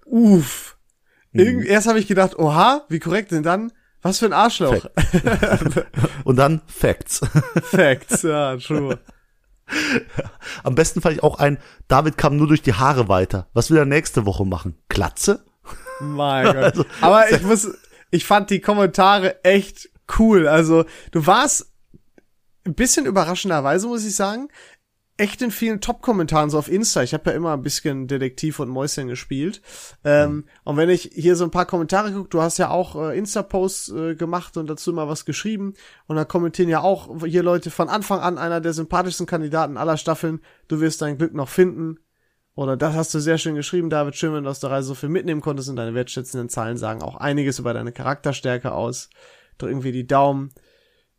Uff. 0.06 0.78
Mhm. 1.32 1.40
Irgend, 1.40 1.66
erst 1.66 1.88
habe 1.88 2.00
ich 2.00 2.08
gedacht, 2.08 2.38
oha, 2.38 2.86
wie 2.90 3.00
korrekt 3.00 3.32
denn 3.32 3.44
dann? 3.44 3.72
Was 4.02 4.20
für 4.20 4.26
ein 4.26 4.34
Arschloch. 4.34 4.86
Und 6.26 6.36
dann 6.36 6.62
Facts. 6.68 7.22
Facts, 7.64 8.22
ja, 8.24 8.58
true. 8.58 9.00
Am 10.64 10.76
besten 10.76 11.02
fand 11.02 11.16
ich 11.16 11.24
auch 11.24 11.40
ein, 11.40 11.58
David 11.88 12.18
kam 12.18 12.38
nur 12.38 12.48
durch 12.48 12.62
die 12.62 12.74
Haare 12.74 13.08
weiter. 13.08 13.48
Was 13.54 13.70
will 13.72 13.78
er 13.78 13.86
nächste 13.86 14.26
Woche 14.26 14.46
machen? 14.46 14.78
Glatze? 14.90 15.44
Mein 16.02 16.46
Gott. 16.54 16.56
Also, 16.56 16.86
Aber 17.02 17.32
ich 17.32 17.42
muss, 17.42 17.68
ich 18.12 18.26
fand 18.26 18.50
die 18.50 18.60
Kommentare 18.62 19.44
echt 19.44 19.90
cool. 20.20 20.48
Also, 20.48 20.86
du 21.12 21.26
warst 21.26 21.72
ein 22.66 22.76
bisschen 22.76 23.06
überraschenderweise, 23.06 23.88
muss 23.88 24.06
ich 24.06 24.16
sagen, 24.16 24.48
echt 25.18 25.42
in 25.42 25.52
vielen 25.52 25.80
Top-Kommentaren 25.80 26.50
so 26.50 26.58
auf 26.58 26.68
Insta. 26.68 27.04
Ich 27.04 27.14
habe 27.14 27.30
ja 27.30 27.36
immer 27.36 27.54
ein 27.54 27.62
bisschen 27.62 28.08
Detektiv 28.08 28.60
und 28.60 28.70
Mäuschen 28.70 29.08
gespielt. 29.08 29.62
Ähm, 30.04 30.32
mhm. 30.32 30.46
Und 30.64 30.78
wenn 30.78 30.90
ich 30.90 31.12
hier 31.14 31.36
so 31.36 31.44
ein 31.44 31.52
paar 31.52 31.66
Kommentare 31.66 32.12
gucke, 32.12 32.30
du 32.30 32.42
hast 32.42 32.58
ja 32.58 32.70
auch 32.70 32.96
äh, 32.96 33.18
Insta-Posts 33.18 33.90
äh, 33.90 34.16
gemacht 34.16 34.58
und 34.58 34.68
dazu 34.68 34.92
mal 34.92 35.08
was 35.08 35.26
geschrieben. 35.26 35.76
Und 36.08 36.16
da 36.16 36.26
kommentieren 36.26 36.70
ja 36.70 36.82
auch 36.82 37.26
hier 37.26 37.44
Leute 37.44 37.70
von 37.70 37.90
Anfang 37.90 38.20
an 38.20 38.38
einer 38.38 38.60
der 38.60 38.74
sympathischsten 38.74 39.28
Kandidaten 39.28 39.78
aller 39.78 39.98
Staffeln. 39.98 40.42
Du 40.68 40.82
wirst 40.82 41.02
dein 41.02 41.18
Glück 41.18 41.34
noch 41.34 41.50
finden. 41.50 42.00
Oder 42.56 42.78
das 42.78 42.96
hast 42.96 43.14
du 43.14 43.20
sehr 43.20 43.38
schön 43.38 43.56
geschrieben, 43.56 43.90
David. 43.90 44.16
Schön, 44.16 44.34
wenn 44.34 44.44
du 44.44 44.50
aus 44.50 44.60
der 44.60 44.70
Reise 44.72 44.90
so 44.90 44.96
viel 44.96 45.10
mitnehmen 45.10 45.42
konntest 45.42 45.70
und 45.70 45.76
deine 45.76 45.96
wertschätzenden 45.96 46.50
Zahlen 46.50 46.78
sagen 46.78 47.02
auch 47.02 47.16
einiges 47.16 47.60
über 47.60 47.74
deine 47.74 47.92
Charakterstärke 47.92 48.72
aus. 48.72 49.10
Drück 49.58 49.70
irgendwie 49.70 49.92
die 49.92 50.08
Daumen. 50.08 50.52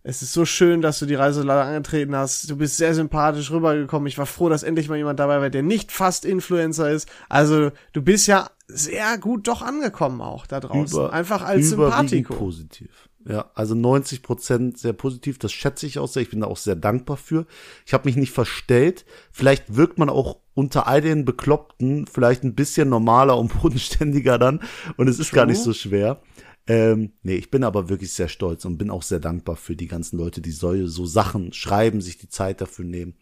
Es 0.07 0.21
ist 0.21 0.35
so 0.35 0.45
schön, 0.45 0.83
dass 0.83 0.99
du 0.99 1.07
die 1.07 1.15
Reise 1.15 1.43
leider 1.43 1.65
angetreten 1.65 2.15
hast. 2.15 2.51
Du 2.51 2.59
bist 2.59 2.77
sehr 2.77 2.95
sympathisch 2.95 3.51
rübergekommen. 3.51 4.07
Ich 4.07 4.19
war 4.19 4.27
froh, 4.27 4.51
dass 4.51 4.63
endlich 4.63 4.91
mal 4.91 4.99
jemand 4.99 5.19
dabei 5.19 5.41
war, 5.41 5.49
der 5.49 5.63
nicht 5.63 5.91
fast 5.91 6.27
Influencer 6.27 6.91
ist. 6.91 7.09
Also, 7.31 7.71
du 7.95 8.03
bist 8.03 8.27
ja 8.27 8.51
sehr 8.69 9.17
gut 9.17 9.49
doch 9.49 9.63
angekommen 9.63 10.21
auch 10.21 10.47
da 10.47 10.61
draußen. 10.61 10.99
Über, 10.99 11.13
Einfach 11.15 11.43
als 11.43 11.71
Sympathico. 11.71 12.35
positiv. 12.35 12.91
Ja, 13.27 13.51
also 13.55 13.75
90 13.75 14.23
Prozent 14.23 14.77
sehr 14.77 14.93
positiv. 14.93 15.39
Das 15.39 15.53
schätze 15.53 15.87
ich 15.87 15.99
auch 15.99 16.09
sehr. 16.09 16.21
Ich 16.21 16.29
bin 16.29 16.41
da 16.41 16.49
auch 16.49 16.59
sehr 16.59 16.77
dankbar 16.77 17.17
für. 17.17 17.47
Ich 17.87 17.95
habe 17.95 18.07
mich 18.07 18.17
nicht 18.17 18.33
verstellt. 18.33 19.07
Vielleicht 19.33 19.75
wirkt 19.75 19.99
man 19.99 20.11
auch 20.11 20.37
unter 20.53 20.87
all 20.87 21.01
den 21.01 21.25
Bekloppten 21.25 22.07
vielleicht 22.07 22.45
ein 22.45 22.55
bisschen 22.55 22.91
normaler 22.91 23.39
und 23.39 23.59
bodenständiger 23.63 24.39
dann. 24.39 24.61
Und 24.99 25.09
es 25.09 25.19
ist 25.19 25.31
True. 25.31 25.37
gar 25.37 25.47
nicht 25.47 25.63
so 25.63 25.73
schwer. 25.73 26.21
Ähm, 26.67 27.13
nee, 27.23 27.37
ich 27.37 27.51
bin 27.51 27.63
aber 27.63 27.89
wirklich 27.91 28.13
sehr 28.15 28.29
stolz 28.29 28.65
und 28.65 28.79
bin 28.79 28.91
auch 28.91 29.03
sehr 29.03 29.21
dankbar 29.21 29.57
für 29.57 29.77
die 29.77 29.87
ganzen 29.87 30.17
Leute, 30.17 30.41
die 30.41 30.51
so, 30.51 30.87
so 30.87 31.05
Sachen 31.05 31.53
schreiben, 31.53 32.01
sich 32.01 32.17
die 32.17 32.29
Zeit 32.29 32.61
dafür 32.63 32.87
nehmen. 32.87 33.15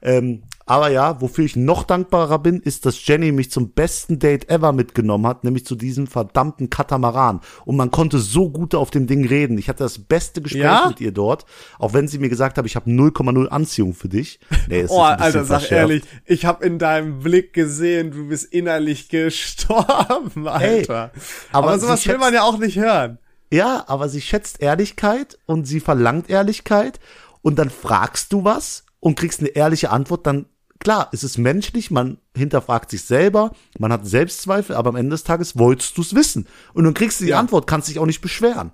Ähm, 0.00 0.44
aber 0.68 0.90
ja, 0.90 1.20
wofür 1.20 1.44
ich 1.44 1.54
noch 1.54 1.84
dankbarer 1.84 2.40
bin, 2.40 2.60
ist, 2.60 2.86
dass 2.86 3.06
Jenny 3.06 3.30
mich 3.30 3.52
zum 3.52 3.70
besten 3.70 4.18
Date 4.18 4.50
ever 4.50 4.72
mitgenommen 4.72 5.24
hat, 5.24 5.44
nämlich 5.44 5.64
zu 5.64 5.76
diesem 5.76 6.08
verdammten 6.08 6.70
Katamaran. 6.70 7.40
Und 7.64 7.76
man 7.76 7.92
konnte 7.92 8.18
so 8.18 8.50
gut 8.50 8.74
auf 8.74 8.90
dem 8.90 9.06
Ding 9.06 9.24
reden. 9.24 9.58
Ich 9.58 9.68
hatte 9.68 9.84
das 9.84 10.00
beste 10.00 10.42
Gespräch 10.42 10.62
ja? 10.62 10.88
mit 10.88 11.00
ihr 11.00 11.12
dort, 11.12 11.46
auch 11.78 11.94
wenn 11.94 12.08
sie 12.08 12.18
mir 12.18 12.28
gesagt 12.28 12.58
hat, 12.58 12.66
ich 12.66 12.74
habe 12.74 12.90
0,0 12.90 13.46
Anziehung 13.46 13.94
für 13.94 14.08
dich. 14.08 14.40
Nee, 14.68 14.86
oh, 14.88 15.00
Alter, 15.00 15.44
sag 15.44 15.70
ehrlich, 15.70 16.02
ich 16.24 16.44
habe 16.44 16.66
in 16.66 16.80
deinem 16.80 17.20
Blick 17.20 17.52
gesehen, 17.52 18.10
du 18.10 18.28
bist 18.28 18.52
innerlich 18.52 19.08
gestorben, 19.08 20.48
Alter. 20.48 21.12
Ey, 21.14 21.20
aber, 21.52 21.68
aber 21.68 21.78
sowas 21.78 22.04
will 22.08 22.18
man 22.18 22.34
ja 22.34 22.42
auch 22.42 22.58
nicht 22.58 22.76
hören. 22.76 23.18
Ja, 23.52 23.84
aber 23.86 24.08
sie 24.08 24.20
schätzt 24.20 24.60
Ehrlichkeit 24.60 25.38
und 25.46 25.66
sie 25.66 25.78
verlangt 25.78 26.28
Ehrlichkeit 26.28 26.98
und 27.42 27.60
dann 27.60 27.70
fragst 27.70 28.32
du 28.32 28.42
was 28.42 28.84
und 28.98 29.16
kriegst 29.16 29.38
eine 29.38 29.50
ehrliche 29.50 29.90
Antwort, 29.90 30.26
dann 30.26 30.46
klar, 30.78 31.08
es 31.12 31.24
ist 31.24 31.38
menschlich, 31.38 31.90
man 31.90 32.18
hinterfragt 32.36 32.90
sich 32.90 33.02
selber, 33.04 33.52
man 33.78 33.92
hat 33.92 34.06
Selbstzweifel, 34.06 34.76
aber 34.76 34.90
am 34.90 34.96
Ende 34.96 35.10
des 35.10 35.24
Tages 35.24 35.58
wolltest 35.58 35.96
du 35.96 36.02
es 36.02 36.14
wissen. 36.14 36.46
Und 36.74 36.84
dann 36.84 36.94
kriegst 36.94 37.20
du 37.20 37.24
die 37.24 37.30
ja. 37.30 37.38
Antwort, 37.38 37.66
kannst 37.66 37.88
dich 37.88 37.98
auch 37.98 38.06
nicht 38.06 38.20
beschweren. 38.20 38.72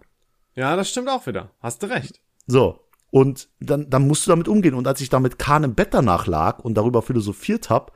Ja, 0.55 0.77
das 0.77 0.91
stimmt 0.91 1.09
auch 1.09 1.27
wieder. 1.27 1.51
Hast 1.61 1.83
du 1.83 1.87
recht. 1.87 2.21
So. 2.47 2.81
Und 3.11 3.49
dann, 3.61 3.91
dann 3.91 4.07
musst 4.07 4.27
du 4.27 4.31
damit 4.31 4.49
umgehen. 4.49 4.75
Und 4.75 4.87
als 4.87 5.01
ich 5.01 5.11
da 5.11 5.21
mit 5.21 5.38
Kahn 5.38 5.65
im 5.65 5.75
Bett 5.75 5.93
danach 5.93 6.27
lag 6.27 6.61
und 6.61 6.75
darüber 6.75 7.03
philosophiert 7.03 7.69
hab, 7.69 7.95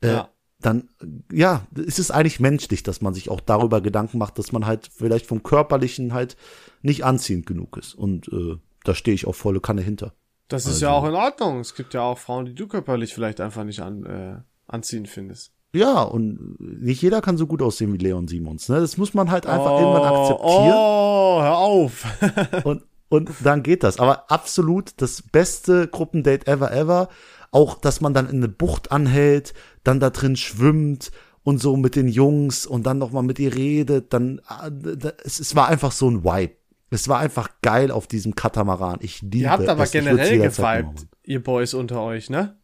äh, 0.00 0.08
ja. 0.08 0.28
dann, 0.60 0.88
ja, 1.30 1.66
ist 1.74 1.98
es 1.98 2.10
eigentlich 2.10 2.40
menschlich, 2.40 2.82
dass 2.82 3.02
man 3.02 3.12
sich 3.12 3.28
auch 3.28 3.40
darüber 3.40 3.80
Gedanken 3.80 4.18
macht, 4.18 4.38
dass 4.38 4.52
man 4.52 4.64
halt 4.66 4.90
vielleicht 4.94 5.26
vom 5.26 5.42
Körperlichen 5.42 6.14
halt 6.14 6.36
nicht 6.82 7.04
anziehend 7.04 7.46
genug 7.46 7.76
ist. 7.76 7.94
Und 7.94 8.28
äh, 8.28 8.56
da 8.84 8.94
stehe 8.94 9.14
ich 9.14 9.26
auch 9.26 9.34
volle 9.34 9.60
Kanne 9.60 9.82
hinter. 9.82 10.14
Das 10.54 10.66
ist 10.66 10.80
ja 10.80 10.94
also 10.94 11.06
auch 11.06 11.08
in 11.08 11.14
Ordnung. 11.14 11.60
Es 11.60 11.74
gibt 11.74 11.94
ja 11.94 12.02
auch 12.02 12.18
Frauen, 12.18 12.46
die 12.46 12.54
du 12.54 12.66
körperlich 12.66 13.12
vielleicht 13.12 13.40
einfach 13.40 13.64
nicht 13.64 13.80
an, 13.80 14.04
äh, 14.04 14.36
anziehen 14.66 15.06
findest. 15.06 15.52
Ja, 15.74 16.02
und 16.02 16.60
nicht 16.60 17.02
jeder 17.02 17.20
kann 17.20 17.36
so 17.36 17.48
gut 17.48 17.60
aussehen 17.60 17.92
wie 17.92 17.98
Leon 17.98 18.28
Simons. 18.28 18.68
Ne? 18.68 18.78
Das 18.78 18.96
muss 18.96 19.12
man 19.12 19.30
halt 19.30 19.46
einfach 19.46 19.72
oh, 19.72 19.80
irgendwann 19.80 20.04
akzeptieren. 20.04 20.72
Oh, 20.72 21.42
hör 21.42 21.58
auf. 21.58 22.04
und, 22.64 22.84
und 23.08 23.30
dann 23.42 23.64
geht 23.64 23.82
das. 23.82 23.98
Aber 23.98 24.30
absolut 24.30 24.92
das 24.98 25.20
beste 25.20 25.88
Gruppendate 25.88 26.46
ever, 26.46 26.72
ever. 26.72 27.08
Auch, 27.50 27.80
dass 27.80 28.00
man 28.00 28.14
dann 28.14 28.28
in 28.28 28.36
eine 28.36 28.48
Bucht 28.48 28.92
anhält, 28.92 29.52
dann 29.82 29.98
da 29.98 30.10
drin 30.10 30.36
schwimmt 30.36 31.10
und 31.42 31.60
so 31.60 31.76
mit 31.76 31.96
den 31.96 32.08
Jungs 32.08 32.66
und 32.66 32.86
dann 32.86 32.98
nochmal 32.98 33.24
mit 33.24 33.40
ihr 33.40 33.54
redet. 33.54 34.12
Dann, 34.12 34.40
äh, 34.48 35.10
es, 35.24 35.40
es 35.40 35.56
war 35.56 35.66
einfach 35.66 35.90
so 35.90 36.08
ein 36.08 36.22
Vibe. 36.22 36.54
Es 36.94 37.08
war 37.08 37.18
einfach 37.18 37.48
geil 37.60 37.90
auf 37.90 38.06
diesem 38.06 38.36
Katamaran. 38.36 38.98
Ich 39.00 39.20
liebe 39.20 39.38
Ihr 39.38 39.50
habt 39.50 39.68
aber 39.68 39.84
generell 39.86 40.38
gefeibt, 40.38 41.08
ihr 41.24 41.42
Boys 41.42 41.74
unter 41.74 42.00
euch, 42.00 42.30
ne? 42.30 42.56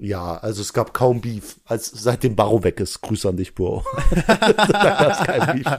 Ja, 0.00 0.36
also 0.36 0.62
es 0.62 0.72
gab 0.72 0.92
kaum 0.92 1.20
Beef, 1.20 1.60
als 1.64 1.86
seitdem 1.86 2.34
Barrow 2.34 2.64
weg 2.64 2.80
ist. 2.80 3.02
Grüße 3.02 3.28
an 3.28 3.36
dich, 3.36 3.54
Bro. 3.54 3.84
da 4.26 4.66
gab's 4.66 5.22
kein 5.22 5.52
Beef. 5.52 5.66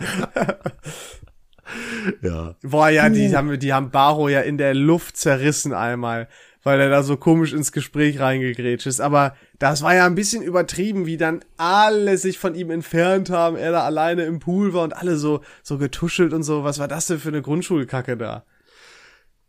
ja. 2.22 2.56
Boah, 2.64 2.88
ja, 2.88 3.10
die 3.10 3.36
haben, 3.36 3.60
die 3.60 3.74
haben 3.74 3.92
Barrow 3.92 4.30
ja 4.30 4.40
in 4.40 4.58
der 4.58 4.74
Luft 4.74 5.18
zerrissen 5.18 5.74
einmal 5.74 6.30
weil 6.64 6.80
er 6.80 6.90
da 6.90 7.04
so 7.04 7.18
komisch 7.18 7.54
ins 7.54 7.72
Gespräch 7.72 8.20
reingegrätscht 8.20 8.88
ist. 8.88 9.02
Aber 9.02 9.36
das 9.60 9.82
war 9.82 9.96
ja 9.96 10.06
ein 10.06 10.16
bisschen 10.16 10.42
übertrieben, 10.42 11.06
wie 11.06 11.18
dann 11.18 11.44
alle 11.58 12.18
sich 12.18 12.40
von 12.40 12.56
ihm 12.56 12.72
entfernt 12.72 13.30
haben, 13.30 13.56
er 13.58 13.72
da 13.72 13.84
alleine 13.84 14.24
im 14.24 14.40
Pool 14.40 14.74
war 14.74 14.84
und 14.84 14.96
alle 14.96 15.18
so, 15.18 15.42
so 15.62 15.78
getuschelt 15.78 16.34
und 16.34 16.44
so. 16.44 16.64
Was 16.64 16.80
war 16.80 16.88
das 16.88 17.08
denn 17.08 17.20
für 17.20 17.30
eine 17.30 17.42
Grundschulkacke 17.42 18.18
da? 18.18 18.44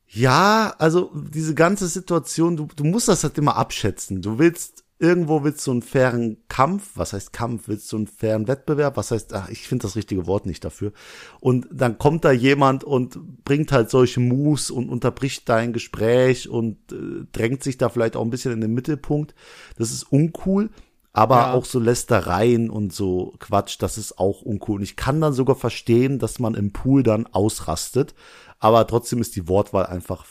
Ja, 0.08 0.74
also 0.78 1.10
diese 1.14 1.54
ganze 1.54 1.88
Situation, 1.88 2.56
du, 2.56 2.68
du 2.76 2.84
musst 2.84 3.08
das 3.08 3.24
halt 3.24 3.38
immer 3.38 3.56
abschätzen. 3.56 4.22
Du 4.22 4.38
willst 4.38 4.83
irgendwo 5.04 5.44
willst 5.44 5.66
du 5.66 5.72
einen 5.72 5.82
fairen 5.82 6.38
Kampf, 6.48 6.92
was 6.94 7.12
heißt 7.12 7.32
Kampf, 7.34 7.68
willst 7.68 7.92
du 7.92 7.96
einen 7.96 8.06
fairen 8.06 8.48
Wettbewerb, 8.48 8.96
was 8.96 9.10
heißt, 9.10 9.34
ach, 9.34 9.50
ich 9.50 9.68
finde 9.68 9.82
das 9.82 9.96
richtige 9.96 10.26
Wort 10.26 10.46
nicht 10.46 10.64
dafür. 10.64 10.92
Und 11.40 11.66
dann 11.70 11.98
kommt 11.98 12.24
da 12.24 12.32
jemand 12.32 12.82
und 12.84 13.44
bringt 13.44 13.70
halt 13.70 13.90
solche 13.90 14.20
Moves 14.20 14.70
und 14.70 14.88
unterbricht 14.88 15.48
dein 15.48 15.74
Gespräch 15.74 16.48
und 16.48 16.78
äh, 16.92 17.26
drängt 17.32 17.62
sich 17.62 17.76
da 17.76 17.90
vielleicht 17.90 18.16
auch 18.16 18.22
ein 18.22 18.30
bisschen 18.30 18.52
in 18.52 18.62
den 18.62 18.72
Mittelpunkt. 18.72 19.34
Das 19.76 19.90
ist 19.90 20.04
uncool. 20.04 20.70
Aber 21.16 21.36
ja. 21.36 21.52
auch 21.52 21.64
so 21.64 21.78
Lästereien 21.78 22.70
und 22.70 22.92
so 22.92 23.34
Quatsch, 23.38 23.76
das 23.78 23.98
ist 23.98 24.18
auch 24.18 24.42
uncool. 24.42 24.78
Und 24.78 24.82
ich 24.82 24.96
kann 24.96 25.20
dann 25.20 25.32
sogar 25.32 25.54
verstehen, 25.54 26.18
dass 26.18 26.40
man 26.40 26.54
im 26.54 26.72
Pool 26.72 27.04
dann 27.04 27.26
ausrastet. 27.26 28.16
Aber 28.58 28.84
trotzdem 28.88 29.20
ist 29.20 29.36
die 29.36 29.46
Wortwahl 29.46 29.86
einfach 29.86 30.26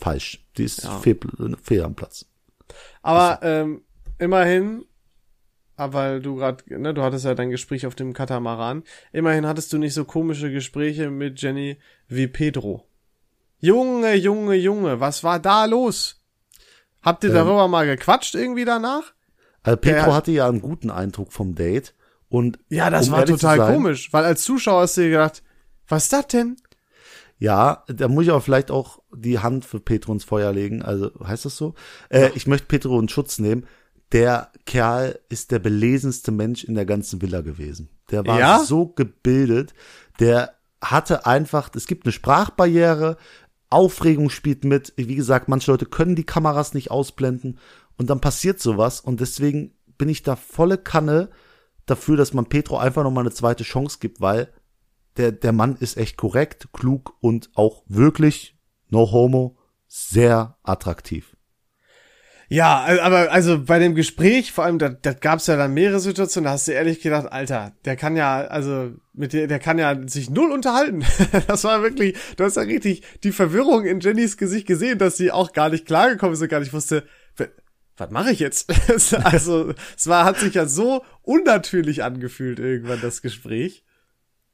falsch. 0.00 0.44
Die 0.56 0.64
ist 0.64 0.82
ja. 0.82 0.98
fehl, 0.98 1.18
fehl 1.62 1.82
am 1.84 1.94
Platz. 1.94 2.26
Aber 3.02 3.40
ähm, 3.42 3.82
immerhin, 4.18 4.84
ah, 5.76 5.92
weil 5.92 6.20
du 6.20 6.36
gerade, 6.36 6.62
ne, 6.66 6.94
du 6.94 7.02
hattest 7.02 7.24
ja 7.24 7.34
dein 7.34 7.50
Gespräch 7.50 7.86
auf 7.86 7.94
dem 7.94 8.12
Katamaran. 8.12 8.84
Immerhin 9.12 9.46
hattest 9.46 9.72
du 9.72 9.78
nicht 9.78 9.94
so 9.94 10.04
komische 10.04 10.50
Gespräche 10.50 11.10
mit 11.10 11.40
Jenny 11.42 11.78
wie 12.08 12.28
Pedro. 12.28 12.86
Junge, 13.58 14.14
Junge, 14.14 14.54
Junge, 14.54 15.00
was 15.00 15.22
war 15.22 15.38
da 15.38 15.64
los? 15.66 16.20
Habt 17.02 17.24
ihr 17.24 17.30
ähm, 17.30 17.36
darüber 17.36 17.68
mal 17.68 17.86
gequatscht 17.86 18.34
irgendwie 18.34 18.64
danach? 18.64 19.12
Also 19.62 19.76
Pedro 19.76 20.06
Der, 20.06 20.14
hatte 20.14 20.30
ja 20.32 20.48
einen 20.48 20.60
guten 20.60 20.90
Eindruck 20.90 21.32
vom 21.32 21.54
Date 21.54 21.94
und 22.28 22.58
ja, 22.68 22.90
das 22.90 23.08
um 23.08 23.14
war 23.14 23.26
total 23.26 23.58
sein, 23.58 23.74
komisch, 23.74 24.12
weil 24.12 24.24
als 24.24 24.42
Zuschauer 24.42 24.82
hast 24.82 24.96
du 24.96 25.02
dir 25.02 25.10
gedacht, 25.10 25.42
was 25.86 26.04
ist 26.04 26.12
das 26.12 26.26
denn? 26.28 26.56
Ja, 27.38 27.84
da 27.88 28.08
muss 28.08 28.24
ich 28.24 28.30
aber 28.30 28.40
vielleicht 28.40 28.70
auch 28.70 29.01
die 29.14 29.38
Hand 29.38 29.64
für 29.64 29.80
Petro 29.80 30.12
ins 30.12 30.24
Feuer 30.24 30.52
legen. 30.52 30.82
Also 30.82 31.10
heißt 31.22 31.44
das 31.44 31.56
so? 31.56 31.74
Äh, 32.08 32.30
ich 32.34 32.46
möchte 32.46 32.66
Petro 32.66 32.98
in 32.98 33.08
Schutz 33.08 33.38
nehmen. 33.38 33.66
Der 34.12 34.50
Kerl 34.66 35.18
ist 35.28 35.50
der 35.50 35.58
belesenste 35.58 36.32
Mensch 36.32 36.64
in 36.64 36.74
der 36.74 36.84
ganzen 36.84 37.22
Villa 37.22 37.40
gewesen. 37.40 37.88
Der 38.10 38.26
war 38.26 38.38
ja? 38.38 38.58
so 38.60 38.86
gebildet. 38.86 39.74
Der 40.20 40.54
hatte 40.82 41.26
einfach, 41.26 41.70
es 41.74 41.86
gibt 41.86 42.04
eine 42.04 42.12
Sprachbarriere, 42.12 43.16
Aufregung 43.70 44.28
spielt 44.28 44.64
mit. 44.64 44.92
Wie 44.96 45.14
gesagt, 45.14 45.48
manche 45.48 45.70
Leute 45.70 45.86
können 45.86 46.14
die 46.14 46.24
Kameras 46.24 46.74
nicht 46.74 46.90
ausblenden 46.90 47.58
und 47.96 48.10
dann 48.10 48.20
passiert 48.20 48.60
sowas 48.60 49.00
und 49.00 49.20
deswegen 49.20 49.72
bin 49.96 50.08
ich 50.08 50.22
da 50.22 50.36
volle 50.36 50.78
Kanne 50.78 51.30
dafür, 51.86 52.16
dass 52.16 52.34
man 52.34 52.46
Petro 52.46 52.76
einfach 52.76 53.02
noch 53.02 53.10
mal 53.10 53.20
eine 53.20 53.30
zweite 53.30 53.64
Chance 53.64 53.98
gibt, 54.00 54.20
weil 54.20 54.52
der, 55.16 55.32
der 55.32 55.52
Mann 55.52 55.76
ist 55.76 55.96
echt 55.96 56.16
korrekt, 56.16 56.68
klug 56.72 57.14
und 57.20 57.50
auch 57.54 57.82
wirklich, 57.86 58.51
no 58.92 59.10
homo, 59.10 59.58
sehr 59.88 60.56
attraktiv. 60.62 61.36
Ja, 62.48 62.84
aber 63.00 63.32
also 63.32 63.64
bei 63.64 63.78
dem 63.78 63.94
Gespräch, 63.94 64.52
vor 64.52 64.64
allem, 64.64 64.78
da, 64.78 64.90
da 64.90 65.14
gab 65.14 65.38
es 65.38 65.46
ja 65.46 65.56
dann 65.56 65.72
mehrere 65.72 66.00
Situationen, 66.00 66.44
da 66.44 66.50
hast 66.50 66.68
du 66.68 66.72
ehrlich 66.72 67.00
gedacht, 67.00 67.32
Alter, 67.32 67.72
der 67.86 67.96
kann 67.96 68.14
ja, 68.14 68.42
also 68.42 68.90
mit 69.14 69.32
der, 69.32 69.46
der 69.46 69.58
kann 69.58 69.78
ja 69.78 69.96
sich 70.06 70.28
null 70.28 70.52
unterhalten. 70.52 71.02
das 71.46 71.64
war 71.64 71.82
wirklich, 71.82 72.14
du 72.36 72.44
hast 72.44 72.56
ja 72.56 72.62
richtig 72.62 73.04
die 73.24 73.32
Verwirrung 73.32 73.86
in 73.86 74.00
Jennys 74.00 74.36
Gesicht 74.36 74.66
gesehen, 74.66 74.98
dass 74.98 75.16
sie 75.16 75.32
auch 75.32 75.54
gar 75.54 75.70
nicht 75.70 75.86
klargekommen 75.86 76.34
ist 76.34 76.42
und 76.42 76.48
gar 76.48 76.60
nicht 76.60 76.74
wusste, 76.74 77.04
was 77.96 78.10
mache 78.10 78.32
ich 78.32 78.38
jetzt? 78.38 78.70
also 79.24 79.72
es 79.96 80.06
war, 80.06 80.24
hat 80.24 80.38
sich 80.38 80.54
ja 80.54 80.66
so 80.66 81.04
unnatürlich 81.22 82.04
angefühlt 82.04 82.58
irgendwann 82.58 83.00
das 83.00 83.22
Gespräch. 83.22 83.84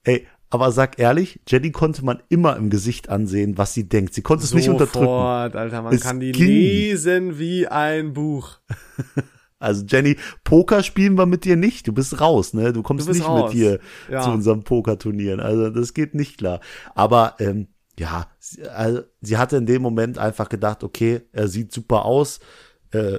Ey, 0.05 0.27
Aber 0.51 0.73
sag 0.73 0.99
ehrlich, 0.99 1.41
Jenny 1.47 1.73
konnte 1.73 2.05
man 2.05 2.23
immer 2.31 2.57
im 2.57 2.71
Gesicht 2.71 3.09
ansehen, 3.11 3.59
was 3.59 3.75
sie 3.75 3.89
denkt. 3.89 4.15
Sie 4.15 4.23
konnte 4.23 4.45
es 4.45 4.55
nicht 4.55 4.69
unterdrücken. 4.71 5.05
Sofort, 5.07 5.57
Alter, 5.57 5.83
man 5.83 5.93
Es 5.95 6.01
kann 6.03 6.21
die 6.21 6.33
ging. 6.33 6.47
lesen 6.47 7.39
wie 7.39 7.67
ein 7.69 8.13
Buch. 8.15 8.59
Also 9.61 9.85
Jenny, 9.87 10.17
Poker 10.45 10.85
spielen 10.85 11.19
wir 11.19 11.27
mit 11.27 11.45
dir 11.45 11.57
nicht. 11.57 11.89
Du 11.89 11.93
bist 11.93 12.21
raus, 12.21 12.55
ne? 12.55 12.73
Du 12.73 12.85
kommst 12.85 13.09
Du 13.09 13.13
nicht 13.13 13.27
raus. 13.27 13.53
mit 13.53 13.61
hier 13.61 13.81
Ja. 14.09 14.21
zu 14.21 14.31
unserem 14.31 14.63
Pokerturnieren. 14.63 15.41
Also 15.41 15.71
das 15.71 15.95
geht 15.95 16.15
nicht 16.15 16.39
klar. 16.39 16.61
Aber 16.95 17.35
ähm, 17.41 17.67
ja, 17.99 18.29
sie, 18.39 18.63
also, 18.69 19.01
sie 19.21 19.37
hatte 19.37 19.57
in 19.57 19.67
dem 19.67 19.83
Moment 19.83 20.17
einfach 20.17 20.49
gedacht, 20.49 20.85
okay, 20.85 21.23
er 21.33 21.49
sieht 21.49 21.73
super 21.73 22.05
aus, 22.05 22.39
äh, 22.93 23.19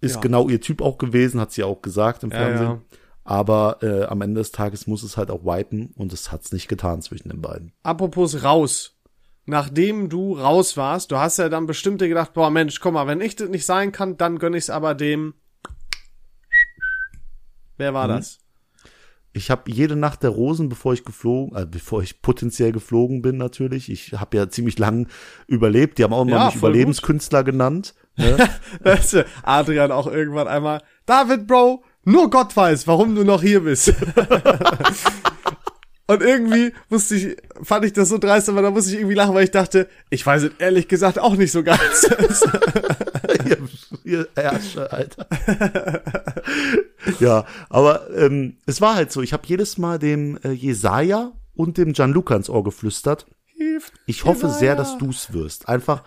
ist 0.00 0.14
Ja. 0.14 0.20
genau 0.20 0.48
ihr 0.48 0.60
Typ 0.60 0.80
auch 0.80 0.96
gewesen, 0.96 1.40
hat 1.40 1.50
sie 1.50 1.64
auch 1.64 1.82
gesagt 1.82 2.22
im 2.22 2.30
Fernsehen. 2.30 2.66
ja. 2.68 2.80
Aber 3.24 3.78
äh, 3.82 4.04
am 4.04 4.22
Ende 4.22 4.40
des 4.40 4.50
Tages 4.50 4.86
muss 4.86 5.02
es 5.02 5.16
halt 5.16 5.30
auch 5.30 5.44
wipen 5.44 5.92
und 5.96 6.12
es 6.12 6.32
hat's 6.32 6.52
nicht 6.52 6.68
getan 6.68 7.02
zwischen 7.02 7.28
den 7.28 7.40
beiden. 7.42 7.72
Apropos 7.82 8.42
raus. 8.42 8.96
Nachdem 9.46 10.08
du 10.08 10.38
raus 10.38 10.76
warst, 10.76 11.10
du 11.10 11.16
hast 11.16 11.38
ja 11.38 11.48
dann 11.48 11.66
bestimmt 11.66 12.00
dir 12.00 12.08
gedacht, 12.08 12.32
boah 12.34 12.50
Mensch, 12.50 12.80
guck 12.80 12.92
mal, 12.92 13.06
wenn 13.06 13.20
ich 13.20 13.36
das 13.36 13.48
nicht 13.48 13.66
sein 13.66 13.90
kann, 13.92 14.16
dann 14.16 14.38
gönn 14.38 14.54
ich's 14.54 14.70
aber 14.70 14.94
dem. 14.94 15.34
Wer 17.76 17.90
Mhm. 17.90 17.94
war 17.94 18.08
das? 18.08 18.38
Ich 19.32 19.48
habe 19.50 19.70
jede 19.70 19.94
Nacht 19.94 20.24
der 20.24 20.30
Rosen, 20.30 20.68
bevor 20.68 20.92
ich 20.92 21.04
geflogen, 21.04 21.56
äh, 21.56 21.64
bevor 21.64 22.02
ich 22.02 22.20
potenziell 22.20 22.72
geflogen 22.72 23.22
bin 23.22 23.36
natürlich. 23.36 23.88
Ich 23.90 24.12
habe 24.14 24.36
ja 24.36 24.48
ziemlich 24.48 24.76
lang 24.78 25.08
überlebt. 25.46 25.98
Die 25.98 26.04
haben 26.04 26.12
auch 26.12 26.22
immer 26.22 26.32
Ja, 26.32 26.46
mich 26.46 26.56
Überlebenskünstler 26.56 27.44
genannt. 27.44 27.94
Ne? 28.16 28.36
Weißt 28.80 29.12
du, 29.14 29.26
Adrian 29.44 29.92
auch 29.92 30.08
irgendwann 30.08 30.48
einmal, 30.48 30.82
David, 31.06 31.46
Bro, 31.46 31.84
nur 32.04 32.30
Gott 32.30 32.56
weiß, 32.56 32.86
warum 32.86 33.14
du 33.14 33.24
noch 33.24 33.42
hier 33.42 33.60
bist. 33.60 33.92
Und 36.10 36.22
irgendwie 36.22 36.72
musste 36.88 37.14
ich, 37.14 37.36
fand 37.62 37.84
ich 37.84 37.92
das 37.92 38.08
so 38.08 38.18
dreist, 38.18 38.48
aber 38.48 38.62
da 38.62 38.72
musste 38.72 38.90
ich 38.90 38.96
irgendwie 38.96 39.14
lachen, 39.14 39.32
weil 39.32 39.44
ich 39.44 39.52
dachte, 39.52 39.88
ich 40.08 40.26
weiß 40.26 40.42
es 40.42 40.50
ehrlich 40.58 40.88
gesagt 40.88 41.20
auch 41.20 41.36
nicht 41.36 41.52
so 41.52 41.62
ganz. 41.62 42.02
ihr, 43.44 43.58
ihr 44.02 44.28
Ärsche, 44.34 44.90
Alter. 44.90 45.28
ja, 47.20 47.46
aber 47.68 48.10
ähm, 48.12 48.56
es 48.66 48.80
war 48.80 48.96
halt 48.96 49.12
so. 49.12 49.22
Ich 49.22 49.32
habe 49.32 49.46
jedes 49.46 49.78
Mal 49.78 50.00
dem 50.00 50.36
äh, 50.42 50.50
Jesaja 50.50 51.30
und 51.54 51.78
dem 51.78 51.92
Gianluca 51.92 52.34
ins 52.34 52.50
Ohr 52.50 52.64
geflüstert. 52.64 53.26
Ich 54.06 54.24
hoffe 54.24 54.48
sehr, 54.48 54.74
dass 54.74 54.98
du's 54.98 55.32
wirst. 55.32 55.68
Einfach 55.68 56.02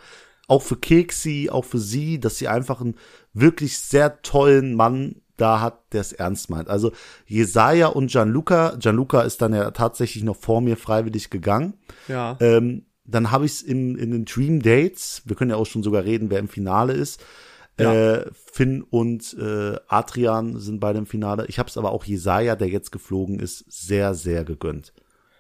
auch 0.50 0.64
für 0.64 0.76
Keksi, 0.76 1.50
auch 1.50 1.64
für 1.64 1.80
sie, 1.80 2.20
dass 2.20 2.38
sie 2.38 2.50
einfach 2.50 2.82
einen 2.82 2.98
wirklich 3.32 3.80
sehr 3.80 4.22
tollen 4.22 4.76
Mann 4.76 5.22
da 5.44 5.60
hat, 5.60 5.94
der 5.94 6.02
es 6.02 6.14
ernst 6.14 6.50
meint. 6.50 6.70
Also 6.70 6.94
Jesaja 7.28 7.88
und 7.88 8.10
Gianluca, 8.10 8.76
Gianluca 8.80 9.22
ist 9.22 9.42
dann 9.42 9.54
ja 9.54 9.70
tatsächlich 9.72 10.24
noch 10.24 10.38
vor 10.38 10.62
mir 10.62 10.78
freiwillig 10.78 11.30
gegangen. 11.30 11.74
ja. 12.08 12.38
Ähm, 12.40 12.86
dann 13.06 13.32
habe 13.32 13.46
ich 13.46 13.52
es 13.52 13.62
in, 13.62 13.98
in 13.98 14.12
den 14.12 14.24
Dream 14.24 14.62
Dates, 14.62 15.24
wir 15.26 15.36
können 15.36 15.52
ja 15.52 15.58
auch 15.58 15.66
schon 15.66 15.84
sogar 15.84 16.06
reden, 16.06 16.30
wer 16.30 16.40
im 16.40 16.48
Finale 16.48 16.94
ist. 16.94 17.22
Ja. 17.78 17.94
Äh, 17.94 18.32
Finn 18.34 18.82
und 18.82 19.36
äh, 19.38 19.76
Adrian 19.90 20.58
sind 20.58 20.80
beide 20.80 21.00
im 21.00 21.06
Finale. 21.06 21.46
Ich 21.48 21.60
habe 21.60 21.68
es 21.68 21.78
aber 21.78 21.92
auch 21.92 22.06
Jesaja, 22.06 22.56
der 22.56 22.70
jetzt 22.70 22.94
geflogen 22.94 23.40
ist, 23.40 23.66
sehr, 23.68 24.14
sehr 24.14 24.46
gegönnt. 24.46 24.94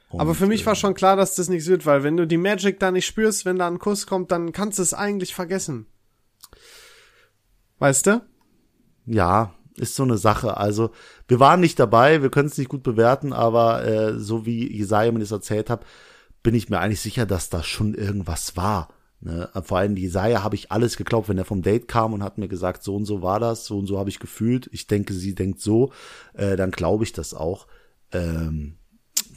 Und, 0.09 0.19
Aber 0.19 0.35
für 0.35 0.45
mich 0.45 0.63
äh, 0.63 0.65
war 0.65 0.75
schon 0.75 0.93
klar, 0.93 1.15
dass 1.15 1.35
das 1.35 1.47
nichts 1.47 1.67
wird, 1.67 1.85
weil 1.85 2.03
wenn 2.03 2.17
du 2.17 2.27
die 2.27 2.37
Magic 2.37 2.79
da 2.79 2.91
nicht 2.91 3.05
spürst, 3.05 3.45
wenn 3.45 3.59
da 3.59 3.67
ein 3.67 3.79
Kuss 3.79 4.07
kommt, 4.07 4.31
dann 4.31 4.51
kannst 4.51 4.77
du 4.77 4.83
es 4.83 4.93
eigentlich 4.93 5.33
vergessen. 5.33 5.85
Weißt 7.79 8.07
du? 8.07 8.21
Ja, 9.05 9.53
ist 9.77 9.95
so 9.95 10.03
eine 10.03 10.17
Sache. 10.17 10.57
Also, 10.57 10.91
wir 11.27 11.39
waren 11.39 11.59
nicht 11.59 11.79
dabei, 11.79 12.21
wir 12.21 12.29
können 12.29 12.49
es 12.49 12.57
nicht 12.57 12.69
gut 12.69 12.83
bewerten, 12.83 13.33
aber 13.33 13.85
äh, 13.85 14.19
so 14.19 14.45
wie 14.45 14.71
Jesaja 14.71 15.11
mir 15.11 15.19
das 15.19 15.31
erzählt 15.31 15.69
hat, 15.69 15.85
bin 16.43 16.55
ich 16.55 16.69
mir 16.69 16.79
eigentlich 16.79 17.01
sicher, 17.01 17.25
dass 17.25 17.49
da 17.49 17.63
schon 17.63 17.93
irgendwas 17.93 18.57
war. 18.57 18.89
Ne? 19.21 19.49
Vor 19.63 19.77
allem 19.77 19.95
Jesaja 19.95 20.43
habe 20.43 20.55
ich 20.55 20.71
alles 20.71 20.97
geglaubt, 20.97 21.29
wenn 21.29 21.37
er 21.37 21.45
vom 21.45 21.61
Date 21.61 21.87
kam 21.87 22.13
und 22.13 22.23
hat 22.23 22.37
mir 22.37 22.49
gesagt, 22.49 22.83
so 22.83 22.95
und 22.95 23.05
so 23.05 23.21
war 23.21 23.39
das, 23.39 23.65
so 23.65 23.79
und 23.79 23.87
so 23.87 23.97
habe 23.97 24.09
ich 24.09 24.19
gefühlt. 24.19 24.69
Ich 24.73 24.87
denke, 24.87 25.13
sie 25.13 25.33
denkt 25.33 25.61
so, 25.61 25.93
äh, 26.33 26.57
dann 26.57 26.71
glaube 26.71 27.05
ich 27.05 27.13
das 27.13 27.33
auch. 27.33 27.67
Ähm, 28.11 28.75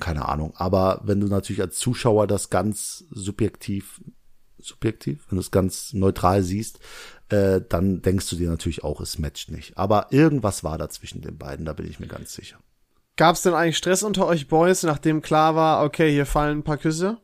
keine 0.01 0.27
Ahnung. 0.29 0.53
Aber 0.57 1.01
wenn 1.05 1.21
du 1.21 1.29
natürlich 1.29 1.63
als 1.63 1.79
Zuschauer 1.79 2.27
das 2.27 2.51
ganz 2.51 3.05
subjektiv, 3.11 4.01
subjektiv, 4.59 5.25
wenn 5.29 5.37
du 5.37 5.41
es 5.41 5.53
ganz 5.53 5.93
neutral 5.93 6.43
siehst, 6.43 6.81
äh, 7.29 7.61
dann 7.69 8.03
denkst 8.03 8.29
du 8.31 8.37
dir 8.37 8.49
natürlich 8.49 8.85
auch, 8.85 9.01
es 9.01 9.19
matcht 9.19 9.51
nicht. 9.51 9.77
Aber 9.77 10.09
irgendwas 10.11 10.65
war 10.65 10.79
da 10.79 10.89
zwischen 10.89 11.23
den 11.23 11.39
beiden, 11.39 11.65
da 11.65 11.73
bin 11.73 11.89
ich 11.89 12.01
mir 12.01 12.07
ganz 12.07 12.35
sicher. 12.35 12.59
Gab's 13.17 13.43
denn 13.43 13.55
eigentlich 13.55 13.79
Stress 13.79 14.03
unter 14.03 14.27
euch 14.27 14.47
Boys, 14.47 14.83
nachdem 14.83 15.23
klar 15.23 15.55
war, 15.55 15.85
okay, 15.85 16.11
hier 16.13 16.27
fallen 16.27 16.59
ein 16.59 16.65
paar 16.65 16.77
Küsse? 16.77 17.19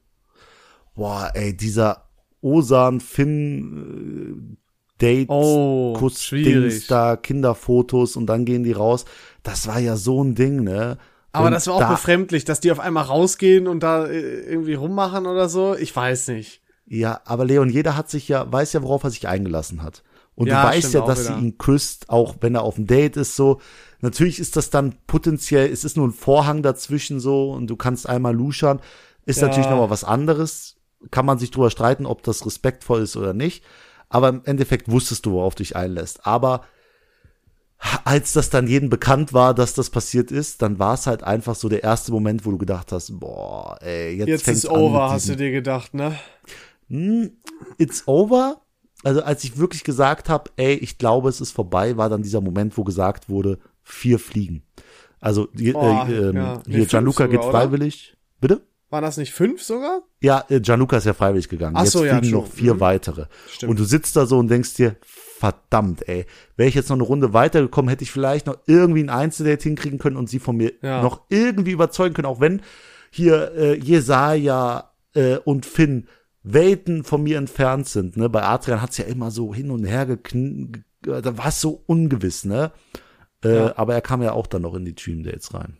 Boah, 0.94 1.30
ey, 1.34 1.56
dieser 1.56 2.08
Osan 2.40 3.00
Finn 3.00 4.56
äh, 4.56 4.56
Date, 5.00 5.28
Oh, 5.30 5.94
Kuss, 5.98 6.22
schwierig. 6.22 6.72
Dings 6.72 6.86
da, 6.86 7.16
Kinderfotos 7.16 8.16
und 8.16 8.26
dann 8.26 8.44
gehen 8.44 8.62
die 8.64 8.72
raus. 8.72 9.04
Das 9.42 9.66
war 9.66 9.78
ja 9.78 9.96
so 9.96 10.22
ein 10.22 10.34
Ding, 10.34 10.62
ne? 10.62 10.98
Aber 11.32 11.46
Und 11.46 11.52
das 11.52 11.66
war 11.66 11.74
auch 11.74 11.88
befremdlich, 11.88 12.44
dass 12.44 12.60
die 12.60 12.70
auf 12.70 12.80
einmal 12.80 13.04
rausgehen 13.04 13.66
und 13.66 13.82
da 13.82 14.06
äh, 14.06 14.20
irgendwie 14.20 14.74
rummachen 14.74 15.26
oder 15.26 15.48
so. 15.48 15.74
Ich 15.74 15.94
weiß 15.94 16.28
nicht. 16.28 16.61
Ja, 16.86 17.20
aber 17.24 17.44
Leon, 17.44 17.70
jeder 17.70 17.96
hat 17.96 18.10
sich 18.10 18.28
ja, 18.28 18.50
weiß 18.50 18.72
ja, 18.74 18.82
worauf 18.82 19.04
er 19.04 19.10
sich 19.10 19.26
eingelassen 19.28 19.82
hat. 19.82 20.02
Und 20.34 20.48
Ja, 20.48 20.62
du 20.62 20.68
weißt 20.68 20.94
ja, 20.94 21.00
dass 21.02 21.20
wieder. 21.20 21.36
sie 21.36 21.42
ihn 21.42 21.58
küsst, 21.58 22.08
auch 22.10 22.36
wenn 22.40 22.54
er 22.54 22.62
auf 22.62 22.76
dem 22.76 22.86
Date 22.86 23.16
ist, 23.16 23.36
so. 23.36 23.60
Natürlich 24.00 24.38
ist 24.40 24.56
das 24.56 24.70
dann 24.70 24.96
potenziell, 25.06 25.70
es 25.70 25.84
ist 25.84 25.96
nur 25.96 26.08
ein 26.08 26.12
Vorhang 26.12 26.62
dazwischen 26.62 27.20
so 27.20 27.52
und 27.52 27.66
du 27.68 27.76
kannst 27.76 28.08
einmal 28.08 28.34
luschern. 28.34 28.80
Ist 29.26 29.36
Ja. 29.40 29.42
natürlich 29.48 29.68
nochmal 29.68 29.90
was 29.90 30.04
anderes. 30.04 30.76
Kann 31.10 31.26
man 31.26 31.38
sich 31.38 31.50
drüber 31.50 31.70
streiten, 31.70 32.06
ob 32.06 32.22
das 32.22 32.44
respektvoll 32.46 33.02
ist 33.02 33.16
oder 33.16 33.32
nicht. 33.34 33.64
Aber 34.08 34.28
im 34.28 34.42
Endeffekt 34.44 34.90
wusstest 34.90 35.24
du, 35.26 35.32
worauf 35.32 35.54
du 35.54 35.62
dich 35.62 35.76
einlässt. 35.76 36.26
Aber 36.26 36.64
als 38.04 38.32
das 38.32 38.48
dann 38.50 38.68
jedem 38.68 38.90
bekannt 38.90 39.32
war, 39.32 39.54
dass 39.54 39.74
das 39.74 39.90
passiert 39.90 40.30
ist, 40.30 40.62
dann 40.62 40.78
war 40.78 40.94
es 40.94 41.06
halt 41.06 41.24
einfach 41.24 41.54
so 41.56 41.68
der 41.68 41.82
erste 41.82 42.12
Moment, 42.12 42.46
wo 42.46 42.50
du 42.52 42.58
gedacht 42.58 42.92
hast, 42.92 43.18
boah, 43.18 43.76
ey, 43.80 44.16
jetzt, 44.16 44.28
Jetzt 44.28 44.44
fängt's 44.44 44.64
ist 44.64 44.70
an 44.70 44.76
over, 44.76 45.10
hast 45.10 45.28
du 45.28 45.36
dir 45.36 45.50
gedacht, 45.50 45.92
ne? 45.94 46.16
Hm, 46.92 47.30
it's 47.78 48.04
over. 48.06 48.60
Also 49.04 49.22
als 49.22 49.42
ich 49.44 49.58
wirklich 49.58 49.82
gesagt 49.82 50.28
habe, 50.28 50.50
ey, 50.56 50.74
ich 50.74 50.98
glaube, 50.98 51.28
es 51.28 51.40
ist 51.40 51.50
vorbei, 51.50 51.96
war 51.96 52.08
dann 52.08 52.22
dieser 52.22 52.40
Moment, 52.40 52.76
wo 52.78 52.84
gesagt 52.84 53.28
wurde, 53.28 53.58
vier 53.82 54.18
Fliegen. 54.20 54.62
Also 55.18 55.46
die, 55.46 55.72
Boah, 55.72 56.06
äh, 56.08 56.12
ähm, 56.28 56.36
ja. 56.36 56.62
Nee, 56.66 56.74
hier 56.76 56.86
Gianluca 56.86 57.26
geht 57.26 57.42
sogar, 57.42 57.48
oder? 57.48 57.58
freiwillig. 57.60 58.16
Bitte? 58.40 58.62
Waren 58.90 59.02
das 59.04 59.16
nicht 59.16 59.32
fünf 59.32 59.62
sogar? 59.62 60.02
Ja, 60.20 60.44
äh, 60.50 60.60
Gianluca 60.60 60.98
ist 60.98 61.06
ja 61.06 61.14
freiwillig 61.14 61.48
gegangen. 61.48 61.74
Ach 61.76 61.82
Jetzt 61.84 61.92
so, 61.92 62.04
ja, 62.04 62.18
fliegen 62.18 62.34
noch 62.36 62.46
schon. 62.46 62.52
vier 62.56 62.74
Mhm. 62.74 62.80
weitere. 62.80 63.26
Stimmt. 63.48 63.70
Und 63.70 63.78
du 63.78 63.84
sitzt 63.84 64.14
da 64.16 64.26
so 64.26 64.38
und 64.38 64.48
denkst 64.48 64.74
dir, 64.74 64.96
verdammt, 65.02 66.06
ey, 66.08 66.26
wäre 66.56 66.68
ich 66.68 66.74
jetzt 66.74 66.88
noch 66.90 66.96
eine 66.96 67.02
Runde 67.04 67.32
weitergekommen, 67.32 67.88
hätte 67.88 68.04
ich 68.04 68.12
vielleicht 68.12 68.46
noch 68.46 68.58
irgendwie 68.66 69.02
ein 69.02 69.10
Einzeldate 69.10 69.64
hinkriegen 69.64 69.98
können 69.98 70.16
und 70.16 70.28
sie 70.28 70.38
von 70.38 70.56
mir 70.56 70.72
Ja. 70.82 71.02
noch 71.02 71.22
irgendwie 71.30 71.72
überzeugen 71.72 72.14
können, 72.14 72.26
auch 72.26 72.40
wenn 72.40 72.60
hier 73.10 73.52
äh, 73.56 73.74
Jesaja 73.78 74.92
äh, 75.14 75.36
und 75.38 75.66
Finn 75.66 76.06
Welten 76.42 77.04
von 77.04 77.22
mir 77.22 77.38
entfernt 77.38 77.88
sind. 77.88 78.16
Ne? 78.16 78.28
Bei 78.28 78.42
Adrian 78.42 78.82
hat's 78.82 78.98
ja 78.98 79.04
immer 79.04 79.30
so 79.30 79.54
hin 79.54 79.70
und 79.70 79.84
her 79.84 80.06
gekn 80.06 80.84
da 81.02 81.36
war 81.36 81.48
es 81.48 81.60
so 81.60 81.82
ungewiss, 81.86 82.44
ne? 82.44 82.70
Äh, 83.44 83.56
Ja. 83.56 83.76
Aber 83.76 83.94
er 83.94 84.02
kam 84.02 84.22
ja 84.22 84.32
auch 84.32 84.46
dann 84.46 84.62
noch 84.62 84.74
in 84.74 84.84
die 84.84 84.94
Dream 84.94 85.24
Dates 85.24 85.52
rein. 85.52 85.76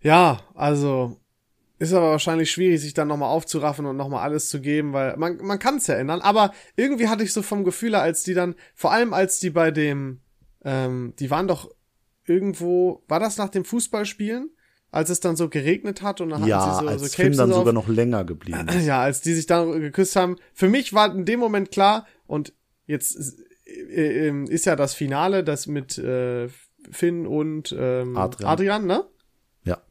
Ja, 0.00 0.40
also 0.54 1.20
ist 1.80 1.92
aber 1.92 2.10
wahrscheinlich 2.10 2.50
schwierig, 2.50 2.80
sich 2.80 2.94
dann 2.94 3.08
nochmal 3.08 3.30
aufzuraffen 3.30 3.86
und 3.86 3.96
nochmal 3.96 4.22
alles 4.22 4.48
zu 4.48 4.60
geben, 4.60 4.92
weil 4.92 5.16
man, 5.16 5.36
man 5.38 5.58
kann 5.58 5.76
es 5.76 5.86
ja 5.86 5.94
ändern. 5.94 6.20
Aber 6.20 6.52
irgendwie 6.76 7.08
hatte 7.08 7.22
ich 7.22 7.32
so 7.32 7.42
vom 7.42 7.64
Gefühl, 7.64 7.94
als 7.94 8.22
die 8.22 8.34
dann, 8.34 8.54
vor 8.74 8.92
allem 8.92 9.12
als 9.12 9.38
die 9.38 9.50
bei 9.50 9.70
dem, 9.70 10.20
ähm, 10.64 11.14
die 11.18 11.30
waren 11.30 11.46
doch 11.46 11.70
irgendwo, 12.24 13.04
war 13.08 13.20
das 13.20 13.36
nach 13.36 13.48
dem 13.48 13.64
Fußballspielen? 13.64 14.50
Als 14.90 15.10
es 15.10 15.20
dann 15.20 15.36
so 15.36 15.48
geregnet 15.50 16.00
hat 16.00 16.20
und 16.22 16.30
dann 16.30 16.40
hatten 16.40 16.48
Ja, 16.48 16.74
sie 16.78 16.80
so, 16.84 16.88
als 16.88 17.02
so 17.12 17.22
Capes 17.22 17.36
dann 17.36 17.48
so 17.50 17.56
sogar 17.56 17.76
auf. 17.76 17.86
noch 17.86 17.88
länger 17.88 18.24
geblieben 18.24 18.66
ist. 18.70 18.86
Ja, 18.86 19.02
als 19.02 19.20
die 19.20 19.34
sich 19.34 19.46
dann 19.46 19.78
geküsst 19.80 20.16
haben. 20.16 20.36
Für 20.54 20.68
mich 20.68 20.94
war 20.94 21.14
in 21.14 21.24
dem 21.26 21.40
Moment 21.40 21.70
klar, 21.70 22.06
und 22.26 22.54
jetzt 22.86 23.38
äh, 23.66 24.28
äh, 24.28 24.44
ist 24.48 24.64
ja 24.64 24.76
das 24.76 24.94
Finale, 24.94 25.44
das 25.44 25.66
mit 25.66 25.98
äh, 25.98 26.48
Finn 26.90 27.26
und 27.26 27.76
ähm, 27.78 28.16
Adrian. 28.16 28.48
Adrian, 28.50 28.86
ne? 28.86 29.04
Ja. 29.64 29.82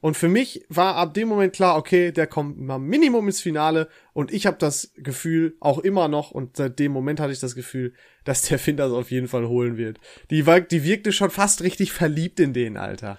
Und 0.00 0.16
für 0.16 0.28
mich 0.28 0.64
war 0.68 0.94
ab 0.94 1.12
dem 1.14 1.26
Moment 1.28 1.52
klar, 1.52 1.76
okay, 1.76 2.12
der 2.12 2.28
kommt 2.28 2.56
mal 2.60 2.78
Minimum 2.78 3.26
ins 3.26 3.40
Finale 3.40 3.88
und 4.12 4.32
ich 4.32 4.46
habe 4.46 4.58
das 4.58 4.92
Gefühl, 4.96 5.56
auch 5.58 5.78
immer 5.80 6.06
noch, 6.06 6.30
und 6.30 6.56
seit 6.56 6.78
dem 6.78 6.92
Moment 6.92 7.18
hatte 7.18 7.32
ich 7.32 7.40
das 7.40 7.56
Gefühl, 7.56 7.94
dass 8.24 8.42
der 8.42 8.60
Finn 8.60 8.76
das 8.76 8.92
auf 8.92 9.10
jeden 9.10 9.26
Fall 9.26 9.48
holen 9.48 9.76
wird. 9.76 9.98
Die, 10.30 10.46
war, 10.46 10.60
die 10.60 10.84
wirkte 10.84 11.10
schon 11.10 11.30
fast 11.30 11.62
richtig 11.62 11.90
verliebt 11.90 12.38
in 12.38 12.52
den, 12.52 12.76
Alter. 12.76 13.18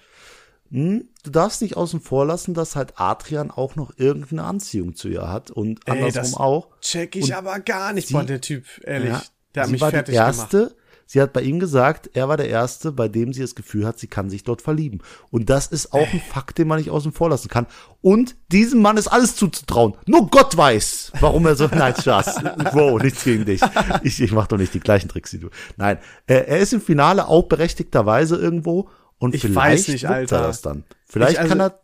Hm, 0.72 1.04
du 1.22 1.30
darfst 1.30 1.60
nicht 1.62 1.76
außen 1.76 2.00
vor 2.00 2.24
lassen, 2.26 2.54
dass 2.54 2.76
halt 2.76 2.94
Adrian 2.96 3.50
auch 3.50 3.76
noch 3.76 3.92
irgendeine 3.98 4.44
Anziehung 4.44 4.96
zu 4.96 5.08
ihr 5.08 5.28
hat 5.28 5.50
und 5.50 5.80
Ey, 5.86 6.02
andersrum 6.02 6.34
auch. 6.40 6.68
Check 6.80 7.14
ich 7.16 7.24
Und 7.24 7.32
aber 7.34 7.60
gar 7.60 7.92
nicht. 7.92 8.08
sie- 8.08 8.14
Boah, 8.14 8.24
der 8.24 8.40
Typ, 8.40 8.64
ehrlich, 8.84 9.10
Ja, 9.10 9.22
der 9.54 9.62
hat 9.62 9.66
sie 9.68 9.72
mich 9.72 9.80
war 9.82 9.90
fertig 9.90 10.12
die 10.14 10.16
erste, 10.16 10.56
gemacht. 10.58 10.76
Sie 11.04 11.20
hat 11.20 11.34
bei 11.34 11.42
ihm 11.42 11.60
gesagt, 11.60 12.08
er 12.14 12.28
war 12.30 12.38
der 12.38 12.48
Erste, 12.48 12.90
bei 12.90 13.06
dem 13.06 13.34
sie 13.34 13.42
das 13.42 13.54
Gefühl 13.54 13.84
hat, 13.86 13.98
sie 13.98 14.06
kann 14.06 14.30
sich 14.30 14.44
dort 14.44 14.62
verlieben. 14.62 15.02
Und 15.30 15.50
das 15.50 15.66
ist 15.66 15.92
auch 15.92 16.10
ein 16.10 16.22
Fakt, 16.32 16.56
den 16.56 16.68
man 16.68 16.78
nicht 16.78 16.88
außen 16.88 17.12
vor 17.12 17.28
lassen 17.28 17.48
kann. 17.48 17.66
Und 18.00 18.34
diesem 18.50 18.80
Mann 18.80 18.96
ist 18.96 19.08
alles 19.08 19.36
zuzutrauen. 19.36 19.92
Nur 20.06 20.30
Gott 20.30 20.56
weiß, 20.56 21.12
warum 21.20 21.44
er 21.44 21.54
so, 21.56 21.66
nein, 21.70 21.94
Schatz, 22.02 22.36
Bro, 22.72 23.00
nichts 23.00 23.24
gegen 23.24 23.44
dich. 23.44 23.60
Ich, 24.02 24.22
ich 24.22 24.32
mach 24.32 24.46
doch 24.46 24.56
nicht 24.56 24.72
die 24.72 24.80
gleichen 24.80 25.10
Tricks 25.10 25.34
wie 25.34 25.38
du. 25.40 25.50
Nein, 25.76 25.98
er, 26.26 26.48
er 26.48 26.58
ist 26.60 26.72
im 26.72 26.80
Finale 26.80 27.28
auch 27.28 27.42
berechtigterweise 27.42 28.36
irgendwo 28.36 28.88
und 29.22 29.34
Ich 29.34 29.42
vielleicht 29.42 29.86
weiß 29.86 29.88
nicht, 29.88 30.08
Alter. 30.08 30.36
er 30.38 30.42
das 30.48 30.62
dann. 30.62 30.84
Vielleicht 31.06 31.32
Ich, 31.34 31.38
also- 31.38 31.48
kann 31.50 31.60
er 31.60 31.80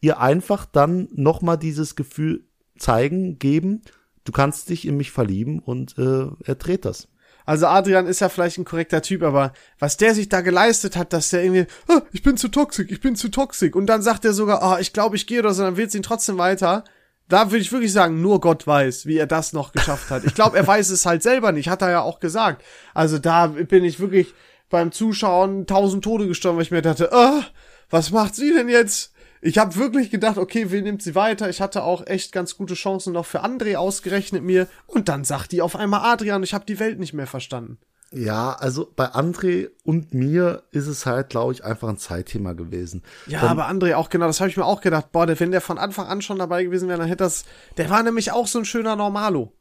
ihr 0.00 0.18
einfach 0.20 0.66
dann 0.66 1.08
noch 1.12 1.40
mal 1.40 1.56
dieses 1.56 1.94
Gefühl 1.96 2.46
zeigen, 2.78 3.38
geben, 3.38 3.82
du 4.24 4.32
kannst 4.32 4.68
dich 4.68 4.86
in 4.86 4.96
mich 4.96 5.10
verlieben 5.12 5.60
und 5.60 5.96
äh, 5.98 6.26
er 6.44 6.54
dreht 6.56 6.84
das. 6.84 7.08
Also 7.46 7.66
Adrian 7.66 8.06
ist 8.06 8.20
ja 8.20 8.28
vielleicht 8.30 8.58
ein 8.58 8.64
korrekter 8.64 9.02
Typ, 9.02 9.22
aber 9.22 9.52
was 9.78 9.96
der 9.98 10.14
sich 10.14 10.28
da 10.30 10.40
geleistet 10.40 10.96
hat, 10.96 11.12
dass 11.12 11.28
der 11.30 11.44
irgendwie, 11.44 11.66
ah, 11.88 12.00
ich 12.12 12.22
bin 12.22 12.36
zu 12.38 12.48
toxisch, 12.48 12.86
ich 12.90 13.00
bin 13.00 13.16
zu 13.16 13.28
toxisch. 13.28 13.74
Und 13.74 13.86
dann 13.86 14.00
sagt 14.02 14.24
er 14.24 14.32
sogar, 14.32 14.62
ah, 14.62 14.78
ich 14.80 14.92
glaube, 14.94 15.16
ich 15.16 15.26
gehe 15.26 15.40
oder 15.40 15.52
so, 15.54 15.62
dann 15.62 15.76
will 15.76 15.88
ihn 15.94 16.02
trotzdem 16.02 16.38
weiter. 16.38 16.84
Da 17.28 17.50
würde 17.50 17.58
ich 17.62 17.70
wirklich 17.72 17.92
sagen, 17.92 18.20
nur 18.22 18.40
Gott 18.40 18.66
weiß, 18.66 19.04
wie 19.06 19.16
er 19.18 19.26
das 19.26 19.52
noch 19.52 19.72
geschafft 19.72 20.10
hat. 20.10 20.24
Ich 20.24 20.34
glaube, 20.34 20.56
er 20.56 20.66
weiß 20.74 20.88
es 20.90 21.04
halt 21.06 21.22
selber 21.22 21.52
nicht, 21.52 21.68
hat 21.68 21.82
er 21.82 21.90
ja 21.90 22.00
auch 22.00 22.18
gesagt. 22.18 22.62
Also 22.94 23.18
da 23.18 23.46
bin 23.48 23.84
ich 23.84 24.00
wirklich 24.00 24.34
beim 24.70 24.92
Zuschauen 24.92 25.66
tausend 25.66 26.04
Tode 26.04 26.26
gestorben, 26.26 26.56
weil 26.58 26.64
ich 26.64 26.70
mir 26.70 26.82
dachte, 26.82 27.12
ah, 27.12 27.42
was 27.90 28.10
macht 28.10 28.34
sie 28.34 28.52
denn 28.52 28.68
jetzt? 28.68 29.12
Ich 29.40 29.58
habe 29.58 29.76
wirklich 29.76 30.10
gedacht, 30.10 30.38
okay, 30.38 30.70
wen 30.70 30.84
nimmt 30.84 31.02
sie 31.02 31.14
weiter? 31.14 31.50
Ich 31.50 31.60
hatte 31.60 31.82
auch 31.84 32.06
echt 32.06 32.32
ganz 32.32 32.56
gute 32.56 32.74
Chancen 32.74 33.12
noch 33.12 33.26
für 33.26 33.44
André 33.44 33.76
ausgerechnet 33.76 34.42
mir. 34.42 34.68
Und 34.86 35.08
dann 35.10 35.22
sagt 35.24 35.52
die 35.52 35.60
auf 35.60 35.76
einmal 35.76 36.00
Adrian, 36.00 36.42
ich 36.42 36.54
habe 36.54 36.64
die 36.64 36.78
Welt 36.78 36.98
nicht 36.98 37.12
mehr 37.12 37.26
verstanden. 37.26 37.78
Ja, 38.10 38.52
also 38.52 38.90
bei 38.94 39.06
André 39.12 39.70
und 39.84 40.14
mir 40.14 40.62
ist 40.70 40.86
es 40.86 41.04
halt, 41.04 41.28
glaube 41.30 41.52
ich, 41.52 41.64
einfach 41.64 41.88
ein 41.88 41.98
Zeitthema 41.98 42.52
gewesen. 42.54 43.02
Ja, 43.26 43.40
Dann- 43.40 43.50
aber 43.50 43.68
André 43.68 43.94
auch 43.96 44.08
genau, 44.08 44.26
das 44.28 44.40
habe 44.40 44.48
ich 44.48 44.56
mir 44.56 44.64
auch 44.64 44.80
gedacht. 44.80 45.12
Boah, 45.12 45.26
der, 45.26 45.38
wenn 45.40 45.50
der 45.50 45.60
von 45.60 45.78
Anfang 45.78 46.06
an 46.06 46.22
schon 46.22 46.38
dabei 46.38 46.64
gewesen 46.64 46.88
wäre, 46.88 47.00
dann 47.00 47.08
hätte 47.08 47.24
das. 47.24 47.44
Der 47.76 47.90
war 47.90 48.02
nämlich 48.02 48.30
auch 48.32 48.46
so 48.46 48.60
ein 48.60 48.64
schöner 48.64 48.96
Normalo. 48.96 49.52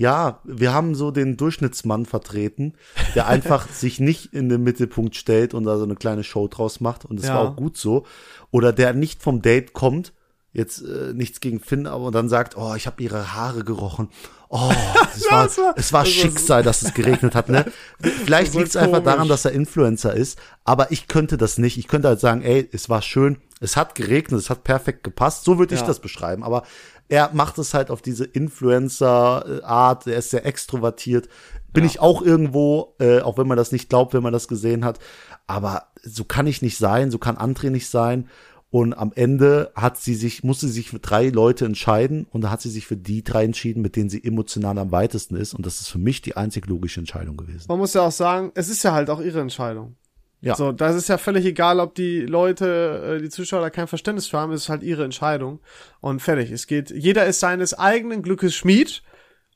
Ja, 0.00 0.40
wir 0.44 0.72
haben 0.72 0.94
so 0.94 1.10
den 1.10 1.36
Durchschnittsmann 1.36 2.06
vertreten, 2.06 2.72
der 3.14 3.26
einfach 3.26 3.68
sich 3.72 4.00
nicht 4.00 4.32
in 4.32 4.48
den 4.48 4.62
Mittelpunkt 4.62 5.14
stellt 5.14 5.52
und 5.52 5.64
da 5.64 5.76
so 5.76 5.84
eine 5.84 5.94
kleine 5.94 6.24
Show 6.24 6.48
draus 6.48 6.80
macht. 6.80 7.04
Und 7.04 7.18
das 7.20 7.26
Ja. 7.28 7.34
war 7.34 7.42
auch 7.50 7.54
gut 7.56 7.76
so. 7.76 8.06
Oder 8.50 8.72
der 8.72 8.94
nicht 8.94 9.22
vom 9.22 9.42
Date 9.42 9.74
kommt, 9.74 10.14
jetzt 10.52 10.82
äh, 10.82 11.12
nichts 11.14 11.40
gegen 11.40 11.60
Finn, 11.60 11.86
aber 11.86 12.10
dann 12.10 12.28
sagt, 12.28 12.56
oh, 12.56 12.74
ich 12.74 12.86
habe 12.86 13.02
ihre 13.02 13.34
Haare 13.34 13.62
gerochen. 13.64 14.08
Oh, 14.48 14.72
Ja, 15.30 15.30
war, 15.30 15.56
war- 15.56 15.74
es 15.76 15.92
war 15.92 16.02
das 16.04 16.12
Schicksal, 16.12 16.62
dass 16.62 16.82
es 16.82 16.92
geregnet 16.94 17.34
hat. 17.34 17.48
Ne? 17.48 17.66
Vielleicht 18.24 18.54
liegt 18.54 18.68
es 18.68 18.76
einfach 18.76 19.02
daran, 19.02 19.28
dass 19.28 19.44
er 19.44 19.52
Influencer 19.52 20.12
ist, 20.14 20.38
aber 20.64 20.90
ich 20.90 21.06
könnte 21.08 21.36
das 21.36 21.58
nicht. 21.58 21.78
Ich 21.78 21.86
könnte 21.88 22.08
halt 22.08 22.20
sagen, 22.20 22.42
ey, 22.42 22.68
es 22.72 22.88
war 22.88 23.00
schön, 23.02 23.38
es 23.60 23.76
hat 23.76 23.94
geregnet, 23.94 24.40
es 24.40 24.50
hat 24.50 24.64
perfekt 24.64 25.04
gepasst. 25.04 25.44
So 25.44 25.58
würde 25.58 25.74
ich 25.74 25.80
Ja. 25.82 25.86
das 25.86 26.00
beschreiben. 26.00 26.42
Aber 26.42 26.64
er 27.08 27.30
macht 27.32 27.58
es 27.58 27.74
halt 27.74 27.90
auf 27.90 28.02
diese 28.02 28.24
Influencer-Art, 28.24 30.06
er 30.06 30.16
ist 30.16 30.30
sehr 30.30 30.46
extrovertiert. 30.46 31.28
Bin 31.72 31.84
ich 31.84 32.00
auch 32.00 32.22
irgendwo, 32.22 32.94
äh, 32.98 33.20
auch 33.20 33.38
wenn 33.38 33.46
man 33.46 33.56
das 33.56 33.70
nicht 33.72 33.88
glaubt, 33.88 34.14
wenn 34.14 34.22
man 34.22 34.32
das 34.32 34.48
gesehen 34.48 34.84
hat. 34.84 34.98
Aber 35.46 35.86
so 36.02 36.24
kann 36.24 36.46
ich 36.46 36.62
nicht 36.62 36.78
sein, 36.78 37.10
so 37.10 37.18
kann 37.18 37.36
André 37.36 37.70
nicht 37.70 37.88
sein. 37.88 38.28
Und 38.72 38.94
am 38.94 39.12
Ende 39.16 39.72
hat 39.74 39.98
sie 39.98 40.14
sich, 40.14 40.44
musste 40.44 40.66
sie 40.68 40.74
sich 40.74 40.90
für 40.90 41.00
drei 41.00 41.28
Leute 41.28 41.64
entscheiden 41.64 42.26
und 42.30 42.42
da 42.42 42.50
hat 42.50 42.60
sie 42.60 42.70
sich 42.70 42.86
für 42.86 42.96
die 42.96 43.24
drei 43.24 43.44
entschieden, 43.44 43.82
mit 43.82 43.96
denen 43.96 44.08
sie 44.08 44.22
emotional 44.22 44.78
am 44.78 44.92
weitesten 44.92 45.34
ist. 45.34 45.54
Und 45.54 45.66
das 45.66 45.80
ist 45.80 45.88
für 45.88 45.98
mich 45.98 46.22
die 46.22 46.36
einzig 46.36 46.66
logische 46.66 47.00
Entscheidung 47.00 47.36
gewesen. 47.36 47.64
Man 47.68 47.78
muss 47.78 47.94
ja 47.94 48.02
auch 48.02 48.12
sagen, 48.12 48.52
es 48.54 48.68
ist 48.68 48.84
ja 48.84 48.92
halt 48.92 49.10
auch 49.10 49.20
ihre 49.20 49.40
Entscheidung. 49.40 49.96
Ja. 50.40 50.54
So, 50.54 50.70
das 50.72 50.94
ist 50.94 51.08
ja 51.08 51.18
völlig 51.18 51.44
egal, 51.44 51.80
ob 51.80 51.94
die 51.96 52.20
Leute, 52.20 53.16
äh, 53.18 53.20
die 53.20 53.28
Zuschauer 53.28 53.60
da 53.60 53.70
kein 53.70 53.88
Verständnis 53.88 54.28
für 54.28 54.38
haben, 54.38 54.52
es 54.52 54.62
ist 54.62 54.68
halt 54.68 54.84
ihre 54.84 55.04
Entscheidung. 55.04 55.58
Und 56.00 56.22
fertig. 56.22 56.52
Es 56.52 56.66
geht, 56.68 56.90
jeder 56.90 57.26
ist 57.26 57.40
seines 57.40 57.74
eigenen 57.76 58.22
Glückes 58.22 58.54
Schmied 58.54 59.02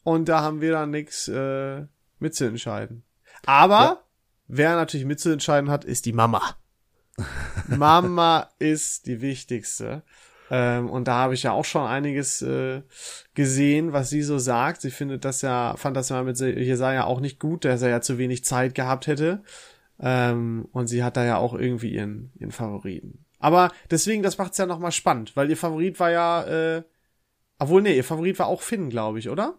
und 0.03 0.29
da 0.29 0.43
haben 0.43 0.61
wir 0.61 0.73
dann 0.73 0.91
nichts 0.91 1.29
äh, 1.29 1.85
mitzuentscheiden. 2.19 3.05
Aber 3.47 3.79
Ja. 3.81 4.03
wer 4.49 4.75
natürlich 4.75 5.07
mitzuentscheiden 5.07 5.71
hat, 5.71 5.85
ist 5.85 6.05
die 6.05 6.13
Mama. 6.13 6.43
Mama 7.69 8.49
ist 8.59 9.07
die 9.07 9.21
wichtigste. 9.21 10.03
Ähm, 10.51 10.91
und 10.91 11.09
da 11.09 11.15
habe 11.15 11.35
ich 11.35 11.43
ja 11.43 11.53
auch 11.53 11.65
schon 11.65 11.87
einiges 11.87 12.43
äh, 12.43 12.83
gesehen, 13.35 13.93
was 13.93 14.11
sie 14.11 14.23
so 14.23 14.39
sagt. 14.39 14.83
Sie 14.83 14.91
findet 14.91 15.25
das 15.25 15.43
ja, 15.43 15.75
fand 15.77 15.97
das 15.97 16.11
ja 16.11 16.23
mit 16.23 16.39
Jesaja 16.39 17.05
auch 17.05 17.21
nicht 17.21 17.41
gut, 17.41 17.65
dass 17.65 17.83
er 17.83 17.89
ja 17.89 18.01
zu 18.01 18.19
wenig 18.19 18.45
Zeit 18.45 18.75
gehabt 18.75 19.07
hätte. 19.07 19.43
Ähm, 19.99 20.69
und 20.73 20.89
sie 20.89 21.03
hat 21.03 21.17
da 21.17 21.25
ja 21.25 21.39
auch 21.39 21.55
irgendwie 21.55 21.95
ihren, 21.95 22.33
ihren 22.39 22.53
Favoriten. 22.53 23.25
Aber 23.39 23.71
deswegen, 23.91 24.23
das 24.23 24.39
macht's 24.39 24.59
ja 24.59 24.67
nochmal 24.67 24.93
spannend, 24.93 25.37
weil 25.37 25.51
ihr 25.51 25.57
Favorit 25.57 26.01
war 26.01 26.11
ja, 26.11 26.45
äh, 26.77 26.83
obwohl, 27.59 27.83
nee, 27.83 27.97
ihr 27.97 28.05
Favorit 28.05 28.39
war 28.39 28.47
auch 28.47 28.63
Finn, 28.63 28.91
glaube 28.91 29.19
ich, 29.19 29.29
oder? 29.29 29.55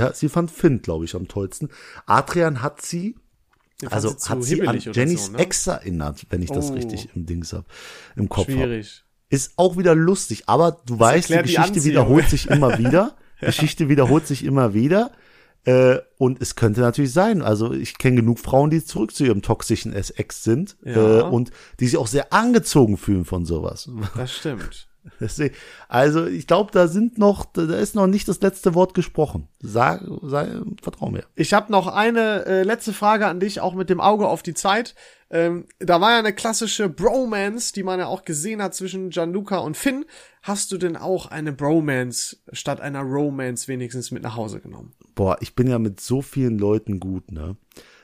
Hat- 0.00 0.16
sie 0.16 0.28
fand 0.28 0.50
Finn, 0.50 0.80
glaube 0.82 1.04
ich, 1.04 1.14
am 1.14 1.28
tollsten. 1.28 1.68
Adrian 2.06 2.62
hat 2.62 2.80
sie 2.80 3.16
Den 3.82 3.92
Also 3.92 4.16
hat 4.28 4.42
sie 4.44 4.66
an 4.66 4.78
Jennys 4.78 5.26
so, 5.26 5.32
ne? 5.32 5.38
Ex 5.38 5.66
erinnert, 5.66 6.24
wenn 6.30 6.40
ich 6.42 6.50
das 6.50 6.70
Oh. 6.70 6.74
richtig 6.74 7.08
im 7.14 7.26
Dings 7.26 7.52
hab, 7.52 7.66
im 8.16 8.28
Kopf 8.28 8.48
habe. 8.48 8.52
Schwierig. 8.58 9.04
Ist 9.28 9.52
auch 9.56 9.76
wieder 9.76 9.94
lustig, 9.94 10.44
aber 10.46 10.80
du 10.86 10.98
weißt, 10.98 11.28
die 11.30 11.32
die 11.34 11.38
Geschichte 11.42 11.62
Anziehung. 11.62 11.84
wiederholt 11.86 12.28
sich 12.30 12.48
immer 12.48 12.78
wieder. 12.78 13.16
Geschichte 13.40 13.88
wiederholt 13.88 14.26
sich 14.26 14.44
immer 14.44 14.72
wieder. 14.74 15.10
Äh, 15.64 15.98
und 16.18 16.42
es 16.42 16.56
könnte 16.56 16.80
natürlich 16.80 17.12
sein, 17.12 17.40
also 17.40 17.72
ich 17.72 17.96
kenne 17.96 18.16
genug 18.16 18.40
Frauen, 18.40 18.70
die 18.70 18.84
zurück 18.84 19.14
zu 19.14 19.24
ihrem 19.24 19.42
toxischen 19.42 19.92
Ex 19.92 20.42
sind 20.42 20.76
Ja. 20.84 21.20
äh, 21.20 21.22
und 21.22 21.50
die 21.78 21.86
sich 21.86 21.96
auch 21.98 22.08
sehr 22.08 22.32
angezogen 22.32 22.96
fühlen 22.96 23.24
von 23.24 23.44
sowas. 23.44 23.88
Das 24.16 24.32
stimmt. 24.32 24.88
Deswegen, 25.20 25.54
also 25.88 26.26
ich 26.26 26.46
glaube, 26.46 26.70
da 26.72 26.86
sind 26.86 27.18
noch, 27.18 27.44
da 27.44 27.62
ist 27.76 27.94
noch 27.94 28.06
nicht 28.06 28.28
das 28.28 28.40
letzte 28.40 28.74
Wort 28.74 28.94
gesprochen. 28.94 29.48
Sag, 29.60 30.02
sei, 30.22 30.48
vertrau 30.80 31.10
mir. 31.10 31.24
Ich 31.34 31.52
habe 31.54 31.72
noch 31.72 31.86
eine 31.88 32.44
äh, 32.46 32.62
letzte 32.62 32.92
Frage 32.92 33.26
an 33.26 33.40
dich, 33.40 33.60
auch 33.60 33.74
mit 33.74 33.90
dem 33.90 34.00
Auge 34.00 34.28
auf 34.28 34.42
die 34.42 34.54
Zeit. 34.54 34.94
Ähm, 35.30 35.66
da 35.78 36.00
war 36.00 36.12
ja 36.12 36.18
eine 36.18 36.32
klassische 36.34 36.88
Bromance, 36.88 37.72
die 37.72 37.82
man 37.82 37.98
ja 37.98 38.06
auch 38.06 38.24
gesehen 38.24 38.62
hat 38.62 38.74
zwischen 38.74 39.10
Gianluca 39.10 39.58
und 39.58 39.76
Finn. 39.76 40.04
Hast 40.42 40.70
du 40.72 40.78
denn 40.78 40.96
auch 40.96 41.26
eine 41.26 41.52
Bromance 41.52 42.36
statt 42.52 42.80
einer 42.80 43.02
Romance 43.02 43.66
wenigstens 43.66 44.10
mit 44.10 44.22
nach 44.22 44.36
Hause 44.36 44.60
genommen? 44.60 44.94
boah, 45.14 45.36
ich 45.40 45.54
bin 45.54 45.68
ja 45.68 45.78
mit 45.78 46.00
so 46.00 46.22
vielen 46.22 46.58
Leuten 46.58 46.98
gut, 47.00 47.32
ne? 47.32 47.56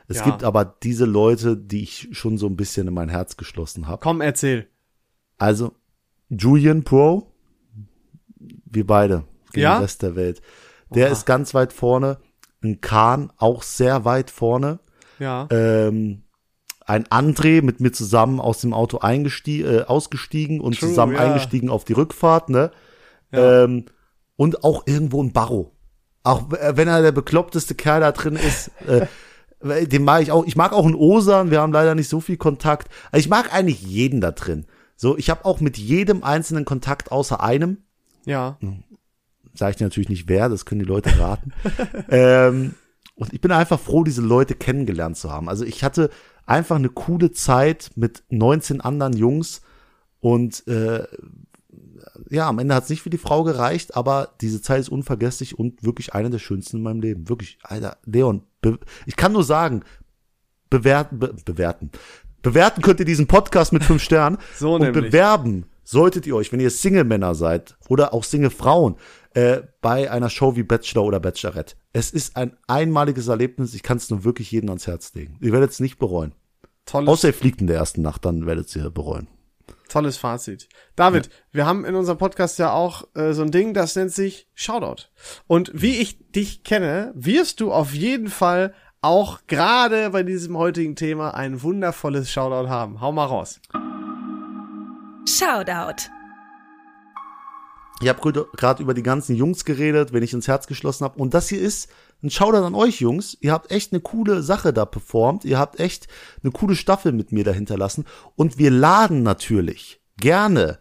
Es 0.08 0.18
Ja. 0.18 0.24
gibt 0.24 0.42
aber 0.44 0.64
diese 0.82 1.04
Leute, 1.04 1.56
die 1.56 1.82
ich 1.82 2.08
schon 2.12 2.38
so 2.38 2.46
ein 2.46 2.56
bisschen 2.56 2.88
in 2.88 2.94
mein 2.94 3.08
Herz 3.08 3.36
geschlossen 3.36 3.86
habe. 3.86 4.00
Komm, 4.02 4.20
erzähl. 4.20 4.68
Also, 5.36 5.74
Julian 6.30 6.84
Pro, 6.84 7.26
wir 8.64 8.86
beide 8.86 9.24
gegen 9.52 9.62
Ja? 9.62 9.76
den 9.76 9.82
Rest 9.82 10.02
der 10.02 10.16
Welt. 10.16 10.42
Der 10.94 11.06
Oha. 11.06 11.12
ist 11.12 11.26
ganz 11.26 11.54
weit 11.54 11.72
vorne. 11.72 12.18
Ein 12.62 12.80
Kahn 12.80 13.32
auch 13.36 13.62
sehr 13.62 14.04
weit 14.04 14.30
vorne. 14.30 14.80
Ja. 15.18 15.46
Ähm, 15.50 16.22
ein 16.84 17.04
André 17.08 17.62
mit 17.62 17.80
mir 17.80 17.92
zusammen 17.92 18.40
aus 18.40 18.60
dem 18.60 18.72
Auto 18.72 18.98
eingestie 18.98 19.62
äh, 19.62 19.84
ausgestiegen 19.84 20.60
und 20.60 20.78
True, 20.78 20.88
zusammen 20.88 21.14
ja. 21.14 21.20
eingestiegen 21.20 21.68
auf 21.68 21.84
die 21.84 21.92
Rückfahrt, 21.92 22.48
ne? 22.48 22.70
Ja. 23.30 23.64
Ähm, 23.64 23.84
und 24.36 24.64
auch 24.64 24.86
irgendwo 24.86 25.22
ein 25.22 25.32
Barrow. 25.32 25.66
Auch 26.22 26.50
äh, 26.52 26.76
wenn 26.76 26.88
er 26.88 27.02
der 27.02 27.12
bekloppteste 27.12 27.74
Kerl 27.74 28.00
da 28.00 28.12
drin 28.12 28.36
ist, 28.36 28.70
äh, 28.86 29.06
den 29.86 30.04
mag 30.04 30.22
ich 30.22 30.32
auch. 30.32 30.46
Ich 30.46 30.56
mag 30.56 30.72
auch 30.72 30.86
einen 30.86 30.94
Osan, 30.94 31.50
wir 31.50 31.60
haben 31.60 31.72
leider 31.72 31.94
nicht 31.94 32.08
so 32.08 32.20
viel 32.20 32.38
Kontakt. 32.38 32.88
Also 33.12 33.20
ich 33.24 33.28
mag 33.28 33.52
eigentlich 33.52 33.82
jeden 33.82 34.20
da 34.20 34.30
drin. 34.30 34.66
So, 35.00 35.16
ich 35.16 35.30
habe 35.30 35.44
auch 35.44 35.60
mit 35.60 35.78
jedem 35.78 36.24
einzelnen 36.24 36.64
Kontakt 36.64 37.12
außer 37.12 37.40
einem. 37.40 37.78
ja. 38.60 38.74
Sage 39.54 39.70
ich 39.70 39.76
dir 39.76 39.84
natürlich 39.84 40.08
nicht 40.08 40.28
wer, 40.28 40.48
das 40.48 40.66
können 40.66 40.80
die 40.80 40.84
Leute 40.84 41.18
raten. 41.18 41.52
ähm, 42.10 42.74
und 43.14 43.32
ich 43.32 43.40
bin 43.40 43.52
einfach 43.52 43.78
froh, 43.78 44.04
diese 44.04 44.22
Leute 44.22 44.54
kennengelernt 44.54 45.16
zu 45.16 45.32
haben. 45.32 45.48
Also 45.48 45.64
ich 45.64 45.84
hatte 45.84 46.10
einfach 46.46 46.76
eine 46.76 46.88
coole 46.88 47.30
Zeit 47.30 47.92
mit 47.94 48.24
19 48.30 48.80
anderen 48.80 49.16
Jungs 49.16 49.62
und 50.20 50.66
äh, 50.66 51.06
ja, 52.28 52.48
am 52.48 52.58
Ende 52.58 52.74
hat 52.74 52.84
es 52.84 52.90
nicht 52.90 53.02
für 53.02 53.10
die 53.10 53.18
Frau 53.18 53.44
gereicht, 53.44 53.96
aber 53.96 54.34
diese 54.40 54.60
Zeit 54.60 54.80
ist 54.80 54.88
unvergesslich 54.88 55.58
und 55.58 55.84
wirklich 55.84 56.12
eine 56.12 56.30
der 56.30 56.40
schönsten 56.40 56.78
in 56.78 56.82
meinem 56.82 57.00
Leben. 57.00 57.28
Wirklich, 57.28 57.58
Alter, 57.62 57.98
Leon, 58.04 58.42
ich 59.06 59.16
kann 59.16 59.32
nur 59.32 59.44
sagen, 59.44 59.84
bewerten, 60.70 61.18
be 61.20 61.34
bewerten. 61.44 61.90
Bewerten 62.42 62.82
könnt 62.82 63.00
ihr 63.00 63.06
diesen 63.06 63.26
Podcast 63.26 63.72
mit 63.72 63.84
fünf 63.84 64.02
Sternen 64.02 64.38
So 64.56 64.74
und 64.74 64.82
nämlich. 64.82 65.04
bewerben 65.06 65.66
solltet 65.84 66.26
ihr 66.26 66.36
euch, 66.36 66.52
wenn 66.52 66.60
ihr 66.60 66.70
Single-Männer 66.70 67.34
seid 67.34 67.76
oder 67.88 68.12
auch 68.12 68.22
Single-Frauen, 68.24 68.96
äh, 69.34 69.62
bei 69.80 70.10
einer 70.10 70.30
Show 70.30 70.56
wie 70.56 70.62
Bachelor 70.62 71.04
oder 71.04 71.20
Bachelorette. 71.20 71.76
Es 71.92 72.10
ist 72.10 72.36
ein 72.36 72.56
einmaliges 72.66 73.28
Erlebnis, 73.28 73.74
ich 73.74 73.82
kann 73.82 73.96
es 73.96 74.10
nur 74.10 74.24
wirklich 74.24 74.50
jedem 74.50 74.68
ans 74.70 74.86
Herz 74.86 75.14
legen. 75.14 75.38
Ihr 75.40 75.52
werdet 75.52 75.70
es 75.70 75.80
nicht 75.80 75.98
bereuen. 75.98 76.32
Tolles, 76.86 77.08
Außer 77.08 77.28
ihr 77.28 77.34
fliegt 77.34 77.60
in 77.60 77.66
der 77.66 77.76
ersten 77.76 78.02
Nacht, 78.02 78.24
dann 78.24 78.46
werdet 78.46 78.74
ihr 78.76 78.90
bereuen. 78.90 79.28
tolles 79.88 80.16
Fazit. 80.18 80.68
David, 80.96 81.28
wir 81.52 81.66
haben 81.66 81.84
in 81.84 81.94
unserem 81.94 82.18
Podcast 82.18 82.58
ja 82.58 82.72
auch 82.72 83.04
äh, 83.14 83.32
so 83.32 83.42
ein 83.42 83.50
Ding, 83.50 83.72
das 83.74 83.96
nennt 83.96 84.12
sich 84.12 84.48
Shoutout. 84.54 85.04
Und 85.46 85.70
wie 85.74 85.96
ich 85.96 86.30
dich 86.32 86.64
kenne, 86.64 87.12
wirst 87.14 87.60
du 87.60 87.72
auf 87.72 87.94
jeden 87.94 88.28
Fall 88.28 88.74
auch 89.00 89.40
gerade 89.46 90.10
bei 90.10 90.22
diesem 90.22 90.56
heutigen 90.56 90.96
Thema 90.96 91.34
ein 91.34 91.62
wundervolles 91.62 92.30
Shoutout 92.30 92.68
haben. 92.68 93.00
Hau 93.00 93.12
mal 93.12 93.26
raus. 93.26 93.60
Shoutout. 95.28 96.10
Ich 98.00 98.08
habe 98.08 98.46
gerade 98.56 98.82
über 98.82 98.94
die 98.94 99.02
ganzen 99.02 99.34
Jungs 99.34 99.64
geredet, 99.64 100.12
wenn 100.12 100.22
ich 100.22 100.32
ins 100.32 100.46
Herz 100.46 100.66
geschlossen 100.66 101.04
habe. 101.04 101.18
Und 101.18 101.34
das 101.34 101.48
hier 101.48 101.60
ist 101.60 101.90
ein 102.22 102.30
Shoutout 102.30 102.64
an 102.64 102.74
euch, 102.74 103.00
Jungs. 103.00 103.36
Ihr 103.40 103.52
habt 103.52 103.70
echt 103.70 103.92
eine 103.92 104.00
coole 104.00 104.42
Sache 104.42 104.72
da 104.72 104.84
performt. 104.84 105.44
Ihr 105.44 105.58
habt 105.58 105.80
echt 105.80 106.06
eine 106.42 106.52
coole 106.52 106.76
Staffel 106.76 107.12
mit 107.12 107.32
mir 107.32 107.44
dahinter 107.44 107.76
lassen. 107.76 108.04
Und 108.36 108.58
wir 108.58 108.70
laden 108.70 109.22
natürlich 109.22 110.00
gerne 110.16 110.78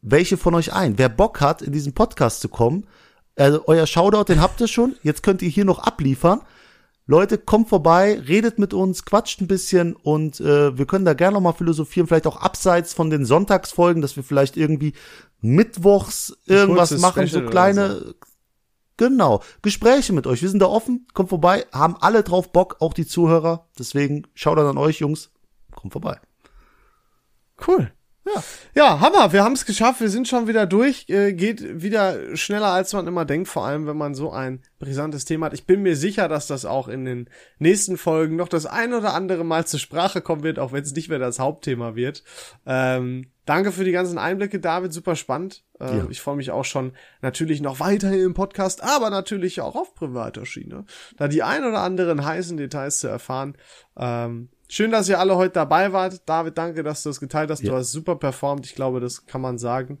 welche 0.00 0.36
von 0.36 0.54
euch 0.54 0.72
ein. 0.72 0.98
Wer 0.98 1.08
Bock 1.08 1.40
hat, 1.40 1.62
in 1.62 1.72
diesen 1.72 1.94
Podcast 1.94 2.40
zu 2.40 2.48
kommen, 2.48 2.86
also 3.36 3.64
euer 3.66 3.86
Shoutout, 3.86 4.24
den 4.24 4.40
habt 4.40 4.60
ihr 4.60 4.68
schon. 4.68 4.96
Jetzt 5.02 5.22
könnt 5.22 5.42
ihr 5.42 5.48
hier 5.48 5.64
noch 5.64 5.78
abliefern. 5.78 6.40
Leute, 7.06 7.36
kommt 7.36 7.68
vorbei, 7.68 8.20
redet 8.26 8.58
mit 8.58 8.72
uns, 8.72 9.04
quatscht 9.04 9.40
ein 9.40 9.48
bisschen 9.48 9.94
und 9.94 10.40
äh, 10.40 10.76
wir 10.78 10.86
können 10.86 11.04
da 11.04 11.14
gerne 11.14 11.34
noch 11.34 11.40
mal 11.40 11.52
philosophieren, 11.52 12.06
vielleicht 12.06 12.28
auch 12.28 12.36
abseits 12.36 12.94
von 12.94 13.10
den 13.10 13.24
Sonntagsfolgen, 13.24 14.02
dass 14.02 14.14
wir 14.16 14.22
vielleicht 14.22 14.56
irgendwie 14.56 14.92
mittwochs 15.40 16.36
irgendwas 16.46 16.96
machen, 16.98 17.26
Special 17.26 17.44
so 17.44 17.50
kleine, 17.50 17.98
so. 17.98 18.14
genau, 18.96 19.42
Gespräche 19.62 20.12
mit 20.12 20.28
euch. 20.28 20.42
Wir 20.42 20.48
sind 20.48 20.60
da 20.60 20.66
offen, 20.66 21.08
kommt 21.12 21.30
vorbei, 21.30 21.66
haben 21.72 21.96
alle 22.00 22.22
drauf 22.22 22.52
Bock, 22.52 22.76
auch 22.78 22.94
die 22.94 23.06
Zuhörer. 23.06 23.66
Deswegen 23.78 24.26
schaut 24.34 24.58
dann 24.58 24.66
an 24.66 24.78
euch, 24.78 25.00
Jungs, 25.00 25.30
kommt 25.74 25.92
vorbei. 25.92 26.20
Cool. 27.66 27.92
Ja. 28.24 28.42
ja, 28.74 29.00
Hammer, 29.00 29.32
wir 29.32 29.42
haben 29.42 29.54
es 29.54 29.66
geschafft, 29.66 30.00
wir 30.00 30.08
sind 30.08 30.28
schon 30.28 30.46
wieder 30.46 30.64
durch, 30.64 31.06
äh, 31.08 31.32
geht 31.32 31.82
wieder 31.82 32.36
schneller 32.36 32.68
als 32.68 32.92
man 32.92 33.08
immer 33.08 33.24
denkt, 33.24 33.48
vor 33.48 33.66
allem 33.66 33.86
wenn 33.88 33.96
man 33.96 34.14
so 34.14 34.30
ein 34.30 34.62
brisantes 34.78 35.24
Thema 35.24 35.46
hat. 35.46 35.54
Ich 35.54 35.66
bin 35.66 35.82
mir 35.82 35.96
sicher, 35.96 36.28
dass 36.28 36.46
das 36.46 36.64
auch 36.64 36.86
in 36.86 37.04
den 37.04 37.28
nächsten 37.58 37.96
Folgen 37.96 38.36
noch 38.36 38.48
das 38.48 38.64
ein 38.64 38.94
oder 38.94 39.14
andere 39.14 39.44
Mal 39.44 39.66
zur 39.66 39.80
Sprache 39.80 40.20
kommen 40.20 40.44
wird, 40.44 40.60
auch 40.60 40.72
wenn 40.72 40.84
es 40.84 40.94
nicht 40.94 41.08
mehr 41.08 41.18
das 41.18 41.40
Hauptthema 41.40 41.96
wird. 41.96 42.22
Ähm, 42.64 43.26
danke 43.44 43.72
für 43.72 43.84
die 43.84 43.92
ganzen 43.92 44.18
Einblicke, 44.18 44.60
David, 44.60 44.92
super 44.92 45.16
spannend. 45.16 45.64
Äh, 45.80 45.98
ja. 45.98 46.06
Ich 46.08 46.20
freue 46.20 46.36
mich 46.36 46.52
auch 46.52 46.64
schon 46.64 46.92
natürlich 47.22 47.60
noch 47.60 47.80
weiter 47.80 48.12
im 48.12 48.34
Podcast, 48.34 48.84
aber 48.84 49.10
natürlich 49.10 49.60
auch 49.60 49.74
auf 49.74 49.96
privater 49.96 50.46
Schiene, 50.46 50.84
da 51.16 51.26
die 51.26 51.42
ein 51.42 51.64
oder 51.64 51.80
anderen 51.80 52.24
heißen 52.24 52.56
Details 52.56 53.00
zu 53.00 53.08
erfahren. 53.08 53.56
Ähm, 53.96 54.48
Schön, 54.68 54.90
dass 54.90 55.08
ihr 55.08 55.18
alle 55.18 55.36
heute 55.36 55.52
dabei 55.52 55.92
wart. 55.92 56.22
David, 56.26 56.56
danke, 56.56 56.82
dass 56.82 57.02
du 57.02 57.10
es 57.10 57.20
geteilt 57.20 57.50
hast. 57.50 57.62
Ja. 57.62 57.72
Du 57.72 57.76
hast 57.76 57.92
super 57.92 58.16
performt. 58.16 58.64
Ich 58.64 58.74
glaube, 58.74 59.00
das 59.00 59.26
kann 59.26 59.42
man 59.42 59.58
sagen. 59.58 59.98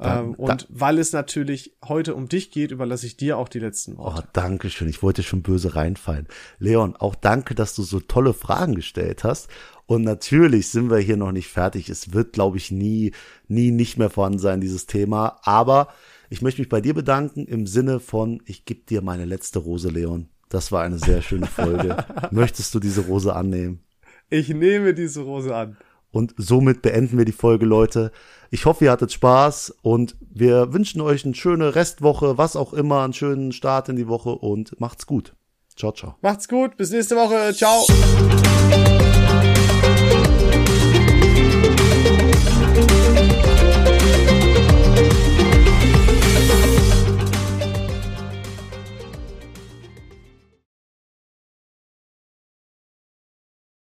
Ähm, 0.00 0.34
und 0.34 0.66
weil 0.70 0.98
es 0.98 1.12
natürlich 1.12 1.76
heute 1.84 2.14
um 2.14 2.28
dich 2.28 2.50
geht, 2.50 2.70
überlasse 2.70 3.06
ich 3.06 3.18
dir 3.18 3.36
auch 3.36 3.48
die 3.48 3.58
letzten 3.58 3.98
Worte. 3.98 4.22
Oh, 4.24 4.28
danke 4.32 4.70
schön. 4.70 4.88
Ich 4.88 5.02
wollte 5.02 5.22
schon 5.22 5.42
böse 5.42 5.74
reinfallen. 5.74 6.26
Leon, 6.58 6.96
auch 6.96 7.14
danke, 7.14 7.54
dass 7.54 7.74
du 7.74 7.82
so 7.82 8.00
tolle 8.00 8.32
Fragen 8.32 8.74
gestellt 8.74 9.24
hast. 9.24 9.48
Und 9.86 10.02
natürlich 10.02 10.70
sind 10.70 10.90
wir 10.90 10.98
hier 10.98 11.18
noch 11.18 11.32
nicht 11.32 11.48
fertig. 11.48 11.90
Es 11.90 12.14
wird, 12.14 12.32
glaube 12.32 12.56
ich, 12.56 12.70
nie, 12.70 13.12
nie 13.48 13.70
nicht 13.70 13.98
mehr 13.98 14.08
vorhanden 14.08 14.38
sein, 14.38 14.60
dieses 14.60 14.86
Thema. 14.86 15.38
Aber 15.42 15.88
ich 16.30 16.40
möchte 16.40 16.62
mich 16.62 16.70
bei 16.70 16.80
dir 16.80 16.94
bedanken 16.94 17.46
im 17.46 17.66
Sinne 17.66 18.00
von, 18.00 18.42
ich 18.46 18.64
gebe 18.64 18.80
dir 18.86 19.02
meine 19.02 19.26
letzte 19.26 19.58
Rose, 19.58 19.90
Leon. 19.90 20.30
Das 20.48 20.72
war 20.72 20.82
eine 20.82 20.98
sehr 20.98 21.20
schöne 21.20 21.46
Folge. 21.46 22.04
Möchtest 22.30 22.74
du 22.74 22.80
diese 22.80 23.02
Rose 23.02 23.34
annehmen? 23.34 23.83
Ich 24.30 24.48
nehme 24.48 24.94
diese 24.94 25.22
Rose 25.22 25.54
an. 25.54 25.76
Und 26.10 26.34
somit 26.36 26.82
beenden 26.82 27.18
wir 27.18 27.24
die 27.24 27.32
Folge, 27.32 27.66
Leute. 27.66 28.12
Ich 28.50 28.66
hoffe, 28.66 28.84
ihr 28.84 28.92
hattet 28.92 29.12
Spaß 29.12 29.74
und 29.82 30.14
wir 30.20 30.72
wünschen 30.72 31.00
euch 31.00 31.24
eine 31.24 31.34
schöne 31.34 31.74
Restwoche, 31.74 32.38
was 32.38 32.54
auch 32.54 32.72
immer, 32.72 33.02
einen 33.02 33.12
schönen 33.12 33.50
Start 33.50 33.88
in 33.88 33.96
die 33.96 34.06
Woche 34.06 34.30
und 34.30 34.80
macht's 34.80 35.06
gut. 35.06 35.34
Ciao, 35.76 35.90
ciao. 35.90 36.14
Macht's 36.22 36.46
gut, 36.46 36.76
bis 36.76 36.92
nächste 36.92 37.16
Woche. 37.16 37.52
Ciao. 37.52 37.84